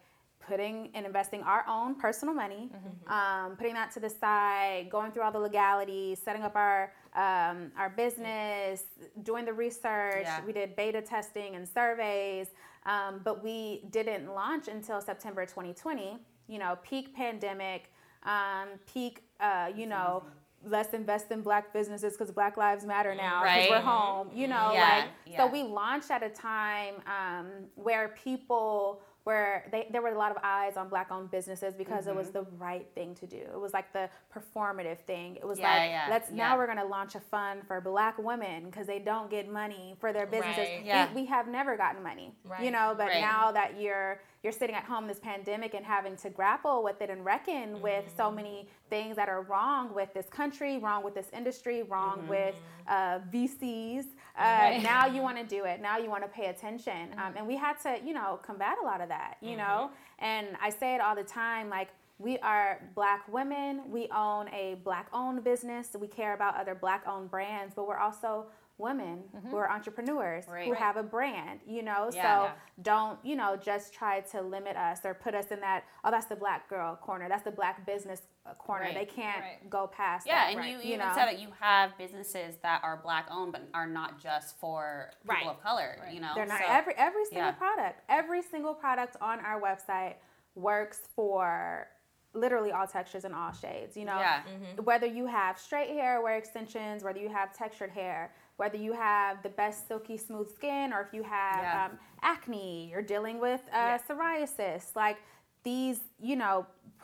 putting 0.46 0.90
and 0.94 1.07
investing 1.07 1.42
our 1.42 1.64
own 1.68 1.94
personal 1.94 2.35
money, 2.35 2.70
mm-hmm. 2.74 3.12
um, 3.12 3.57
putting 3.57 3.74
that 3.74 3.92
to 3.92 4.00
the 4.00 4.11
side, 4.11 4.88
going 4.90 5.12
through 5.12 5.22
all 5.22 5.33
the 5.33 5.38
legalities, 5.38 6.20
setting 6.22 6.42
up 6.42 6.57
our 6.57 6.92
um, 7.14 7.72
our 7.76 7.90
business, 7.96 8.85
doing 9.22 9.44
the 9.44 9.53
research. 9.53 10.22
Yeah. 10.22 10.44
We 10.44 10.53
did 10.53 10.76
beta 10.76 11.03
testing 11.03 11.57
and 11.57 11.68
surveys, 11.68 12.48
um, 12.87 13.20
but 13.24 13.42
we 13.42 13.83
didn't 13.90 14.33
launch 14.33 14.68
until 14.68 15.00
September 15.00 15.44
2020. 15.44 16.18
You 16.48 16.59
know, 16.59 16.79
peak 16.83 17.14
pandemic, 17.14 17.90
um, 18.24 18.68
peak. 18.92 19.22
Uh, 19.40 19.70
you 19.74 19.87
know. 19.87 20.24
Let's 20.62 20.92
invest 20.92 21.31
in 21.31 21.40
black 21.40 21.72
businesses 21.72 22.12
because 22.12 22.31
Black 22.31 22.59
Lives 22.59 22.85
Matter 22.85 23.14
now 23.14 23.40
because 23.40 23.57
right. 23.57 23.70
we're 23.70 23.81
home. 23.81 24.29
You 24.35 24.46
know, 24.46 24.72
yeah. 24.74 24.88
like 24.88 25.05
yeah. 25.24 25.38
so 25.38 25.46
we 25.46 25.62
launched 25.62 26.11
at 26.11 26.22
a 26.22 26.29
time 26.29 26.96
um, 27.07 27.46
where 27.76 28.09
people 28.22 29.00
where 29.24 29.68
they, 29.70 29.87
there 29.92 30.00
were 30.00 30.09
a 30.09 30.18
lot 30.18 30.30
of 30.30 30.38
eyes 30.42 30.76
on 30.76 30.88
black 30.88 31.11
owned 31.11 31.30
businesses 31.30 31.74
because 31.74 32.06
mm-hmm. 32.06 32.11
it 32.11 32.16
was 32.16 32.28
mm-hmm. 32.28 32.38
the 32.38 32.56
right 32.59 32.87
thing 32.94 33.14
to 33.16 33.26
do. 33.26 33.37
It 33.37 33.61
was 33.61 33.72
like 33.72 33.92
the 33.92 34.09
performative 34.35 34.98
thing. 35.00 35.37
It 35.37 35.46
was 35.46 35.59
yeah, 35.59 35.68
like, 35.68 35.90
yeah, 35.90 36.06
let's 36.09 36.30
yeah. 36.30 36.37
now 36.37 36.56
we're 36.56 36.66
going 36.66 36.78
to 36.78 36.85
launch 36.85 37.14
a 37.14 37.20
fund 37.20 37.62
for 37.66 37.80
black 37.80 38.18
women 38.18 38.66
because 38.66 38.87
they 38.87 38.98
don't 38.98 39.30
get 39.30 39.50
money 39.50 39.94
for 40.00 40.12
their 40.12 40.26
businesses. 40.26 40.68
Right. 40.87 41.09
We, 41.14 41.22
we, 41.22 41.26
have 41.26 41.48
never 41.48 41.76
gotten 41.76 42.02
money, 42.02 42.33
right. 42.44 42.64
you 42.64 42.70
know, 42.70 42.94
but 42.96 43.09
right. 43.09 43.20
now 43.20 43.52
that 43.52 43.80
you're 43.80 44.20
you're 44.42 44.53
sitting 44.53 44.74
at 44.74 44.85
home 44.85 45.07
this 45.07 45.18
pandemic 45.18 45.74
and 45.74 45.85
having 45.85 46.16
to 46.16 46.31
grapple 46.31 46.83
with 46.83 47.03
it 47.03 47.11
and 47.11 47.24
reckon 47.24 47.74
mm-hmm. 47.74 47.83
with 47.83 48.05
so 48.16 48.24
mm-hmm. 48.24 48.37
many 48.37 48.68
things 48.88 49.16
that 49.16 49.29
are 49.29 49.42
wrong 49.42 49.94
with 49.94 50.12
this 50.14 50.26
country, 50.31 50.79
wrong 50.79 51.05
with 51.05 51.14
this 51.14 51.29
industry, 51.33 51.83
wrong 51.83 52.18
mm-hmm. 52.20 52.29
with 52.29 52.55
uh, 52.88 53.18
VCs. 53.33 54.05
Uh, 54.38 54.42
right. 54.42 54.83
Now 54.90 55.07
you 55.07 55.20
want 55.20 55.37
to 55.37 55.44
do 55.44 55.64
it. 55.64 55.81
Now 55.81 55.98
you 55.98 56.09
want 56.09 56.22
to 56.22 56.29
pay 56.29 56.46
attention. 56.46 57.12
Um, 57.12 57.18
mm-hmm. 57.18 57.38
And 57.38 57.46
we 57.46 57.57
had 57.57 57.74
to, 57.83 57.98
you 58.05 58.14
know, 58.14 58.40
combat 58.42 58.76
a 58.83 58.85
lot 58.85 59.00
of 59.00 59.09
that, 59.09 59.37
you 59.40 59.57
know? 59.57 59.90
Mm-hmm. 59.90 60.24
And 60.24 60.48
I 60.61 60.70
say 60.70 60.94
it 60.94 61.00
all 61.00 61.14
the 61.14 61.22
time 61.22 61.68
like, 61.68 61.88
we 62.18 62.37
are 62.40 62.83
black 62.94 63.26
women. 63.33 63.81
We 63.90 64.07
own 64.14 64.48
a 64.50 64.76
black 64.85 65.09
owned 65.11 65.42
business. 65.42 65.96
We 65.98 66.07
care 66.07 66.35
about 66.35 66.55
other 66.55 66.74
black 66.74 67.03
owned 67.07 67.31
brands, 67.31 67.72
but 67.74 67.88
we're 67.88 67.96
also 67.96 68.48
women 68.81 69.23
who 69.51 69.57
are 69.57 69.71
entrepreneurs 69.71 70.45
Mm-hmm. 70.45 70.53
Right. 70.53 70.64
who 70.66 70.73
Right. 70.73 70.81
have 70.81 70.97
a 70.97 71.03
brand, 71.03 71.61
you 71.66 71.83
know? 71.83 72.11
Yeah. 72.12 72.23
so 72.23 72.45
Yeah. 72.45 72.53
don't, 72.83 73.25
you 73.25 73.37
know, 73.37 73.57
just 73.57 73.93
try 73.95 74.21
to 74.21 74.40
limit 74.43 74.77
us 74.77 75.05
or 75.05 75.14
put 75.14 75.35
us 75.35 75.49
in 75.53 75.61
that, 75.61 75.85
oh, 76.05 76.11
that's 76.11 76.27
the 76.27 76.37
black 76.37 76.69
girl 76.69 76.97
corner, 76.97 77.29
that's 77.29 77.43
the 77.45 77.51
black 77.51 77.85
business 77.87 78.23
uh, 78.47 78.55
corner. 78.55 78.87
Right. 78.87 78.95
They 78.95 79.05
can't 79.05 79.40
Right. 79.43 79.69
go 79.71 79.87
past 79.87 80.27
Yeah, 80.27 80.37
that. 80.47 80.49
and 80.51 80.59
Right. 80.59 80.71
you, 80.71 80.77
You 80.79 80.83
you 80.83 80.95
even 80.95 81.07
know? 81.07 81.14
said 81.14 81.27
that 81.27 81.38
you 81.38 81.49
have 81.61 81.97
businesses 81.99 82.57
that 82.62 82.83
are 82.83 82.97
black 82.97 83.27
owned, 83.31 83.53
but 83.53 83.62
are 83.75 83.87
not 83.87 84.19
just 84.19 84.59
for 84.59 85.11
people 85.23 85.35
Right. 85.37 85.47
of 85.47 85.62
color. 85.62 85.97
Right. 86.01 86.12
You 86.14 86.21
know, 86.21 86.33
They're 86.35 86.47
not 86.47 86.61
So- 86.61 86.66
every 86.69 86.95
every 86.97 87.25
single 87.27 87.49
yeah. 87.49 87.53
product. 87.53 88.01
Every 88.09 88.40
single 88.43 88.75
product 88.75 89.16
on 89.21 89.40
our 89.45 89.61
website 89.61 90.14
works 90.55 91.01
for 91.14 91.87
literally 92.33 92.71
all 92.71 92.87
textures 92.87 93.25
and 93.25 93.35
all 93.35 93.51
shades. 93.53 93.97
You 93.97 94.05
know, 94.05 94.19
Yeah. 94.19 94.43
whether 94.85 95.07
you 95.07 95.27
have 95.27 95.59
straight 95.59 95.90
hair, 95.90 96.21
wear 96.21 96.37
extensions, 96.37 97.03
whether 97.03 97.19
you 97.19 97.29
have 97.29 97.53
textured 97.53 97.90
hair, 97.90 98.33
whether 98.61 98.77
you 98.87 98.92
have 98.92 99.42
the 99.42 99.49
best 99.62 99.79
silky 99.88 100.16
smooth 100.27 100.49
skin, 100.59 100.87
or 100.94 101.01
if 101.07 101.12
you 101.16 101.23
have 101.25 101.62
Yeah. 101.64 101.85
um, 101.85 101.92
acne, 102.33 102.88
you're 102.90 103.09
dealing 103.14 103.38
with 103.46 103.62
uh, 103.73 103.77
Yeah. 103.77 103.99
psoriasis, 104.07 104.85
like. 105.05 105.18
These, 105.62 106.01
you 106.31 106.37
know, 106.42 106.57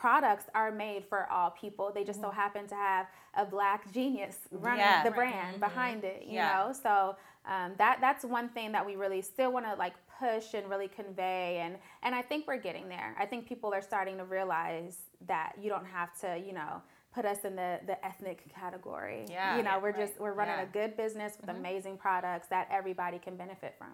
products 0.03 0.45
are 0.59 0.71
made 0.71 1.03
for 1.11 1.21
all 1.29 1.51
people. 1.51 1.85
They 1.93 2.03
just 2.11 2.19
so 2.25 2.31
happen 2.31 2.63
to 2.73 2.75
have 2.89 3.05
a 3.35 3.45
black 3.45 3.81
genius 3.93 4.37
running 4.51 4.79
Yeah. 4.79 5.03
the 5.03 5.11
Right. 5.11 5.29
brand 5.31 5.59
behind 5.59 6.03
it, 6.03 6.23
you 6.33 6.39
know. 6.47 6.73
So 6.85 7.15
um, 7.53 7.69
that 7.77 7.95
that's 8.01 8.23
one 8.25 8.49
thing 8.49 8.71
that 8.71 8.83
we 8.89 8.95
really 8.95 9.21
still 9.21 9.51
want 9.55 9.65
to 9.69 9.75
like 9.75 9.93
push 10.19 10.47
and 10.57 10.65
really 10.73 10.87
convey, 10.99 11.47
and 11.65 11.73
and 12.01 12.11
I 12.19 12.23
think 12.29 12.47
we're 12.49 12.63
getting 12.69 12.87
there. 12.95 13.09
I 13.23 13.25
think 13.29 13.47
people 13.47 13.69
are 13.77 13.83
starting 13.91 14.17
to 14.17 14.25
realize 14.37 14.95
that 15.27 15.49
you 15.61 15.69
don't 15.73 15.85
have 15.99 16.11
to, 16.23 16.29
you 16.47 16.53
know, 16.59 16.73
put 17.17 17.25
us 17.25 17.43
in 17.45 17.55
the 17.55 17.79
the 17.87 18.05
ethnic 18.05 18.43
category. 18.53 19.25
Yeah. 19.27 19.57
you 19.57 19.63
know, 19.63 19.71
Yeah, 19.71 19.77
we're 19.79 19.91
just 19.91 20.19
we're 20.19 20.33
running 20.33 20.53
Yeah. 20.55 20.63
a 20.63 20.67
good 20.67 20.95
business 20.95 21.33
with 21.41 21.49
mm-hmm. 21.49 21.59
amazing 21.59 21.97
products 21.97 22.47
that 22.49 22.67
everybody 22.71 23.17
can 23.17 23.35
benefit 23.35 23.73
from. 23.79 23.93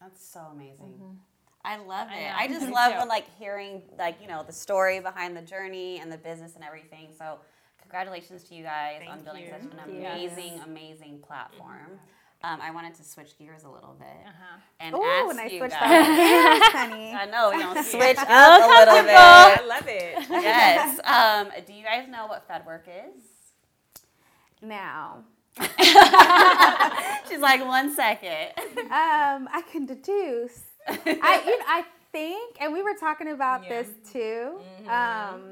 That's 0.00 0.26
so 0.26 0.40
amazing. 0.52 0.94
Mm-hmm. 0.94 1.14
I 1.64 1.76
love 1.78 2.08
it. 2.10 2.20
know. 2.20 2.32
I 2.36 2.48
just 2.48 2.68
love 2.80 2.96
when 2.98 3.08
like 3.08 3.26
hearing 3.38 3.82
like 3.96 4.20
you 4.20 4.26
know 4.26 4.42
the 4.42 4.52
story 4.52 4.98
behind 4.98 5.36
the 5.36 5.42
journey 5.42 6.00
and 6.00 6.10
the 6.10 6.18
business 6.18 6.56
and 6.56 6.64
everything. 6.64 7.10
So 7.16 7.38
congratulations 7.80 8.42
to 8.48 8.54
you 8.56 8.64
guys 8.64 9.00
on 9.02 9.06
Thank 9.06 9.24
building 9.24 9.44
you. 9.44 9.50
such 9.50 9.62
an 9.62 9.70
Thank 9.76 9.92
you. 9.92 10.06
amazing, 10.06 10.60
amazing 10.64 11.20
platform. 11.20 11.92
Mm-hmm. 11.92 11.94
Um, 12.44 12.60
I 12.60 12.70
wanted 12.70 12.94
to 12.96 13.02
switch 13.04 13.36
gears 13.38 13.64
a 13.64 13.68
little 13.68 13.94
bit 13.98 14.06
Uh-huh. 14.26 14.58
and 14.78 14.94
Ooh, 14.94 15.02
ask 15.02 15.30
and 15.30 15.40
I 15.40 15.44
you 15.46 15.58
switched 15.58 15.80
guys. 15.80 16.08
up 16.08 16.16
gears, 16.16 16.72
honey. 16.72 17.12
I 17.14 17.24
know 17.26 17.50
you 17.52 17.58
know 17.60 17.82
switch 17.82 18.18
up 18.28 18.28
a 18.28 18.68
little 18.68 19.02
bit. 19.04 19.14
I 19.16 19.64
love 19.66 19.86
it. 19.88 20.26
Yes. 20.30 21.00
Um, 21.04 21.50
do 21.66 21.72
you 21.72 21.82
guys 21.82 22.06
know 22.08 22.26
what 22.26 22.46
Fed 22.46 22.64
work 22.66 22.86
is? 22.88 23.22
Now, 24.62 25.24
She's 27.28 27.40
like 27.40 27.64
one 27.64 27.94
second. 27.94 28.50
um, 28.90 29.48
I 29.52 29.62
can 29.70 29.86
deduce. 29.86 30.60
I 30.88 30.98
you 31.04 31.58
know, 31.58 31.64
I 31.66 31.84
think, 32.12 32.56
and 32.60 32.72
we 32.72 32.82
were 32.82 32.94
talking 32.94 33.28
about 33.28 33.64
Yeah. 33.64 33.68
this 33.82 33.88
too. 34.12 34.60
Mm-hmm. 34.84 34.88
Um, 34.88 35.42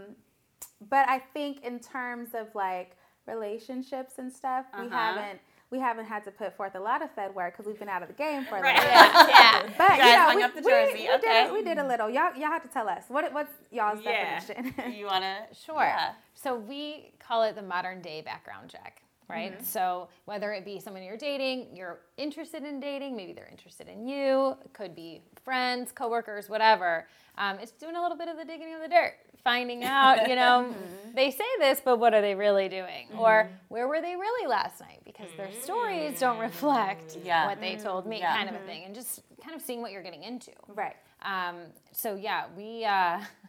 but 0.89 1.09
I 1.09 1.19
think 1.19 1.65
in 1.65 1.81
terms 1.81 2.31
of 2.35 2.55
like 2.55 2.97
relationships 3.27 4.15
and 4.19 4.33
stuff, 4.33 4.67
we 4.79 4.87
Uh-huh. 4.87 4.97
haven't 4.97 5.41
we 5.75 5.81
haven't 5.81 6.05
had 6.07 6.23
to 6.25 6.31
put 6.31 6.57
forth 6.57 6.77
a 6.77 6.81
lot 6.81 7.03
of 7.03 7.11
Fed 7.17 7.35
work 7.35 7.53
because 7.55 7.67
we've 7.67 7.79
been 7.81 7.89
out 7.89 8.03
of 8.03 8.09
the 8.09 8.15
game 8.15 8.45
for 8.45 8.57
a 8.59 8.61
Right. 8.63 8.77
little 8.77 8.91
bit. 8.91 8.95
Yeah. 9.35 9.63
yeah. 9.65 9.73
But 9.77 9.91
You 9.99 10.05
you, 10.05 10.13
know, 10.13 10.23
hung 10.29 10.37
we, 10.37 10.43
up 10.45 10.55
the 10.55 10.61
we- 10.63 10.71
jersey. 10.71 10.93
we, 10.95 11.01
did 11.07 11.15
Okay. 11.25 11.49
a, 11.49 11.53
we 11.53 11.63
did 11.65 11.79
a 11.79 11.87
little. 11.87 12.09
Y'all, 12.09 12.33
y'all 12.37 12.51
have 12.57 12.63
to 12.63 12.69
tell 12.69 12.89
us 12.89 13.03
what 13.09 13.33
what's 13.33 13.53
y'all's 13.73 14.01
Yeah. 14.03 14.39
definition. 14.39 14.93
You 14.99 15.07
wanna? 15.07 15.47
Sure. 15.67 15.83
Yeah. 15.83 16.13
So 16.35 16.55
we 16.57 17.13
call 17.19 17.43
it 17.43 17.57
the 17.57 17.63
modern 17.63 18.01
day 18.03 18.21
background 18.23 18.71
check, 18.71 19.03
right? 19.29 19.65
So 19.65 20.09
whether 20.27 20.53
it 20.53 20.65
be 20.65 20.79
someone 20.81 21.03
you're 21.03 21.17
dating, 21.17 21.69
you're 21.75 22.01
interested 22.17 22.63
in 22.65 22.81
dating, 22.81 23.17
maybe 23.17 23.33
they're 23.33 23.49
interested 23.51 23.89
in 23.89 24.07
you, 24.07 24.57
it 24.65 24.73
could 24.73 24.95
be 24.95 25.21
friends, 25.45 25.93
coworkers, 25.93 26.49
whatever. 26.49 27.07
Um, 27.37 27.59
it's 27.61 27.73
doing 27.73 27.97
a 27.97 28.03
little 28.03 28.17
bit 28.17 28.29
of 28.29 28.37
the 28.37 28.45
digging 28.45 28.75
of 28.75 28.81
the 28.81 28.89
dirt, 28.89 29.15
finding 29.43 29.83
out, 29.85 30.29
you 30.29 30.37
know, 30.37 30.73
they 31.15 31.31
say 31.31 31.45
this, 31.59 31.81
but 31.85 31.99
what 31.99 32.15
are 32.15 32.21
they 32.21 32.35
really 32.35 32.69
doing? 32.69 33.09
Or 33.17 33.49
where 33.69 33.89
were 33.89 34.01
they 34.01 34.15
really 34.17 34.47
last 34.49 34.81
night? 34.81 35.01
Because 35.05 35.29
their 35.37 35.51
stories 35.63 36.21
don't 36.21 36.39
reflect 36.39 37.17
Yeah. 37.25 37.47
what 37.47 37.61
they 37.61 37.77
told 37.77 38.07
me, 38.07 38.19
Yeah. 38.21 38.37
kind 38.37 38.49
of 38.49 38.55
a 38.55 38.65
thing. 38.67 38.85
And 38.85 38.95
just 38.95 39.21
kind 39.43 39.55
of 39.57 39.63
seeing 39.63 39.81
what 39.83 39.91
you're 39.93 40.03
getting 40.03 40.23
into. 40.23 40.53
right. 40.69 40.97
Um, 41.23 41.57
so 41.93 42.17
yeah, 42.17 42.45
we, 42.57 42.85
uh, 42.85 43.19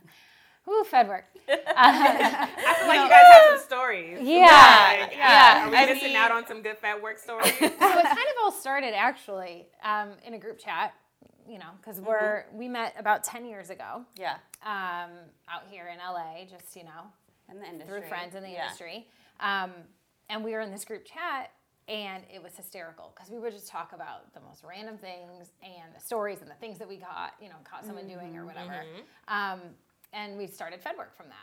ooh, 0.70 0.84
Fed 0.84 1.08
work. 1.08 1.26
I 1.50 2.48
feel 2.80 2.88
like 2.88 3.00
you 3.04 3.10
guys 3.10 3.24
have 3.34 3.60
some 3.60 3.66
stories. 3.68 4.20
Yeah, 4.22 4.98
Like, 5.02 5.12
yeah. 5.16 5.68
Are 5.68 5.70
we 5.70 5.78
I 5.78 5.86
missing 5.86 6.08
mean- 6.10 6.16
out 6.18 6.32
on 6.32 6.46
some 6.48 6.62
good 6.62 6.78
Fed 6.78 7.02
work 7.02 7.18
stories? 7.28 7.54
so 7.60 7.66
it 7.66 7.78
kind 7.80 8.00
of 8.02 8.36
all 8.44 8.52
started 8.52 8.94
actually 8.96 9.68
um, 9.84 10.10
in 10.26 10.34
a 10.34 10.40
group 10.40 10.58
chat, 10.60 10.94
you 11.48 11.60
know, 11.60 11.70
because 11.82 12.02
we're 12.02 12.46
we 12.54 12.68
met 12.68 12.96
about 12.98 13.24
ten 13.24 13.46
years 13.46 13.70
ago 13.70 14.04
Yeah. 14.18 14.36
um, 14.64 15.12
out 15.50 15.64
here 15.70 15.88
in 15.88 15.98
LA, 16.00 16.46
just 16.50 16.76
you 16.76 16.84
know 16.84 17.04
In 17.50 17.60
the 17.60 17.66
industry. 17.68 18.00
through 18.00 18.10
friends 18.10 18.36
in 18.36 18.42
the 18.44 18.50
Yeah. 18.50 18.64
industry, 18.64 19.08
um, 19.40 19.72
and 20.30 20.44
we 20.44 20.52
were 20.54 20.62
in 20.62 20.72
this 20.72 20.86
group 20.86 21.06
chat. 21.06 21.52
And 21.88 22.24
it 22.34 22.42
was 22.42 22.58
hysterical 22.58 23.14
because 23.16 23.30
we 23.30 23.38
would 23.38 23.54
just 23.54 23.68
talk 23.68 23.94
about 23.94 24.34
the 24.34 24.40
most 24.40 24.64
random 24.68 24.98
things 24.98 25.52
and 25.62 25.94
the 25.96 26.00
stories 26.04 26.42
and 26.42 26.50
the 26.50 26.56
things 26.56 26.80
that 26.80 26.90
we 26.90 26.98
got, 26.98 27.34
you 27.40 27.48
know, 27.48 27.58
caught 27.64 27.86
someone 27.86 28.08
doing 28.08 28.36
or 28.36 28.44
whatever. 28.44 28.84
Um, 29.28 29.60
and 30.16 30.38
we 30.38 30.48
started 30.48 30.82
Fed 30.82 30.98
work 30.98 31.16
from 31.16 31.28
that. 31.28 31.36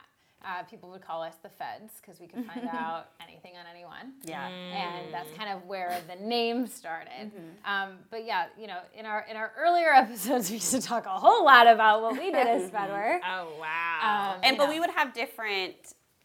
Uh, 0.45 0.65
people 0.65 0.91
would 0.91 1.01
call 1.01 1.23
us 1.23 1.35
the 1.45 1.49
Feds 1.49 1.93
because 2.01 2.19
we 2.21 2.27
could 2.27 2.45
find 2.47 2.67
out 2.73 3.11
anything 3.23 3.53
on 3.57 3.65
anyone 3.73 4.15
Yeah. 4.25 4.49
and 4.49 5.15
that's 5.15 5.31
kind 5.39 5.49
of 5.51 5.65
where 5.67 6.01
the 6.09 6.17
name 6.25 6.67
started. 6.67 7.31
Um, 7.65 7.99
but 8.11 8.25
yeah, 8.25 8.47
you 8.59 8.67
know, 8.67 8.81
in 8.99 9.07
our 9.07 9.25
in 9.31 9.37
our 9.37 9.53
earlier 9.57 9.91
episodes, 9.95 10.51
we 10.51 10.57
used 10.57 10.73
to 10.73 10.81
talk 10.83 11.07
a 11.07 11.11
whole 11.11 11.45
lot 11.45 11.69
about 11.69 12.03
what 12.03 12.15
we 12.15 12.33
did 12.33 12.47
as 12.49 12.69
Fed 12.75 12.91
work. 12.91 13.23
Oh 13.25 13.53
wow. 13.61 14.33
Um, 14.35 14.41
And 14.43 14.57
but 14.59 14.65
know. 14.65 14.71
we 14.73 14.81
would 14.81 14.91
have 14.91 15.15
different 15.15 15.77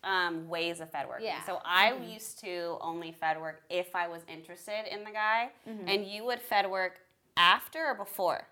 um, 0.04 0.48
ways 0.50 0.80
of 0.80 0.90
Fed 0.90 1.08
working. 1.08 1.28
Yeah. 1.28 1.44
So 1.46 1.60
I 1.64 1.94
used 2.12 2.40
to 2.40 2.78
only 2.82 3.12
Fed 3.12 3.40
work 3.40 3.62
if 3.70 3.96
I 3.96 4.08
was 4.08 4.22
interested 4.28 4.92
in 4.92 5.04
the 5.04 5.12
guy, 5.12 5.50
and 5.86 6.06
you 6.06 6.24
would 6.26 6.42
Fed 6.42 6.68
work 6.72 7.02
after 7.36 7.86
or 7.86 7.94
before. 7.94 8.48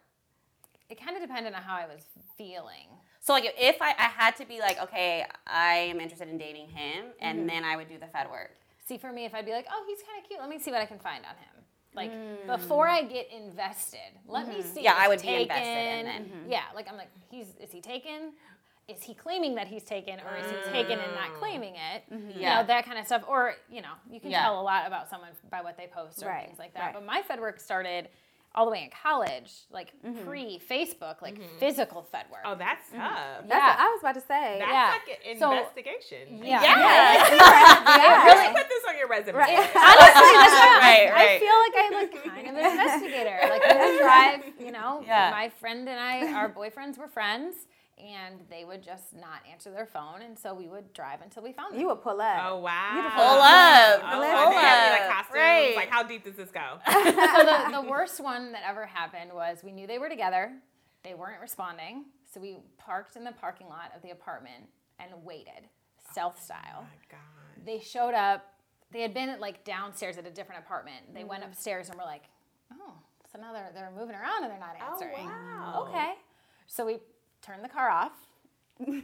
it 0.91 1.01
kind 1.03 1.15
of 1.17 1.23
depended 1.23 1.53
on 1.55 1.61
how 1.63 1.75
I 1.75 1.87
was 1.87 2.03
feeling. 2.37 2.87
So 3.25 3.33
like 3.33 3.55
if 3.57 3.81
I, 3.81 3.89
I 3.97 4.09
had 4.15 4.35
to 4.35 4.45
be 4.45 4.59
like, 4.59 4.79
okay, 4.83 5.25
I 5.47 5.73
am 5.73 5.99
interested 5.99 6.29
in 6.29 6.37
dating 6.37 6.67
him, 6.67 7.05
and 7.19 7.39
mm-hmm. 7.39 7.47
then 7.47 7.63
I 7.63 7.75
would 7.75 7.89
do 7.89 7.97
the 7.97 8.05
Fed 8.05 8.29
work. 8.29 8.51
See, 8.85 8.99
for 8.99 9.11
me, 9.11 9.25
if 9.25 9.33
I'd 9.33 9.47
be 9.47 9.51
like, 9.51 9.65
oh, 9.71 9.83
he's 9.87 9.97
kind 10.03 10.21
of 10.21 10.27
cute, 10.27 10.39
let 10.39 10.47
me 10.47 10.59
see 10.59 10.69
what 10.69 10.79
I 10.79 10.85
can 10.85 10.99
find 10.99 11.25
on 11.25 11.31
him. 11.31 11.63
Like 11.95 12.11
mm. 12.11 12.45
before 12.45 12.87
I 12.87 13.01
get 13.01 13.31
invested, 13.35 13.99
let 14.27 14.47
me 14.47 14.55
mm-hmm. 14.55 14.73
see. 14.75 14.83
Yeah, 14.83 14.91
if 14.91 14.97
I 14.97 15.01
he's 15.01 15.09
would 15.09 15.21
be 15.23 15.41
invested 15.41 15.63
taken. 15.63 15.65
and 15.65 16.07
then- 16.07 16.25
mm-hmm. 16.25 16.51
Yeah, 16.51 16.63
like 16.75 16.87
I'm 16.87 16.97
like, 16.97 17.09
he's 17.31 17.47
is 17.59 17.71
he 17.71 17.81
taken? 17.81 18.33
Is 18.87 19.01
he 19.01 19.15
claiming 19.15 19.55
that 19.55 19.65
he's 19.65 19.83
taken, 19.83 20.19
or 20.19 20.37
is 20.37 20.45
he 20.45 20.71
taken 20.71 20.99
and 20.99 21.11
not 21.15 21.31
mm. 21.31 21.39
claiming 21.39 21.73
it? 21.73 22.03
You 22.11 22.41
Yeah. 22.41 22.61
know 22.61 22.67
that 22.67 22.85
kind 22.85 22.99
of 22.99 23.07
stuff. 23.07 23.23
Or 23.27 23.55
you 23.71 23.81
know, 23.81 23.93
you 24.07 24.19
can 24.19 24.29
Yeah. 24.29 24.43
tell 24.43 24.61
a 24.61 24.61
lot 24.61 24.85
about 24.85 25.09
someone 25.09 25.31
by 25.49 25.61
what 25.61 25.77
they 25.77 25.87
post 25.87 26.21
or 26.21 26.27
Right, 26.27 26.45
things 26.45 26.59
like 26.59 26.75
that. 26.75 26.79
right. 26.79 26.93
But 26.93 27.05
my 27.05 27.23
Fed 27.23 27.39
work 27.39 27.59
started 27.59 28.09
all 28.55 28.65
the 28.65 28.71
way 28.71 28.83
in 28.83 28.89
college, 28.89 29.51
like 29.69 29.91
mm-hmm. 30.05 30.25
pre 30.25 30.59
Facebook, 30.69 31.21
like 31.21 31.35
mm-hmm. 31.35 31.59
physical 31.59 32.03
Fed 32.03 32.25
work. 32.31 32.41
oh, 32.45 32.55
that's 32.55 32.89
mm-hmm. 32.89 32.99
tough. 32.99 33.47
That's 33.47 33.49
Yeah. 33.49 33.67
what 33.67 33.79
I 33.79 33.87
was 33.91 33.99
about 34.01 34.15
to 34.15 34.21
say. 34.21 34.57
That's 34.59 34.71
Yeah. 34.71 34.95
like 34.95 35.19
an 35.27 35.39
So- 35.39 35.51
investigation. 35.51 36.43
yeah, 36.43 36.63
Yeah. 36.63 37.35
yeah. 37.35 38.25
Really 38.25 38.53
put 38.53 38.67
this 38.69 38.83
on 38.87 38.97
your 38.97 39.07
resume. 39.07 39.37
Right. 39.37 39.59
Honestly, 39.59 39.75
that's 39.75 40.55
Right, 40.55 40.81
I, 40.81 41.11
right. 41.11 41.27
I 41.27 41.39
feel 41.39 41.57
like 41.65 41.75
I 41.75 41.87
look 42.01 42.11
kind 42.33 42.47
of 42.47 42.55
an 42.55 42.71
investigator. 42.71 43.37
Like 43.49 43.63
we 43.63 43.91
would 43.91 43.99
drive, 43.99 44.41
you 44.59 44.71
know, 44.71 45.03
Yeah. 45.05 45.31
my 45.31 45.49
friend 45.49 45.87
and 45.87 45.99
I, 45.99 46.33
our 46.33 46.49
boyfriends 46.49 46.97
were 46.97 47.07
friends, 47.07 47.55
and 47.97 48.41
they 48.49 48.65
would 48.65 48.83
just 48.83 49.13
not 49.13 49.39
answer 49.49 49.71
their 49.71 49.85
phone, 49.85 50.21
and 50.21 50.37
so 50.37 50.53
we 50.53 50.67
would 50.67 50.91
drive 50.93 51.21
until 51.21 51.43
we 51.43 51.53
found 51.53 51.73
them. 51.73 51.79
You 51.79 51.87
would 51.87 52.01
pull 52.01 52.19
up. 52.19 52.37
Oh 52.43 52.59
wow. 52.59 52.91
Beautiful. 52.93 53.23
Pull 53.23 53.41
up. 53.41 53.99
Oh, 54.03 54.09
Pull 54.11 54.23
and 54.23 54.53
they 54.53 54.57
have, 54.57 54.93
up. 54.93 54.99
like 54.99 55.09
costumes. 55.09 55.35
Right. 55.35 55.75
Like 55.75 55.89
how 55.89 56.03
deep 56.03 56.23
does 56.25 56.35
this 56.35 56.51
go? 56.51 56.79
so 56.91 57.03
the, 57.03 57.81
the 57.81 57.89
worst 57.89 58.21
one 58.21 58.51
that 58.51 58.63
ever 58.67 58.85
happened 58.85 59.31
was 59.33 59.63
we 59.63 59.71
knew 59.71 59.87
they 59.87 59.99
were 59.99 60.09
together, 60.09 60.51
they 61.03 61.13
weren't 61.13 61.41
responding, 61.41 62.05
so 62.31 62.41
we 62.41 62.57
parked 62.77 63.15
in 63.15 63.23
the 63.23 63.31
parking 63.31 63.67
lot 63.67 63.91
of 63.95 64.01
the 64.01 64.11
apartment 64.11 64.65
and 64.99 65.11
waited, 65.23 65.69
stealth 66.11 66.41
style. 66.41 66.79
Oh 66.79 66.81
my 66.81 67.17
god. 67.17 67.65
they 67.65 67.79
showed 67.79 68.13
up. 68.13 68.45
They 68.91 69.01
had 69.01 69.13
been 69.13 69.39
like 69.39 69.63
downstairs 69.63 70.17
at 70.17 70.25
a 70.25 70.31
different 70.31 70.63
apartment. 70.63 71.13
They 71.13 71.23
went 71.23 71.43
mm-hmm. 71.43 71.51
upstairs 71.51 71.89
and 71.89 71.97
were 71.97 72.05
like, 72.05 72.23
"Oh, 72.73 72.93
so 73.31 73.39
now 73.39 73.53
they're 73.53 73.71
they're 73.73 73.91
moving 73.97 74.15
around 74.15 74.43
and 74.43 74.51
they're 74.51 74.59
not 74.59 74.75
oh, 74.81 74.93
answering." 74.93 75.27
Oh, 75.27 75.27
wow. 75.27 75.87
Okay, 75.87 76.13
so 76.67 76.85
we 76.85 76.99
turned 77.45 77.63
the 77.63 77.69
car 77.69 77.89
off, 77.89 78.13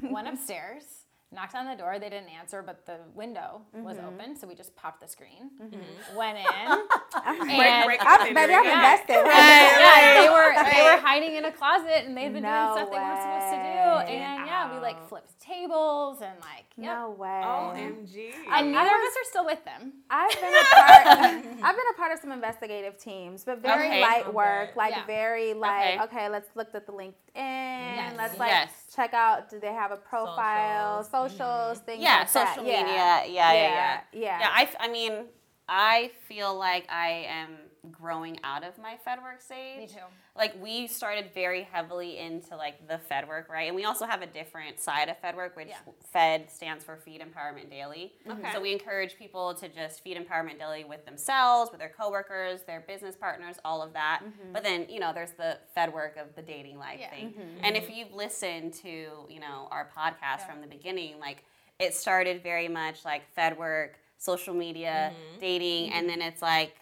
went 0.04 0.28
upstairs, 0.28 1.06
knocked 1.34 1.56
on 1.56 1.66
the 1.66 1.76
door. 1.76 1.98
They 2.00 2.10
didn't 2.10 2.30
answer, 2.30 2.62
but 2.62 2.86
the 2.86 2.98
window 3.16 3.62
was 3.74 3.98
mm-hmm. 3.98 4.08
open, 4.08 4.36
so 4.36 4.48
we 4.48 4.56
just 4.56 4.76
popped 4.76 5.02
the 5.02 5.08
screen, 5.08 5.52
mm-hmm. 5.62 6.16
went 6.16 6.38
in, 6.38 6.44
Break, 7.22 7.60
and 7.60 7.86
break 7.86 8.00
I'm, 8.04 8.28
the 8.28 8.34
baby, 8.34 8.54
I'm 8.54 8.64
scenery. 8.64 8.74
invested. 8.74 9.24
yeah, 9.26 10.22
they 10.22 10.30
were 10.30 10.52
they 10.72 10.84
were 10.84 11.02
hiding 11.02 11.36
in 11.36 11.46
a 11.46 11.52
closet 11.52 12.06
and 12.06 12.16
they'd 12.16 12.34
been 12.34 12.44
No 12.44 12.74
doing 12.76 12.88
stuff 12.88 12.92
they 12.92 12.98
weren't 12.98 13.22
supposed 13.22 13.52
to 13.52 13.58
do. 13.58 14.12
way. 14.12 14.18
And 14.18 14.46
yeah, 14.46 14.46
Yeah, 14.68 14.74
we 14.74 14.80
like 14.82 15.08
flipped 15.08 15.40
tables 15.40 16.22
and 16.22 16.38
like 16.42 16.66
yeah. 16.78 16.94
No 16.94 17.12
way. 17.12 17.28
OMG. 17.28 18.32
And 18.50 18.72
neither 18.72 18.90
I 18.90 18.96
of 18.96 19.02
us 19.02 19.16
are 19.18 19.30
still 19.30 19.46
with 19.46 19.64
them. 19.66 19.94
I've 20.10 20.32
been 20.32 20.54
a 20.54 20.64
part. 20.76 21.08
I've 21.64 21.76
been 21.76 21.86
a 21.94 21.98
part 21.98 22.12
of 22.14 22.20
some 22.20 22.32
investigative 22.32 22.98
teams, 22.98 23.44
but 23.44 23.62
very 23.62 23.88
Okay. 23.88 24.02
light 24.02 24.34
work, 24.34 24.76
like 24.76 24.92
Yeah. 24.92 25.06
very 25.06 25.54
like 25.54 26.00
Okay. 26.00 26.04
okay. 26.04 26.30
let's 26.30 26.50
look 26.56 26.74
at 26.74 26.86
the 26.86 26.94
LinkedIn. 26.94 27.14
Yes. 27.36 28.14
Let's 28.18 28.38
like 28.40 28.50
Yes. 28.50 28.70
Check 28.94 29.14
out. 29.14 29.50
Do 29.50 29.60
they 29.60 29.74
have 29.74 29.92
a 29.92 29.98
profile? 29.98 31.04
Socials. 31.04 31.32
Socials, 31.32 31.78
mm-hmm. 31.78 31.86
things 31.86 32.04
yeah, 32.04 32.18
like 32.20 32.32
that. 32.32 32.50
social 32.50 32.66
Yeah. 32.66 32.84
media. 32.84 32.96
Yeah, 32.96 33.24
yeah, 33.28 33.54
yeah. 33.54 33.54
Yeah, 33.54 34.02
yeah. 34.14 34.40
Yeah, 34.40 34.50
I 34.80 34.88
mean, 34.88 35.26
I 35.68 36.12
feel 36.28 36.58
like 36.58 36.86
I 36.90 37.26
am 37.30 37.50
growing 37.90 38.38
out 38.44 38.64
of 38.64 38.78
my 38.78 38.96
Fed 39.04 39.20
work 39.24 39.42
stage. 39.42 39.80
Me 39.80 39.88
too. 39.88 40.00
Like 40.36 40.54
we 40.62 40.86
started 40.86 41.32
very 41.34 41.64
heavily 41.64 42.20
into 42.20 42.56
like 42.56 42.88
the 42.88 43.00
Fed 43.00 43.28
work, 43.28 43.50
right? 43.50 43.68
And 43.68 43.76
we 43.76 43.86
also 43.86 44.06
have 44.06 44.22
a 44.22 44.28
different 44.28 44.80
side 44.80 45.10
of 45.10 45.18
Fed 45.18 45.36
work, 45.36 45.56
which 45.56 45.70
Yeah. 45.70 45.78
Fed 46.12 46.52
stands 46.52 46.84
for 46.84 46.96
Feed 46.98 47.22
Empowerment 47.22 47.72
Daily. 47.72 48.14
Okay. 48.30 48.52
So 48.54 48.62
we 48.62 48.72
encourage 48.72 49.18
people 49.18 49.56
to 49.56 49.68
just 49.68 50.04
feed 50.04 50.16
empowerment 50.16 50.60
daily 50.60 50.84
with 50.84 51.06
themselves, 51.06 51.72
with 51.72 51.80
their 51.80 51.90
coworkers, 51.90 52.62
their 52.68 52.82
business 52.82 53.16
partners, 53.16 53.56
all 53.66 53.82
of 53.82 53.94
that. 53.94 54.22
Mm-hmm. 54.24 54.54
But 54.54 54.64
then, 54.64 54.86
you 54.88 55.00
know, 55.00 55.12
there's 55.12 55.32
the 55.32 55.58
Fed 55.74 55.92
work 55.92 56.18
of 56.18 56.36
the 56.36 56.42
dating 56.44 56.78
life 56.78 57.00
Yeah. 57.00 57.10
thing. 57.10 57.30
Mm-hmm. 57.30 57.64
And 57.66 57.76
if 57.76 57.90
you've 57.90 58.14
listened 58.14 58.74
to, 58.76 58.90
you 59.28 59.40
know, 59.40 59.68
our 59.72 59.90
podcast 59.98 60.42
Yeah. 60.42 60.52
from 60.52 60.62
the 60.62 60.68
beginning, 60.68 61.20
like 61.20 61.44
it 61.80 61.96
started 61.96 62.44
very 62.44 62.68
much 62.68 63.04
like 63.06 63.24
Fed 63.34 63.58
work, 63.58 63.98
social 64.20 64.54
media, 64.54 65.14
mm-hmm. 65.14 65.40
dating, 65.40 65.94
and 65.94 66.08
then 66.08 66.22
it's 66.22 66.44
like 66.44 66.76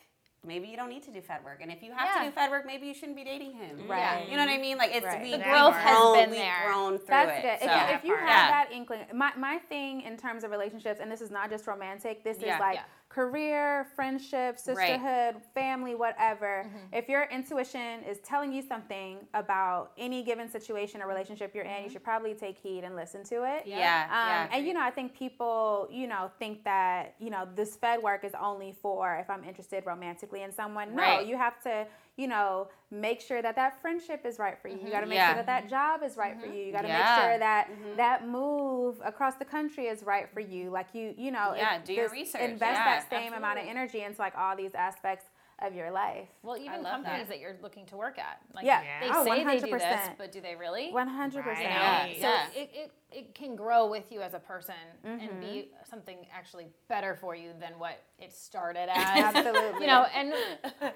maybe 0.49 0.67
you 0.67 0.75
don't 0.75 0.89
need 0.89 1.03
to 1.03 1.11
do 1.11 1.21
Fed 1.21 1.45
work. 1.45 1.59
And 1.61 1.71
if 1.71 1.81
you 1.81 1.91
have 1.93 2.09
Yeah. 2.13 2.23
to 2.23 2.29
do 2.29 2.35
Fed 2.35 2.49
work, 2.49 2.65
maybe 2.65 2.87
you 2.87 2.93
shouldn't 2.93 3.15
be 3.15 3.23
dating 3.23 3.53
him. 3.53 3.77
Mm-hmm. 3.77 3.91
Right. 3.91 4.27
You 4.29 4.35
know 4.35 4.45
what 4.45 4.51
I 4.51 4.57
mean? 4.57 4.77
Like 4.77 4.91
it's 4.93 5.05
Right. 5.05 5.21
we 5.21 5.31
The 5.31 5.37
we've 5.37 5.45
growth 5.45 5.75
has 5.75 5.95
grown- 5.97 6.15
been 6.15 6.29
we've 6.31 6.39
there. 6.39 6.63
grown 6.65 6.97
through 6.97 7.07
That's 7.07 7.37
it. 7.37 7.41
good. 7.61 7.69
So. 7.69 7.75
If, 7.75 7.89
you, 7.89 7.95
if 7.97 8.03
you 8.05 8.15
have 8.15 8.27
Yeah. 8.27 8.51
that 8.51 8.71
inkling, 8.73 9.01
my, 9.13 9.31
my 9.37 9.59
thing 9.69 10.01
in 10.01 10.17
terms 10.17 10.43
of 10.43 10.51
relationships, 10.51 10.99
and 10.99 11.09
this 11.11 11.21
is 11.21 11.31
not 11.31 11.49
just 11.49 11.67
romantic, 11.67 12.23
this 12.23 12.39
Yeah. 12.39 12.55
is 12.55 12.59
like 12.59 12.75
Yeah. 12.75 12.83
Career, 13.09 13.87
friendship, 13.95 14.59
sisterhood, 14.59 15.35
family, 15.55 15.95
whatever. 15.95 16.63
Mm-hmm. 16.67 16.93
If 16.93 17.09
your 17.09 17.23
intuition 17.31 18.03
is 18.07 18.19
telling 18.19 18.53
you 18.53 18.61
something 18.61 19.17
about 19.33 19.91
any 19.97 20.23
given 20.23 20.47
situation 20.49 21.01
or 21.01 21.07
relationship 21.07 21.53
you're 21.55 21.65
in, 21.65 21.83
you 21.83 21.89
should 21.89 22.03
probably 22.03 22.35
take 22.35 22.57
heed 22.59 22.83
and 22.83 22.95
listen 22.95 23.23
to 23.25 23.37
it. 23.37 23.61
Mm-hmm. 23.61 23.69
yeah, 23.71 24.03
Um, 24.05 24.51
yeah. 24.51 24.57
And 24.57 24.67
you 24.67 24.73
know, 24.75 24.81
I 24.81 24.91
think 24.91 25.15
people, 25.17 25.87
you 25.91 26.07
know, 26.07 26.29
think 26.37 26.63
that 26.65 27.15
you 27.19 27.31
know 27.31 27.47
this 27.55 27.75
Fed 27.75 28.01
work 28.03 28.23
is 28.23 28.33
only 28.39 28.75
for 28.79 29.15
if 29.15 29.29
I'm 29.29 29.43
interested 29.43 29.85
romantically 29.87 30.43
in 30.43 30.51
someone. 30.51 30.95
No, 30.95 31.01
Right. 31.01 31.25
you 31.25 31.35
have 31.35 31.59
to, 31.63 31.87
you 32.19 32.27
know, 32.27 32.67
make 32.91 33.21
sure 33.21 33.41
that 33.41 33.55
that 33.55 33.81
friendship 33.81 34.25
is 34.25 34.39
right 34.39 34.57
for 34.61 34.67
you. 34.67 34.73
You 34.73 34.81
mm-hmm. 34.81 34.91
got 34.91 34.99
to 35.01 35.07
make 35.07 35.15
Yeah. 35.15 35.27
sure 35.27 35.35
that 35.37 35.45
that 35.45 35.69
job 35.69 36.03
is 36.03 36.17
right 36.17 36.37
for 36.37 36.47
mm-hmm. 36.47 36.55
you. 36.55 36.65
You 36.65 36.71
got 36.73 36.81
to 36.81 36.89
Yeah. 36.89 36.97
make 36.97 37.23
sure 37.23 37.39
that 37.39 37.71
mm-hmm. 37.71 37.95
that 37.95 38.27
move 38.27 39.01
across 39.05 39.35
the 39.35 39.45
country 39.45 39.85
is 39.87 40.03
right 40.03 40.27
for 40.29 40.41
you. 40.41 40.69
Like 40.69 40.87
you, 40.93 41.13
you 41.17 41.31
know, 41.31 41.53
Yeah, 41.55 41.79
do 41.81 41.93
your 41.93 42.09
research. 42.09 42.41
Invest 42.41 42.73
Yeah, 42.73 42.99
that 42.99 43.09
same 43.09 43.31
amount 43.31 43.59
of 43.59 43.67
energy 43.67 44.01
into 44.01 44.19
like 44.19 44.35
all 44.37 44.57
these 44.57 44.75
aspects 44.75 45.27
of 45.61 45.73
your 45.75 45.91
life. 45.91 46.27
Well, 46.43 46.57
even 46.57 46.83
companies 46.83 47.19
that. 47.27 47.29
that. 47.29 47.39
you're 47.39 47.57
looking 47.61 47.85
to 47.87 47.97
work 47.97 48.17
at. 48.17 48.39
Like 48.53 48.65
Yeah. 48.65 48.81
they 49.01 49.09
Oh, 49.11 49.23
say 49.25 49.43
they 49.43 49.59
do 49.59 49.71
this, 49.71 49.83
100%. 49.83 50.17
but 50.17 50.31
do 50.31 50.41
they 50.41 50.55
really? 50.55 50.91
One 50.91 51.07
hundred 51.07 51.43
percent. 51.43 51.67
Yeah. 51.69 52.05
So 52.13 52.19
Yeah. 52.21 52.45
it, 52.55 52.69
it, 52.73 52.91
it 53.11 53.35
can 53.35 53.55
grow 53.55 53.87
with 53.89 54.11
you 54.11 54.21
as 54.21 54.33
a 54.35 54.39
person 54.39 54.75
and 55.03 55.21
Mm-hmm. 55.21 55.39
be 55.41 55.71
something 55.89 56.17
actually 56.33 56.67
better 56.87 57.15
for 57.15 57.35
you 57.35 57.51
than 57.59 57.77
what 57.79 58.01
it 58.19 58.31
started 58.33 58.87
as. 58.93 59.35
Absolutely. 59.35 59.81
you 59.81 59.87
know, 59.87 60.05
and 60.15 60.33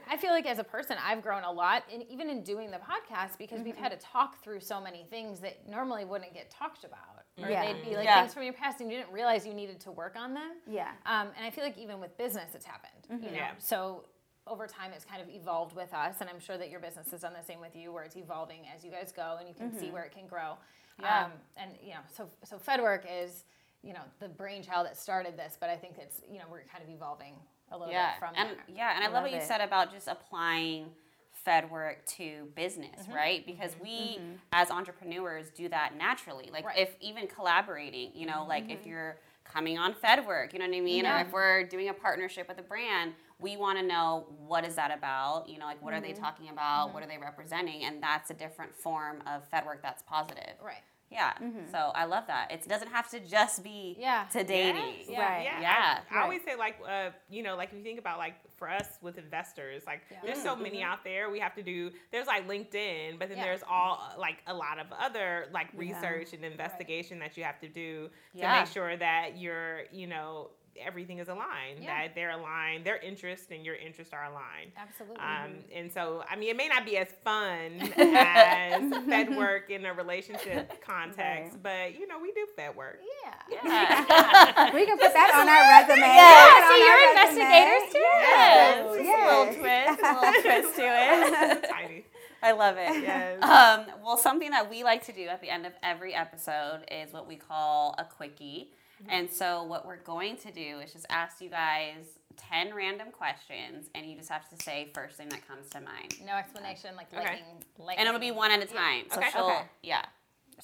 I 0.10 0.18
feel 0.18 0.32
like 0.32 0.46
as 0.46 0.60
a 0.60 0.64
person, 0.64 0.98
I've 1.04 1.22
grown 1.22 1.44
a 1.44 1.52
lot, 1.52 1.84
and 1.92 2.04
even 2.10 2.30
in 2.30 2.44
doing 2.44 2.72
the 2.72 2.78
podcast, 2.78 3.38
because 3.38 3.62
we've 3.62 3.74
Mm-hmm. 3.74 3.84
had 3.84 4.00
to 4.00 4.06
talk 4.06 4.42
through 4.44 4.60
so 4.60 4.80
many 4.80 5.06
things 5.10 5.40
that 5.40 5.68
normally 5.68 6.06
wouldn't 6.06 6.34
get 6.34 6.50
talked 6.52 6.84
about, 6.84 7.26
or 7.42 7.50
Yeah. 7.50 7.66
they'd 7.66 7.84
be 7.84 7.96
like 7.96 8.06
Yeah. 8.06 8.22
things 8.22 8.34
from 8.34 8.44
your 8.44 8.54
past, 8.54 8.80
and 8.82 8.92
you 8.92 8.98
didn't 8.98 9.12
realize 9.12 9.46
you 9.48 9.54
needed 9.54 9.80
to 9.82 9.92
work 9.92 10.16
on 10.16 10.34
them. 10.34 10.52
Yeah. 10.68 10.92
Um, 11.06 11.30
and 11.36 11.46
I 11.46 11.50
feel 11.50 11.64
like 11.64 11.78
even 11.78 12.00
with 12.00 12.16
business, 12.18 12.54
it's 12.56 12.66
happened. 12.66 12.92
You 13.10 13.32
know, 13.32 13.36
Yeah. 13.38 13.52
so 13.58 14.06
over 14.48 14.68
time, 14.68 14.92
it's 14.96 15.06
kind 15.06 15.22
of 15.22 15.30
evolved 15.30 15.76
with 15.76 15.94
us, 15.94 16.16
and 16.20 16.30
I'm 16.30 16.40
sure 16.40 16.58
that 16.58 16.70
your 16.70 16.80
business 16.80 17.10
has 17.12 17.22
done 17.22 17.34
the 17.40 17.46
same 17.46 17.60
with 17.62 17.76
you, 17.76 17.92
where 17.94 18.04
it's 18.04 18.18
evolving 18.18 18.60
as 18.76 18.84
you 18.84 18.92
guys 18.92 19.14
go, 19.16 19.38
and 19.40 19.48
you 19.48 19.54
can 19.56 19.78
see 19.80 19.90
where 19.90 20.04
it 20.04 20.12
can 20.12 20.28
grow. 20.28 20.58
Yeah. 21.00 21.26
Um, 21.26 21.32
and 21.58 21.72
you 21.82 21.92
know, 21.92 22.02
so 22.16 22.28
so 22.44 22.58
FedWork 22.58 23.04
is 23.10 23.46
you 23.84 23.94
know 23.94 24.02
the 24.20 24.28
brainchild 24.28 24.86
that 24.86 24.98
started 24.98 25.38
this, 25.38 25.58
but 25.60 25.70
I 25.70 25.76
think 25.78 25.96
it's 25.98 26.22
you 26.32 26.40
know 26.40 26.46
we're 26.52 26.64
kind 26.72 26.84
of 26.84 26.90
evolving 26.90 27.34
a 27.72 27.78
little 27.78 27.92
yeah, 27.94 28.12
bit 28.12 28.20
from 28.20 28.34
and 28.36 28.50
there. 28.50 28.58
yeah, 28.76 28.96
and 28.96 29.04
I, 29.04 29.08
love, 29.08 29.24
love 29.24 29.24
what 29.24 29.34
you 29.34 29.42
said 29.42 29.62
about 29.62 29.92
just 29.92 30.08
applying 30.08 30.88
Fed 31.32 31.72
work 31.72 32.06
to 32.06 32.48
business, 32.56 33.04
Mm-hmm. 33.04 33.14
right? 33.14 33.46
Because 33.46 33.76
we 33.82 34.20
as 34.52 34.70
entrepreneurs 34.70 35.50
do 35.56 35.68
that 35.70 35.98
naturally. 35.98 36.50
Like 36.52 36.66
Right. 36.66 36.76
Mm-hmm. 36.78 36.94
if 36.94 37.02
even 37.02 37.28
collaborating, 37.28 38.12
you 38.14 38.26
know, 38.28 38.46
like 38.48 38.70
if 38.70 38.86
you're 38.86 39.18
coming 39.44 39.78
on 39.78 39.94
Fed 39.94 40.26
work, 40.26 40.54
you 40.54 40.60
know 40.60 40.68
what 40.68 40.76
I 40.78 40.82
mean, 40.82 41.04
Yeah. 41.06 41.18
or 41.22 41.26
if 41.26 41.34
we're 41.34 41.64
doing 41.64 41.90
a 41.90 41.94
partnership 41.94 42.48
with 42.48 42.60
a 42.60 42.64
brand, 42.64 43.14
we 43.44 43.58
want 43.58 43.78
to 43.78 43.86
know 43.86 44.26
what 44.48 44.66
is 44.66 44.76
that 44.76 44.92
about? 44.98 45.48
You 45.50 45.60
know, 45.60 45.66
like 45.66 45.82
what 45.84 45.94
are 45.94 45.98
Mm-hmm. 45.98 46.08
they 46.14 46.14
talking 46.14 46.50
about? 46.50 46.94
What 46.94 47.04
are 47.04 47.08
they 47.08 47.18
representing? 47.20 47.84
And 47.84 48.02
that's 48.02 48.30
a 48.32 48.34
different 48.34 48.74
form 48.76 49.22
of 49.28 49.48
Fed 49.50 49.66
work 49.66 49.82
that's 49.84 50.02
positive. 50.04 50.56
Right. 50.64 50.82
Yeah. 51.12 51.34
So 51.72 51.78
I 51.94 52.06
love 52.06 52.24
that. 52.26 52.52
It 52.52 52.68
doesn't 52.68 52.88
have 52.88 53.08
to 53.12 53.20
just 53.20 53.64
be 53.64 53.96
Yeah. 54.00 54.24
to 54.32 54.44
dating. 54.44 54.96
Yes. 55.02 55.06
Yeah. 55.10 55.20
Right. 55.22 55.44
Yeah, 55.44 55.62
Yeah. 55.62 56.00
I, 56.12 56.18
I 56.18 56.24
always 56.24 56.42
say 56.44 56.56
like, 56.56 56.78
uh, 56.90 57.12
you 57.30 57.44
know, 57.44 57.56
like 57.56 57.70
if 57.72 57.78
you 57.78 57.84
think 57.84 58.00
about 58.00 58.18
like 58.18 58.34
for 58.58 58.68
us 58.68 58.88
with 59.00 59.20
investors, 59.20 59.84
like 59.86 60.02
there's 60.26 60.42
so 60.42 60.56
many 60.56 60.82
out 60.82 61.04
there. 61.04 61.30
We 61.30 61.38
have 61.40 61.54
to 61.56 61.62
do. 61.62 61.92
There's 62.12 62.26
like 62.26 62.48
LinkedIn, 62.48 63.20
but 63.20 63.30
then 63.30 63.38
Yeah. 63.38 63.44
there's 63.44 63.62
all 63.70 64.00
like 64.18 64.38
a 64.48 64.54
lot 64.56 64.80
of 64.80 64.88
other 65.00 65.50
like 65.54 65.68
research 65.76 66.34
and 66.34 66.44
investigation 66.44 67.20
that 67.20 67.38
you 67.38 67.44
have 67.44 67.60
to 67.60 67.68
do 67.68 68.08
to 68.08 68.40
Yeah. 68.40 68.62
make 68.62 68.72
sure 68.72 68.98
that 68.98 69.38
you're, 69.38 69.82
you 69.92 70.08
know, 70.08 70.50
everything 70.82 71.20
is 71.20 71.28
aligned. 71.28 71.80
Yeah. 71.82 72.04
That 72.04 72.16
they're 72.16 72.32
aligned. 72.32 72.86
Their 72.86 72.98
interests 72.98 73.48
and 73.52 73.66
your 73.66 73.76
interests 73.76 74.14
are 74.14 74.26
aligned. 74.26 74.72
Absolutely. 74.78 75.18
Um, 75.20 75.64
and 75.74 75.92
so, 75.92 76.24
I 76.30 76.36
mean, 76.36 76.50
it 76.50 76.58
may 76.58 76.68
not 76.68 76.86
be 76.86 76.98
as 76.98 77.08
fun 77.24 77.82
as 77.98 79.06
Fed 79.06 79.36
work 79.38 79.70
in 79.70 79.86
a 79.86 79.94
relationship 79.94 80.82
context, 80.86 81.58
but 81.62 81.98
you 81.98 82.08
know, 82.08 82.20
we 82.20 82.32
do 82.32 82.46
Fed 82.56 82.76
work. 82.76 83.00
yeah. 83.24 83.60
Yeah. 83.64 84.72
We 84.74 84.86
can 84.86 84.98
put 84.98 85.14
that 85.14 85.32
on 85.36 85.48
our 85.48 85.64
resume. 85.70 86.00
Yeah, 86.00 86.18
yeah 86.18 86.70
see 86.70 86.80
you're 86.84 87.12
investigators 87.12 87.82
resume. 87.84 87.94
too? 87.94 88.00
Yes. 88.00 88.96
Yes. 88.96 89.06
Yes. 89.06 89.24
A 89.24 89.40
little 89.40 89.54
twist, 89.62 90.02
a 90.04 90.14
little 90.14 90.42
twist 90.42 90.76
to 90.78 90.84
it. 90.84 91.70
Tiny. 91.70 92.06
I 92.42 92.52
love 92.52 92.76
it. 92.78 93.02
Yes. 93.04 93.42
Um, 93.44 93.86
well, 94.04 94.18
something 94.18 94.52
that 94.52 94.70
we 94.70 94.84
like 94.84 95.06
to 95.06 95.14
do 95.14 95.28
at 95.28 95.42
the 95.42 95.50
end 95.50 95.66
of 95.66 95.74
every 95.82 96.14
episode 96.14 96.82
is 96.92 97.14
what 97.14 97.28
we 97.28 97.36
call 97.38 97.96
a 97.98 98.04
quickie. 98.04 98.70
Mm-hmm. 99.04 99.12
And 99.12 99.30
so, 99.30 99.64
what 99.64 99.86
we're 99.86 99.98
going 99.98 100.38
to 100.38 100.52
do 100.52 100.80
is 100.84 100.94
just 100.94 101.06
ask 101.10 101.42
you 101.42 101.50
guys 101.50 102.06
10 102.50 102.74
random 102.74 103.12
questions, 103.12 103.90
and 103.94 104.06
you 104.10 104.16
just 104.16 104.30
have 104.30 104.50
to 104.50 104.56
say 104.64 104.90
first 104.94 105.18
thing 105.18 105.30
that 105.30 105.46
comes 105.48 105.70
to 105.72 105.82
mind. 105.82 106.16
No 106.26 106.34
explanation, 106.36 106.96
like 106.96 107.08
Okay. 107.14 107.24
lightning, 107.24 107.44
lightning. 107.78 107.98
And 108.00 108.08
it'll 108.08 108.20
be 108.20 108.32
one 108.32 108.52
at 108.52 108.62
a 108.62 108.66
time. 108.66 109.06
So, 109.12 109.18
Okay. 109.20 109.30
she'll, 109.32 109.46
Okay. 109.46 109.64
yeah. 109.84 110.04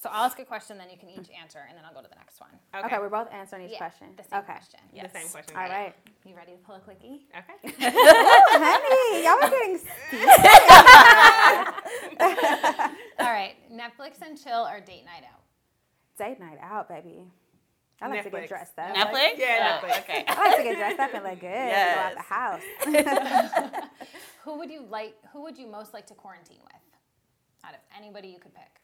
So 0.02 0.10
I'll 0.14 0.24
ask 0.26 0.40
a 0.40 0.46
question, 0.46 0.78
then 0.78 0.90
you 0.90 0.98
can 0.98 1.10
each 1.10 1.30
answer, 1.42 1.60
and 1.68 1.78
then 1.78 1.84
I'll 1.84 1.94
go 1.94 2.02
to 2.02 2.08
the 2.08 2.16
next 2.16 2.40
one. 2.40 2.52
Okay. 2.86 2.98
we're 3.00 3.10
both 3.10 3.28
answering 3.34 3.66
each 3.66 3.72
Yeah, 3.74 3.80
question. 3.80 4.08
The 4.16 4.24
same 4.24 4.40
okay. 4.40 4.54
question. 4.54 4.80
The 4.94 5.10
same 5.10 5.28
question. 5.28 5.58
All 5.58 5.68
right. 5.68 5.94
You 6.26 6.36
ready 6.38 6.54
to 6.54 6.58
pull 6.60 6.76
a 6.76 6.80
quickie? 6.80 7.28
Okay. 7.36 7.74
Honey, 7.80 9.24
y'all 9.26 9.44
are 9.44 9.50
getting 9.50 9.80
All 13.20 13.32
right. 13.34 13.56
Netflix 13.72 14.22
and 14.26 14.42
chill 14.42 14.66
or 14.68 14.80
date 14.80 15.06
night 15.06 15.24
out? 15.32 15.42
date 16.18 16.40
night 16.40 16.58
out, 16.62 16.88
baby. 16.90 17.24
I 18.02 18.08
like 18.08 18.24
to 18.24 18.30
get 18.30 18.48
dressed 18.48 18.80
up. 18.80 18.96
Netflix? 18.96 19.38
Yeah, 19.38 19.80
Netflix. 19.80 20.00
Okay. 20.00 20.26
I 20.28 20.48
like 20.48 20.58
to 20.58 20.64
get 20.64 20.78
dressed 20.78 21.00
up 21.00 21.14
and 21.14 21.24
look 21.24 21.40
good. 21.40 21.48
Yes. 21.48 21.96
Go 21.96 22.02
out 22.02 22.60
the 22.86 22.96
house. 23.82 23.90
Who 24.44 24.58
would 24.58 24.72
you 24.72 24.86
like? 24.90 25.16
Who 25.34 25.44
would 25.44 25.58
you 25.58 25.68
most 25.68 25.94
like 25.94 26.08
to 26.08 26.14
quarantine 26.14 26.60
with? 26.64 26.82
Out 27.66 27.74
of 27.74 27.80
anybody 27.98 28.30
you 28.30 28.40
could 28.40 28.54
pick. 28.54 28.80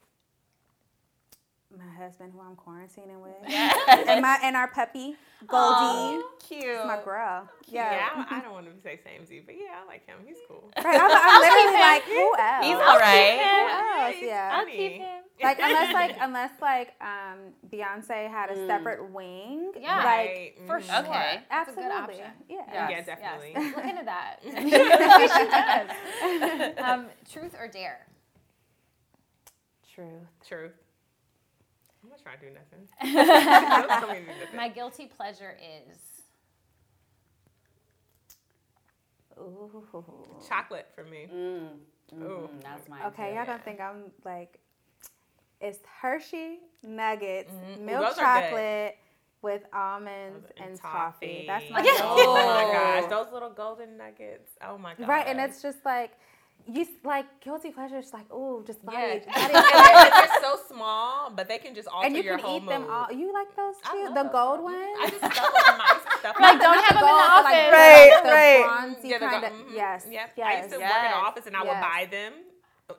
My 1.76 1.92
husband, 2.04 2.32
who 2.34 2.40
I'm 2.40 2.56
quarantining 2.56 3.22
with, 3.22 3.34
and 4.08 4.22
my 4.22 4.38
and 4.44 4.56
our 4.56 4.68
puppy 4.68 5.16
Goldie, 5.48 6.22
Aw, 6.22 6.22
cute. 6.48 6.86
my 6.86 7.00
girl. 7.04 7.50
Yeah, 7.68 7.92
Yeah. 7.92 8.26
I, 8.30 8.38
I 8.38 8.42
don't 8.42 8.54
want 8.54 8.66
to 8.68 8.82
say 8.82 9.00
samesies, 9.06 9.46
but 9.46 9.56
yeah, 9.56 9.82
I 9.84 9.88
like 9.88 10.06
him. 10.06 10.18
He's 10.26 10.38
cool. 10.48 10.72
Right, 10.78 10.86
I'm, 11.00 11.12
I'm 11.12 11.42
literally 11.42 11.80
like, 11.82 12.04
who 12.04 12.36
else? 12.38 12.66
He's 12.66 12.76
all 12.76 13.00
right. 13.00 13.40
Who 13.42 14.04
else? 14.06 14.16
he's 14.16 14.28
Yeah. 14.28 14.58
funny. 14.60 15.06
Like 15.44 15.60
unless 15.62 15.94
like 15.94 16.16
unless 16.22 16.52
like 16.62 16.94
um 17.02 17.40
Beyonce 17.70 18.30
had 18.30 18.50
Mm. 18.52 18.64
a 18.64 18.68
separate 18.68 19.12
wing. 19.12 19.74
Yeah. 19.78 19.98
Like 19.98 20.06
Right. 20.06 20.54
For 20.68 20.80
Mhm. 20.80 20.84
sure. 20.86 21.06
Okay. 21.12 21.40
That's 21.50 21.70
a 21.70 21.74
good 21.74 21.84
absolutely. 21.92 22.24
Yeah. 22.48 22.62
Yeah. 22.72 22.90
Yeah, 22.90 23.02
definitely. 23.02 23.52
Yes. 23.54 23.76
Look 23.76 23.86
into 23.86 24.06
that. 24.06 24.40
she 26.24 26.40
does. 26.40 26.86
Um, 26.86 27.08
truth 27.30 27.54
or 27.60 27.68
dare? 27.68 28.06
Truth. 29.94 30.08
True. 30.48 30.72
I'm 32.06 32.10
not 32.12 32.22
trying 32.22 32.40
to 32.40 32.46
do 32.46 32.54
nothing. 32.54 32.88
Don't 33.88 34.00
tell 34.00 34.10
me 34.10 34.20
to 34.20 34.22
do 34.34 34.40
nothing. 34.40 34.56
My 34.56 34.70
guilty 34.70 35.08
pleasure 35.08 35.58
is. 35.60 35.98
Ooh. 39.40 39.84
Chocolate 40.48 40.88
for 40.96 41.04
me. 41.04 41.28
Mm, 41.34 41.68
Ooh. 42.14 42.18
mm, 42.54 42.62
that's 42.62 42.88
mine. 42.88 43.02
Okay, 43.08 43.30
too. 43.32 43.36
y'all 43.36 43.46
gonna 43.46 43.60
think 43.60 43.80
I'm 43.82 44.12
like, 44.24 44.60
it's 45.60 45.80
Hershey 46.02 46.60
nuggets, 46.84 47.52
Mhm. 47.52 47.80
Milk 47.82 48.06
those 48.06 48.16
chocolate 48.18 48.98
with 49.42 49.64
almonds 49.74 50.48
and, 50.58 50.80
toffee. 50.80 51.44
That's 51.48 51.70
my 51.70 51.82
Yeah. 51.82 51.92
Oh 52.02 52.34
my 52.34 52.64
Oh. 52.64 52.72
gosh, 52.72 53.10
those 53.10 53.32
little 53.34 53.50
golden 53.50 53.98
nuggets. 53.98 54.52
Oh 54.62 54.78
my 54.78 54.94
god. 54.96 55.08
Right, 55.08 55.28
and 55.28 55.40
it's 55.40 55.62
just 55.62 55.84
like 55.86 56.12
you 56.68 56.88
like 57.04 57.26
guilty 57.42 57.70
pleasure. 57.72 57.98
It's 57.98 58.14
like 58.14 58.26
oh, 58.32 58.64
just 58.66 58.84
body, 58.86 58.98
yeah, 58.98 59.20
they're, 59.48 60.12
they're 60.12 60.42
so 60.42 60.58
small, 60.68 61.30
but 61.30 61.48
they 61.48 61.58
can 61.58 61.76
just 61.76 61.88
alter 61.88 62.08
and 62.08 62.16
you 62.16 62.24
your 62.24 62.38
can 62.38 62.46
whole 62.46 62.58
eat 62.58 62.68
them 62.68 62.86
all. 62.90 63.12
You 63.12 63.32
like 63.34 63.56
those 63.56 63.76
too? 63.84 64.08
The 64.14 64.24
those 64.24 64.32
gold 64.32 64.60
girls. 64.60 64.64
ones? 64.64 64.98
I 65.02 65.10
just 65.10 65.34
stuff 65.36 65.54
them 65.54 65.74
in 65.74 65.78
my 65.78 65.86
I 65.86 65.94
used 65.96 66.06
to 66.12 66.18
stuff 66.20 66.36
Like, 66.40 66.60
don't 66.60 66.84
have 66.84 66.96
them 66.96 66.98
in 66.98 67.06
the 67.06 67.08
gold, 67.08 67.22
but, 67.22 67.46
office. 67.46 67.66
the- 67.66 67.72
Right, 67.72 68.22
the 68.24 68.30
right. 68.32 68.64
bronzy 68.66 69.08
Yeah, 69.10 69.18
the 69.20 69.26
kind 69.28 69.42
go- 69.42 69.48
of 69.48 69.54
mhm. 69.54 69.74
yes, 69.76 70.08
Yep. 70.10 70.32
yes, 70.38 70.48
I 70.48 70.58
used 70.62 70.70
to 70.74 70.80
work 70.80 70.86
in 70.86 70.90
Yes. 70.90 71.14
the 71.14 71.18
office 71.18 71.46
and 71.48 71.56
I 71.56 71.60
would 71.62 71.68
Yes. 71.68 71.84
buy 71.84 72.06
them, 72.10 72.34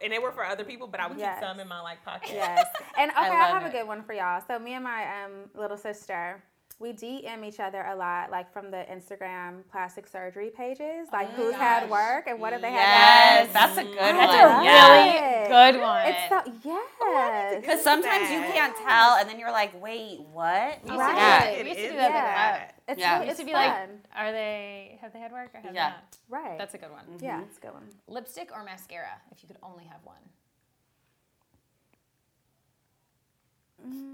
and 0.02 0.12
they 0.12 0.18
were 0.18 0.32
for 0.32 0.44
other 0.44 0.64
people, 0.64 0.86
but 0.86 1.00
I 1.00 1.06
would 1.08 1.18
Yes. 1.18 1.38
keep 1.38 1.48
some 1.48 1.60
in 1.60 1.68
my 1.68 1.80
like 1.80 2.04
pocket. 2.04 2.30
yes. 2.34 2.66
And 2.98 3.10
okay, 3.10 3.20
I, 3.20 3.28
love 3.52 3.62
have 3.62 3.66
a 3.66 3.70
good 3.70 3.86
one 3.86 4.02
for 4.02 4.12
y'all. 4.12 4.42
So 4.46 4.58
me 4.58 4.74
and 4.74 4.84
my 4.84 5.02
um, 5.24 5.50
little 5.54 5.76
sister, 5.76 6.42
we 6.78 6.92
DM 6.92 7.42
each 7.46 7.58
other 7.58 7.82
a 7.84 7.96
lot, 7.96 8.30
like 8.30 8.52
from 8.52 8.70
the 8.70 8.84
Instagram 8.92 9.62
plastic 9.70 10.06
surgery 10.06 10.50
pages, 10.54 11.08
oh 11.10 11.16
like 11.16 11.28
Oh 11.28 11.30
my 11.30 11.36
who's 11.36 11.54
had 11.54 11.88
work 11.88 12.26
and 12.26 12.38
what 12.38 12.52
have 12.52 12.60
they 12.60 12.70
Yes, 12.70 12.86
had 12.86 13.44
done. 13.46 13.52
that's 13.54 13.78
a 13.78 13.84
good 13.84 13.96
That's 13.96 14.32
one. 14.52 14.60
a 14.60 14.64
Yeah. 14.64 14.92
really 14.92 15.72
good 15.72 15.80
one. 15.80 16.06
It's 16.06 16.28
so 16.28 16.52
yes. 16.68 17.60
Because 17.62 17.82
sometimes 17.82 18.30
you 18.30 18.40
can't 18.40 18.76
tell, 18.76 19.16
and 19.16 19.26
then 19.28 19.38
you're 19.38 19.52
like, 19.52 19.80
wait, 19.82 20.20
what? 20.32 20.84
We 20.84 20.90
used 20.90 20.90
to 20.90 20.92
do 20.92 20.98
Right. 20.98 21.16
that. 21.16 21.54
It 21.58 21.62
We 21.64 21.70
used 21.70 21.80
to 21.80 21.88
do 21.90 21.96
that 21.96 22.10
Yeah. 22.12 22.52
with. 22.66 22.72
It's 22.88 23.00
Yeah. 23.00 23.12
really, 23.14 23.20
We 23.24 23.28
used 23.28 23.30
it's 23.30 23.40
to 23.40 23.46
be 23.46 23.52
like, 23.54 23.72
fun. 23.72 24.00
are 24.14 24.32
they, 24.32 24.98
have 25.00 25.12
they 25.14 25.18
had 25.20 25.32
work 25.32 25.50
or 25.54 25.60
have 25.60 25.74
Yeah. 25.74 25.88
not? 25.88 26.16
right. 26.28 26.58
That's 26.58 26.74
a 26.74 26.78
good 26.78 26.90
one. 26.92 27.04
yeah, 27.20 27.36
mm-hmm. 27.36 27.44
it's 27.44 27.56
a 27.56 27.60
good 27.62 27.72
one. 27.72 27.88
Lipstick 28.06 28.50
or 28.54 28.62
mascara, 28.64 29.22
if 29.32 29.42
you 29.42 29.46
could 29.48 29.58
only 29.62 29.84
have 29.84 30.04
one. 30.04 30.20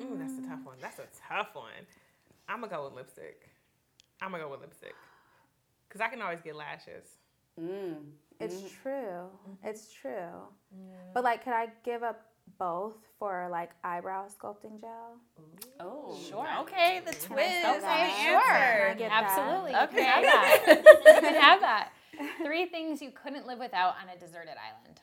Ooh, 0.01 0.17
that's 0.19 0.35
a 0.39 0.43
tough 0.49 0.65
one. 0.65 0.77
That's 0.81 0.99
a 0.99 1.07
tough 1.29 1.55
one. 1.55 1.87
I'm 2.49 2.61
gonna 2.61 2.72
go 2.72 2.84
with 2.84 2.95
lipstick. 2.95 3.49
I'm 4.20 4.30
gonna 4.30 4.43
go 4.45 4.51
with 4.51 4.61
lipstick, 4.61 4.95
cause 5.88 6.01
I 6.01 6.09
can 6.09 6.20
always 6.22 6.40
get 6.40 6.55
lashes. 6.57 7.07
Mm. 7.61 7.97
It's 8.40 8.61
true. 8.82 8.93
Mm-hmm. 8.93 9.68
It's 9.68 9.93
true. 9.93 10.40
But 11.14 11.22
like, 11.24 11.45
could 11.45 11.53
I 11.53 11.68
give 11.84 12.03
up 12.03 12.20
both 12.59 12.97
for 13.18 13.49
like 13.51 13.70
eyebrow 13.84 14.26
sculpting 14.28 14.80
gel? 14.80 15.16
Oh, 15.80 16.18
Sure. 16.28 16.47
Okay, 16.61 17.01
the 17.05 17.12
twist. 17.12 17.26
say 17.28 17.61
Okay, 17.70 17.80
that? 17.80 18.16
answer. 18.18 18.88
Can 18.88 18.90
I 18.90 18.95
get 18.95 19.11
that? 19.11 19.24
Absolutely. 19.24 19.74
Okay. 19.76 20.05
have 20.05 20.22
that. 20.22 20.64
you 21.07 21.20
can 21.20 21.40
have 21.40 21.61
that. 21.61 21.93
Three 22.45 22.66
things 22.66 23.01
you 23.01 23.11
couldn't 23.11 23.47
live 23.47 23.59
without 23.59 23.95
on 24.03 24.09
a 24.14 24.18
deserted 24.18 24.55
island. 24.59 25.01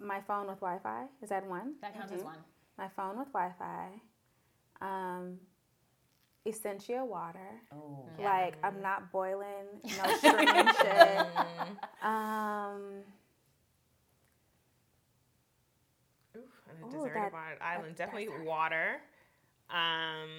My 0.00 0.20
phone 0.20 0.46
with 0.46 0.60
Wi-Fi 0.60 1.06
is 1.22 1.28
that 1.30 1.46
one? 1.46 1.74
That 1.80 1.94
counts 1.94 2.10
Mm-hmm. 2.12 2.20
as 2.20 2.24
one. 2.24 2.38
My 2.76 2.88
phone 2.96 3.18
with 3.18 3.28
Wi-Fi. 3.32 4.00
Um, 4.80 5.38
essential 6.46 7.06
water. 7.06 7.50
Oh. 7.74 8.06
Like 8.22 8.56
I'm 8.62 8.80
not 8.80 9.10
boiling, 9.12 9.66
no 9.84 10.16
streaming 10.18 10.66
shit. 10.80 11.26
Um, 12.02 13.02
Ooh, 16.36 16.40
on 16.68 16.82
a 16.82 16.86
Ooh, 16.86 16.90
deserted 16.90 17.16
that- 17.16 17.32
wi- 17.32 17.56
island, 17.60 17.96
that 17.96 17.96
definitely 17.96 18.26
desert. 18.26 18.44
water. 18.44 19.00
Um, 19.70 20.30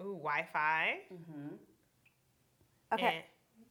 ooh, 0.00 0.14
Wi-Fi. 0.22 0.98
Mm-hmm. 1.12 1.54
okay, 2.94 3.24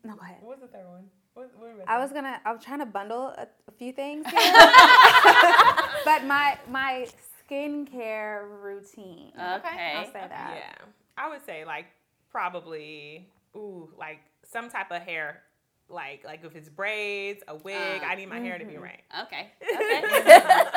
no, 0.03 0.15
go 0.15 0.21
ahead. 0.21 0.37
What 0.41 0.59
was 0.59 0.69
the 0.69 0.77
third 0.77 0.85
one? 0.87 1.05
What, 1.33 1.51
what 1.57 1.69
were 1.69 1.75
we 1.77 1.83
I 1.87 1.97
was 1.99 2.11
gonna. 2.11 2.41
I 2.43 2.51
was 2.51 2.61
trying 2.63 2.79
to 2.79 2.85
bundle 2.85 3.27
a, 3.27 3.47
a 3.67 3.71
few 3.77 3.93
things 3.93 4.25
here, 4.29 4.39
but 6.05 6.25
my 6.25 6.57
my 6.69 7.07
skincare 7.49 8.43
routine. 8.61 9.31
Okay. 9.35 9.93
I'll 9.95 10.05
say 10.05 10.25
that. 10.27 10.53
Yeah, 10.55 10.85
I 11.17 11.29
would 11.29 11.45
say 11.45 11.65
like 11.65 11.85
probably 12.31 13.29
ooh 13.55 13.89
like 13.97 14.19
some 14.43 14.69
type 14.69 14.91
of 14.91 15.01
hair, 15.01 15.41
like 15.89 16.23
like 16.25 16.43
if 16.43 16.55
it's 16.55 16.69
braids, 16.69 17.41
a 17.47 17.55
wig. 17.55 17.75
Uh, 17.75 18.05
I 18.05 18.15
need 18.15 18.29
my 18.29 18.39
hair 18.39 18.57
to 18.57 18.63
mm-hmm. 18.63 18.73
be 18.73 18.79
right. 18.79 19.01
Okay. 19.23 19.51
Okay. 19.77 20.01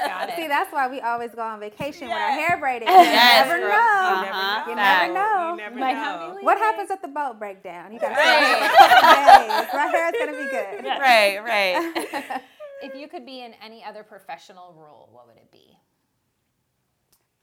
Got 0.06 0.30
See, 0.36 0.48
that's 0.48 0.72
why 0.72 0.88
we 0.88 1.00
always 1.00 1.30
go 1.34 1.42
on 1.42 1.60
vacation 1.60 2.08
with 2.08 2.16
our 2.16 2.30
hair 2.30 2.58
braided. 2.58 2.88
Yes, 2.88 3.46
you 3.46 3.52
never 3.52 3.60
know. 3.60 3.76
Uh-huh. 3.76 4.70
You 4.70 4.76
never 4.76 5.12
know. 5.14 5.50
You 5.50 5.56
never 5.56 5.76
Might 5.76 5.94
know. 5.94 6.28
not 6.28 6.40
be 6.40 6.44
What 6.44 6.58
happens 6.58 6.90
at 6.90 7.02
the 7.02 7.08
boat 7.08 7.38
breakdown? 7.38 7.92
You 7.92 7.98
gotta 7.98 8.14
Right. 8.14 8.70
say 8.70 9.60
days. 9.62 9.68
My 9.74 9.86
hair 9.86 10.08
is 10.08 10.14
gonna 10.18 10.44
be 10.44 10.50
good. 10.50 10.84
Yeah. 10.84 10.98
right, 10.98 11.44
right. 11.44 12.42
If 12.82 12.94
you 12.94 13.08
could 13.08 13.26
be 13.26 13.42
in 13.42 13.54
any 13.62 13.84
other 13.84 14.02
professional 14.02 14.74
role, 14.74 15.08
what 15.12 15.26
would 15.26 15.36
it 15.36 15.50
be? 15.52 15.76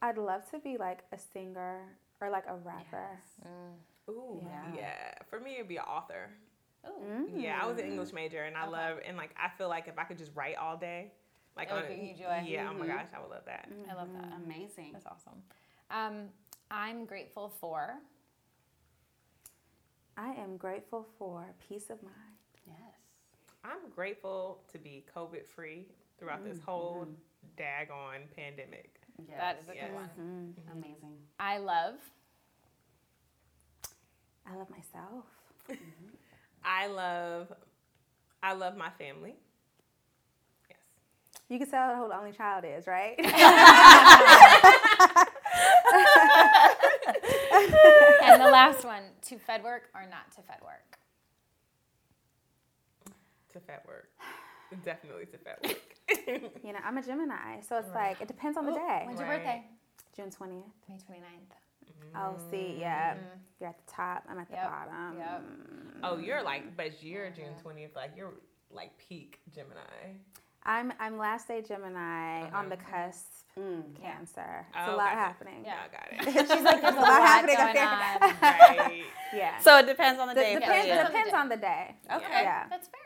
I'd 0.01 0.17
love 0.17 0.49
to 0.51 0.59
be 0.59 0.77
like 0.77 0.99
a 1.11 1.17
singer 1.17 1.81
or 2.21 2.29
like 2.29 2.45
a 2.47 2.55
rapper. 2.55 3.19
Ooh, 4.09 4.41
Yeah. 4.45 4.73
yeah. 4.75 5.13
For 5.29 5.39
me, 5.39 5.55
it'd 5.55 5.67
be 5.67 5.77
an 5.77 5.83
author. 5.83 6.29
Ooh. 6.87 6.89
Mm. 7.03 7.41
Yeah, 7.41 7.59
I 7.61 7.65
was 7.65 7.77
an 7.79 7.85
English 7.85 8.13
major, 8.13 8.43
and 8.43 8.55
I 8.55 8.61
Okay. 8.63 8.71
love 8.71 8.99
and 9.05 9.17
like 9.17 9.31
I 9.37 9.49
feel 9.49 9.67
like 9.69 9.87
if 9.87 9.97
I 9.97 10.03
could 10.03 10.17
just 10.17 10.31
write 10.35 10.55
all 10.55 10.77
day, 10.77 11.11
like 11.55 11.69
It 11.69 11.73
would 11.73 11.81
on- 11.81 11.87
bring 11.87 12.05
you 12.05 12.13
joy. 12.15 12.43
Yeah, 12.45 12.69
oh 12.69 12.73
my 12.73 12.85
Mhm. 12.85 12.95
gosh, 12.95 13.07
I 13.13 13.19
would 13.19 13.29
love 13.31 13.45
that. 13.45 13.67
I 13.89 13.93
love 13.93 14.13
that. 14.13 14.33
Amazing. 14.33 14.93
That's 14.93 15.05
awesome. 15.05 15.43
Um, 15.89 16.29
I'm 16.71 17.05
grateful 17.05 17.49
for. 17.49 17.99
I 20.15 20.29
am 20.33 20.57
grateful 20.57 21.03
for 21.17 21.45
peace 21.67 21.89
of 21.89 22.01
mind. 22.01 22.15
Yes. 22.65 22.75
I'm 23.63 23.89
grateful 23.89 24.63
to 24.71 24.77
be 24.79 25.05
COVID 25.13 25.45
free 25.45 25.87
throughout 26.17 26.43
this 26.43 26.59
whole 26.61 27.07
daggone 27.57 28.31
pandemic. 28.35 28.96
Yes. 29.27 29.37
That 29.39 29.59
is 29.61 29.69
a 29.69 29.75
yes. 29.75 29.85
good 29.85 29.95
one. 29.95 30.09
Mm-hmm. 30.19 30.77
Amazing. 30.77 31.13
I 31.39 31.57
love. 31.57 31.95
I 34.45 34.55
love 34.55 34.69
myself. 34.69 35.25
I 36.63 36.87
love, 36.87 37.51
I 38.43 38.53
love 38.53 38.77
my 38.77 38.89
family. 38.97 39.35
Yes. 40.69 40.79
You 41.49 41.59
can 41.59 41.69
tell 41.69 41.95
who 41.95 42.07
the 42.09 42.17
only 42.17 42.31
child 42.31 42.65
is, 42.65 42.87
right? 42.87 43.17
And 48.37 48.41
the 48.41 48.51
last 48.51 48.83
one, 48.83 49.01
to 49.27 49.39
Fed 49.39 49.63
work 49.63 49.89
or 49.95 50.01
not 50.01 50.31
to 50.35 50.41
Fed 50.41 50.59
work. 50.61 50.99
To 53.53 53.59
fat 53.59 53.83
work. 53.87 54.09
Definitely 54.83 55.25
to 55.27 55.37
fat 55.37 55.59
work. 55.63 56.51
you 56.63 56.73
know, 56.73 56.79
I'm 56.83 56.97
a 56.97 57.01
Gemini, 57.01 57.61
so 57.61 57.77
it's 57.77 57.89
like 57.93 58.21
it 58.21 58.27
depends 58.27 58.57
on 58.57 58.65
the 58.65 58.73
day. 58.73 59.03
When's 59.05 59.19
your 59.19 59.29
Right. 59.29 59.37
birthday? 59.43 59.63
June 60.15 60.29
20th. 60.29 60.63
May 60.89 60.95
29th. 60.95 62.15
Oh, 62.15 62.35
see, 62.51 62.77
yeah. 62.79 63.15
You're 63.59 63.69
at 63.69 63.77
the 63.85 63.91
top. 63.91 64.23
I'm 64.29 64.37
at 64.39 64.47
the 64.49 64.55
Yep, 64.55 64.69
bottom. 64.69 65.17
yep. 65.17 65.43
oh, 66.03 66.17
you're 66.17 66.43
like, 66.43 66.75
but 66.77 67.01
you're 67.03 67.29
June 67.31 67.53
20th, 67.63 67.95
like 67.95 68.11
you're 68.15 68.33
like 68.71 68.91
peak 68.97 69.39
Gemini. 69.53 70.15
I'm 70.63 70.91
I'm 70.99 71.17
last 71.17 71.47
day 71.47 71.61
Gemini 71.61 72.43
Uh-huh. 72.43 72.57
on 72.57 72.69
the 72.69 72.77
cusp. 72.77 73.25
Mm. 73.57 73.99
Cancer. 73.99 74.65
It's 74.69 74.77
Oh, 74.87 74.93
a 74.93 74.95
lot 74.95 75.07
okay. 75.13 75.15
happening. 75.19 75.63
Yeah. 75.65 75.77
I 75.81 75.87
got 75.89 76.27
it. 76.27 76.33
She's 76.47 76.61
like, 76.63 76.81
there's 76.81 76.93
a 76.93 76.97
a 76.97 77.01
lot 77.01 77.09
lot 77.09 77.21
happening 77.27 77.55
going 77.55 77.69
up 77.69 77.73
there. 77.73 78.29
on. 78.29 78.87
right. 78.87 79.03
Yeah. 79.33 79.57
So 79.59 79.77
it 79.79 79.87
depends 79.87 80.19
on 80.21 80.27
the 80.27 80.35
The- 80.35 80.41
day. 80.41 80.53
for 80.53 80.59
depends. 80.61 80.87
Yeah. 80.87 81.07
depends 81.07 81.33
on 81.33 81.49
the 81.49 81.57
day. 81.57 81.95
Okay. 82.11 82.41
Yeah. 82.43 82.67
That's 82.69 82.87
fair. 82.87 83.01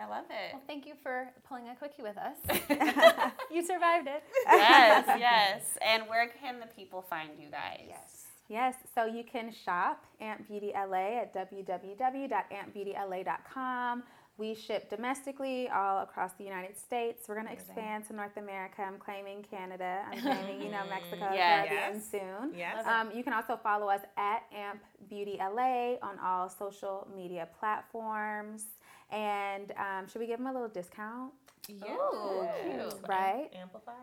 I 0.00 0.06
love 0.08 0.24
it. 0.30 0.52
Well, 0.52 0.62
thank 0.66 0.86
you 0.86 0.94
for 1.02 1.28
pulling 1.48 1.68
a 1.68 1.74
quickie 1.74 2.02
with 2.02 2.16
us. 2.16 2.36
you 3.50 3.62
survived 3.64 4.06
it. 4.08 4.22
yes, 4.46 5.04
yes. 5.18 5.76
And 5.84 6.04
where 6.08 6.28
can 6.40 6.60
the 6.60 6.66
people 6.66 7.02
find 7.02 7.30
you 7.38 7.50
guys? 7.50 7.80
Yes, 7.88 8.24
Yes, 8.50 8.76
so 8.94 9.04
you 9.04 9.24
can 9.24 9.52
shop 9.52 10.06
Amp 10.22 10.48
Beauty 10.48 10.72
LA 10.74 11.18
at 11.20 11.34
www.ampbeautyla.com. 11.34 14.02
We 14.38 14.54
ship 14.54 14.88
domestically 14.88 15.68
all 15.68 16.02
across 16.02 16.32
the 16.38 16.44
United 16.44 16.78
States. 16.78 17.28
We're 17.28 17.34
going 17.34 17.48
to 17.48 17.52
expand 17.52 18.06
to 18.06 18.14
North 18.14 18.36
America. 18.36 18.82
I'm 18.82 18.96
claiming 18.98 19.42
Canada. 19.50 20.02
I'm 20.10 20.20
claiming, 20.22 20.62
you 20.62 20.70
know, 20.70 20.84
Mexico, 20.88 21.28
Yes. 21.34 21.66
Caribbean 21.68 21.94
Yes. 21.94 22.10
soon. 22.10 22.54
Yes. 22.56 22.86
Um, 22.86 23.10
you 23.12 23.24
can 23.24 23.32
also 23.32 23.56
follow 23.60 23.88
us 23.88 24.02
at 24.16 24.44
Amp 24.56 24.80
Beauty 25.10 25.38
LA 25.40 25.96
on 26.02 26.18
all 26.24 26.48
social 26.48 27.08
media 27.16 27.48
platforms. 27.58 28.66
And 29.10 29.72
um, 29.72 30.06
should 30.08 30.20
we 30.20 30.26
give 30.26 30.38
them 30.38 30.46
a 30.48 30.52
little 30.52 30.68
discount? 30.68 31.32
Yeah. 31.68 31.92
Ooh, 31.92 32.48
cute. 32.64 32.94
Right? 33.08 33.48
Amplified? 33.54 33.94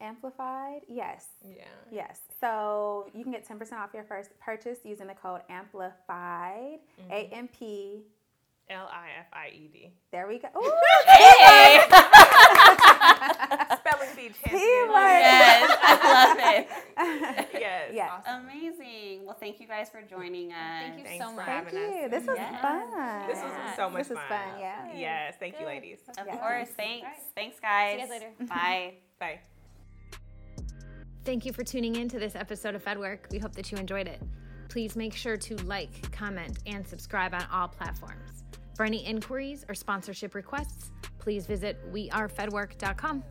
Amplified? 0.00 0.82
Yes. 0.88 1.26
Yeah. 1.44 1.64
Yes. 1.90 2.20
So 2.40 3.10
you 3.14 3.22
can 3.22 3.32
get 3.32 3.46
10% 3.46 3.72
off 3.74 3.90
your 3.92 4.04
first 4.04 4.30
purchase 4.40 4.78
using 4.84 5.06
the 5.06 5.14
code 5.14 5.42
AMPLIFIED, 5.50 6.78
A 7.10 7.28
M 7.32 7.48
P. 7.48 8.02
L 8.70 8.88
I 8.92 9.08
F 9.18 9.26
I 9.32 9.48
E 9.48 9.68
D. 9.72 9.92
There 10.12 10.28
we 10.28 10.38
go. 10.38 10.48
Ooh, 10.56 10.72
Hey! 11.06 11.80
Spelling 13.00 14.10
bee 14.16 14.30
champion. 14.42 14.60
Yes, 14.90 15.78
I 15.82 16.26
love 16.28 16.38
it. 16.40 17.46
Yes. 17.60 17.90
yes. 17.94 18.10
Amazing. 18.28 19.24
Well, 19.26 19.36
thank 19.38 19.60
you 19.60 19.66
guys 19.66 19.88
for 19.90 20.00
joining 20.02 20.52
us. 20.52 20.56
Thank 20.82 20.98
you 20.98 21.04
Thanks 21.04 21.24
so 21.24 21.32
much. 21.32 21.46
Thank 21.46 21.64
having 21.66 21.78
us. 21.80 21.94
you. 22.02 22.08
This 22.08 22.26
was 22.26 22.36
Yes. 22.36 22.60
fun. 22.62 23.26
This 23.26 23.38
was 23.42 23.52
so 23.76 23.90
much 23.90 23.98
This 23.98 24.08
was 24.10 24.18
fun. 24.18 24.28
fun, 24.28 24.60
yeah. 24.60 24.92
Yes. 24.94 25.34
Thank 25.40 25.58
you, 25.60 25.66
ladies. 25.66 25.98
Of 26.18 26.26
Yes. 26.26 26.38
course. 26.40 26.68
Thanks. 26.76 27.04
All 27.04 27.10
right. 27.10 27.34
Thanks, 27.34 27.60
guys. 27.60 27.96
See 27.96 28.00
you 28.02 28.08
guys 28.08 28.10
later. 28.10 28.30
Bye. 28.46 28.94
Bye. 29.20 29.40
Thank 31.24 31.44
you 31.44 31.52
for 31.52 31.62
tuning 31.64 31.96
in 31.96 32.08
to 32.08 32.18
this 32.18 32.34
episode 32.34 32.74
of 32.74 32.84
FedWork. 32.84 33.30
We 33.30 33.38
hope 33.38 33.52
that 33.54 33.70
you 33.70 33.78
enjoyed 33.78 34.08
it. 34.08 34.20
Please 34.68 34.96
make 34.96 35.14
sure 35.14 35.36
to 35.36 35.56
like, 35.64 36.10
comment, 36.12 36.58
and 36.66 36.86
subscribe 36.86 37.34
on 37.34 37.44
all 37.52 37.68
platforms. 37.68 38.44
For 38.76 38.84
any 38.86 39.04
inquiries 39.04 39.64
or 39.68 39.74
sponsorship 39.74 40.34
requests, 40.34 40.90
please 41.20 41.46
visit 41.46 41.78
wearefedwork.com. 41.92 43.24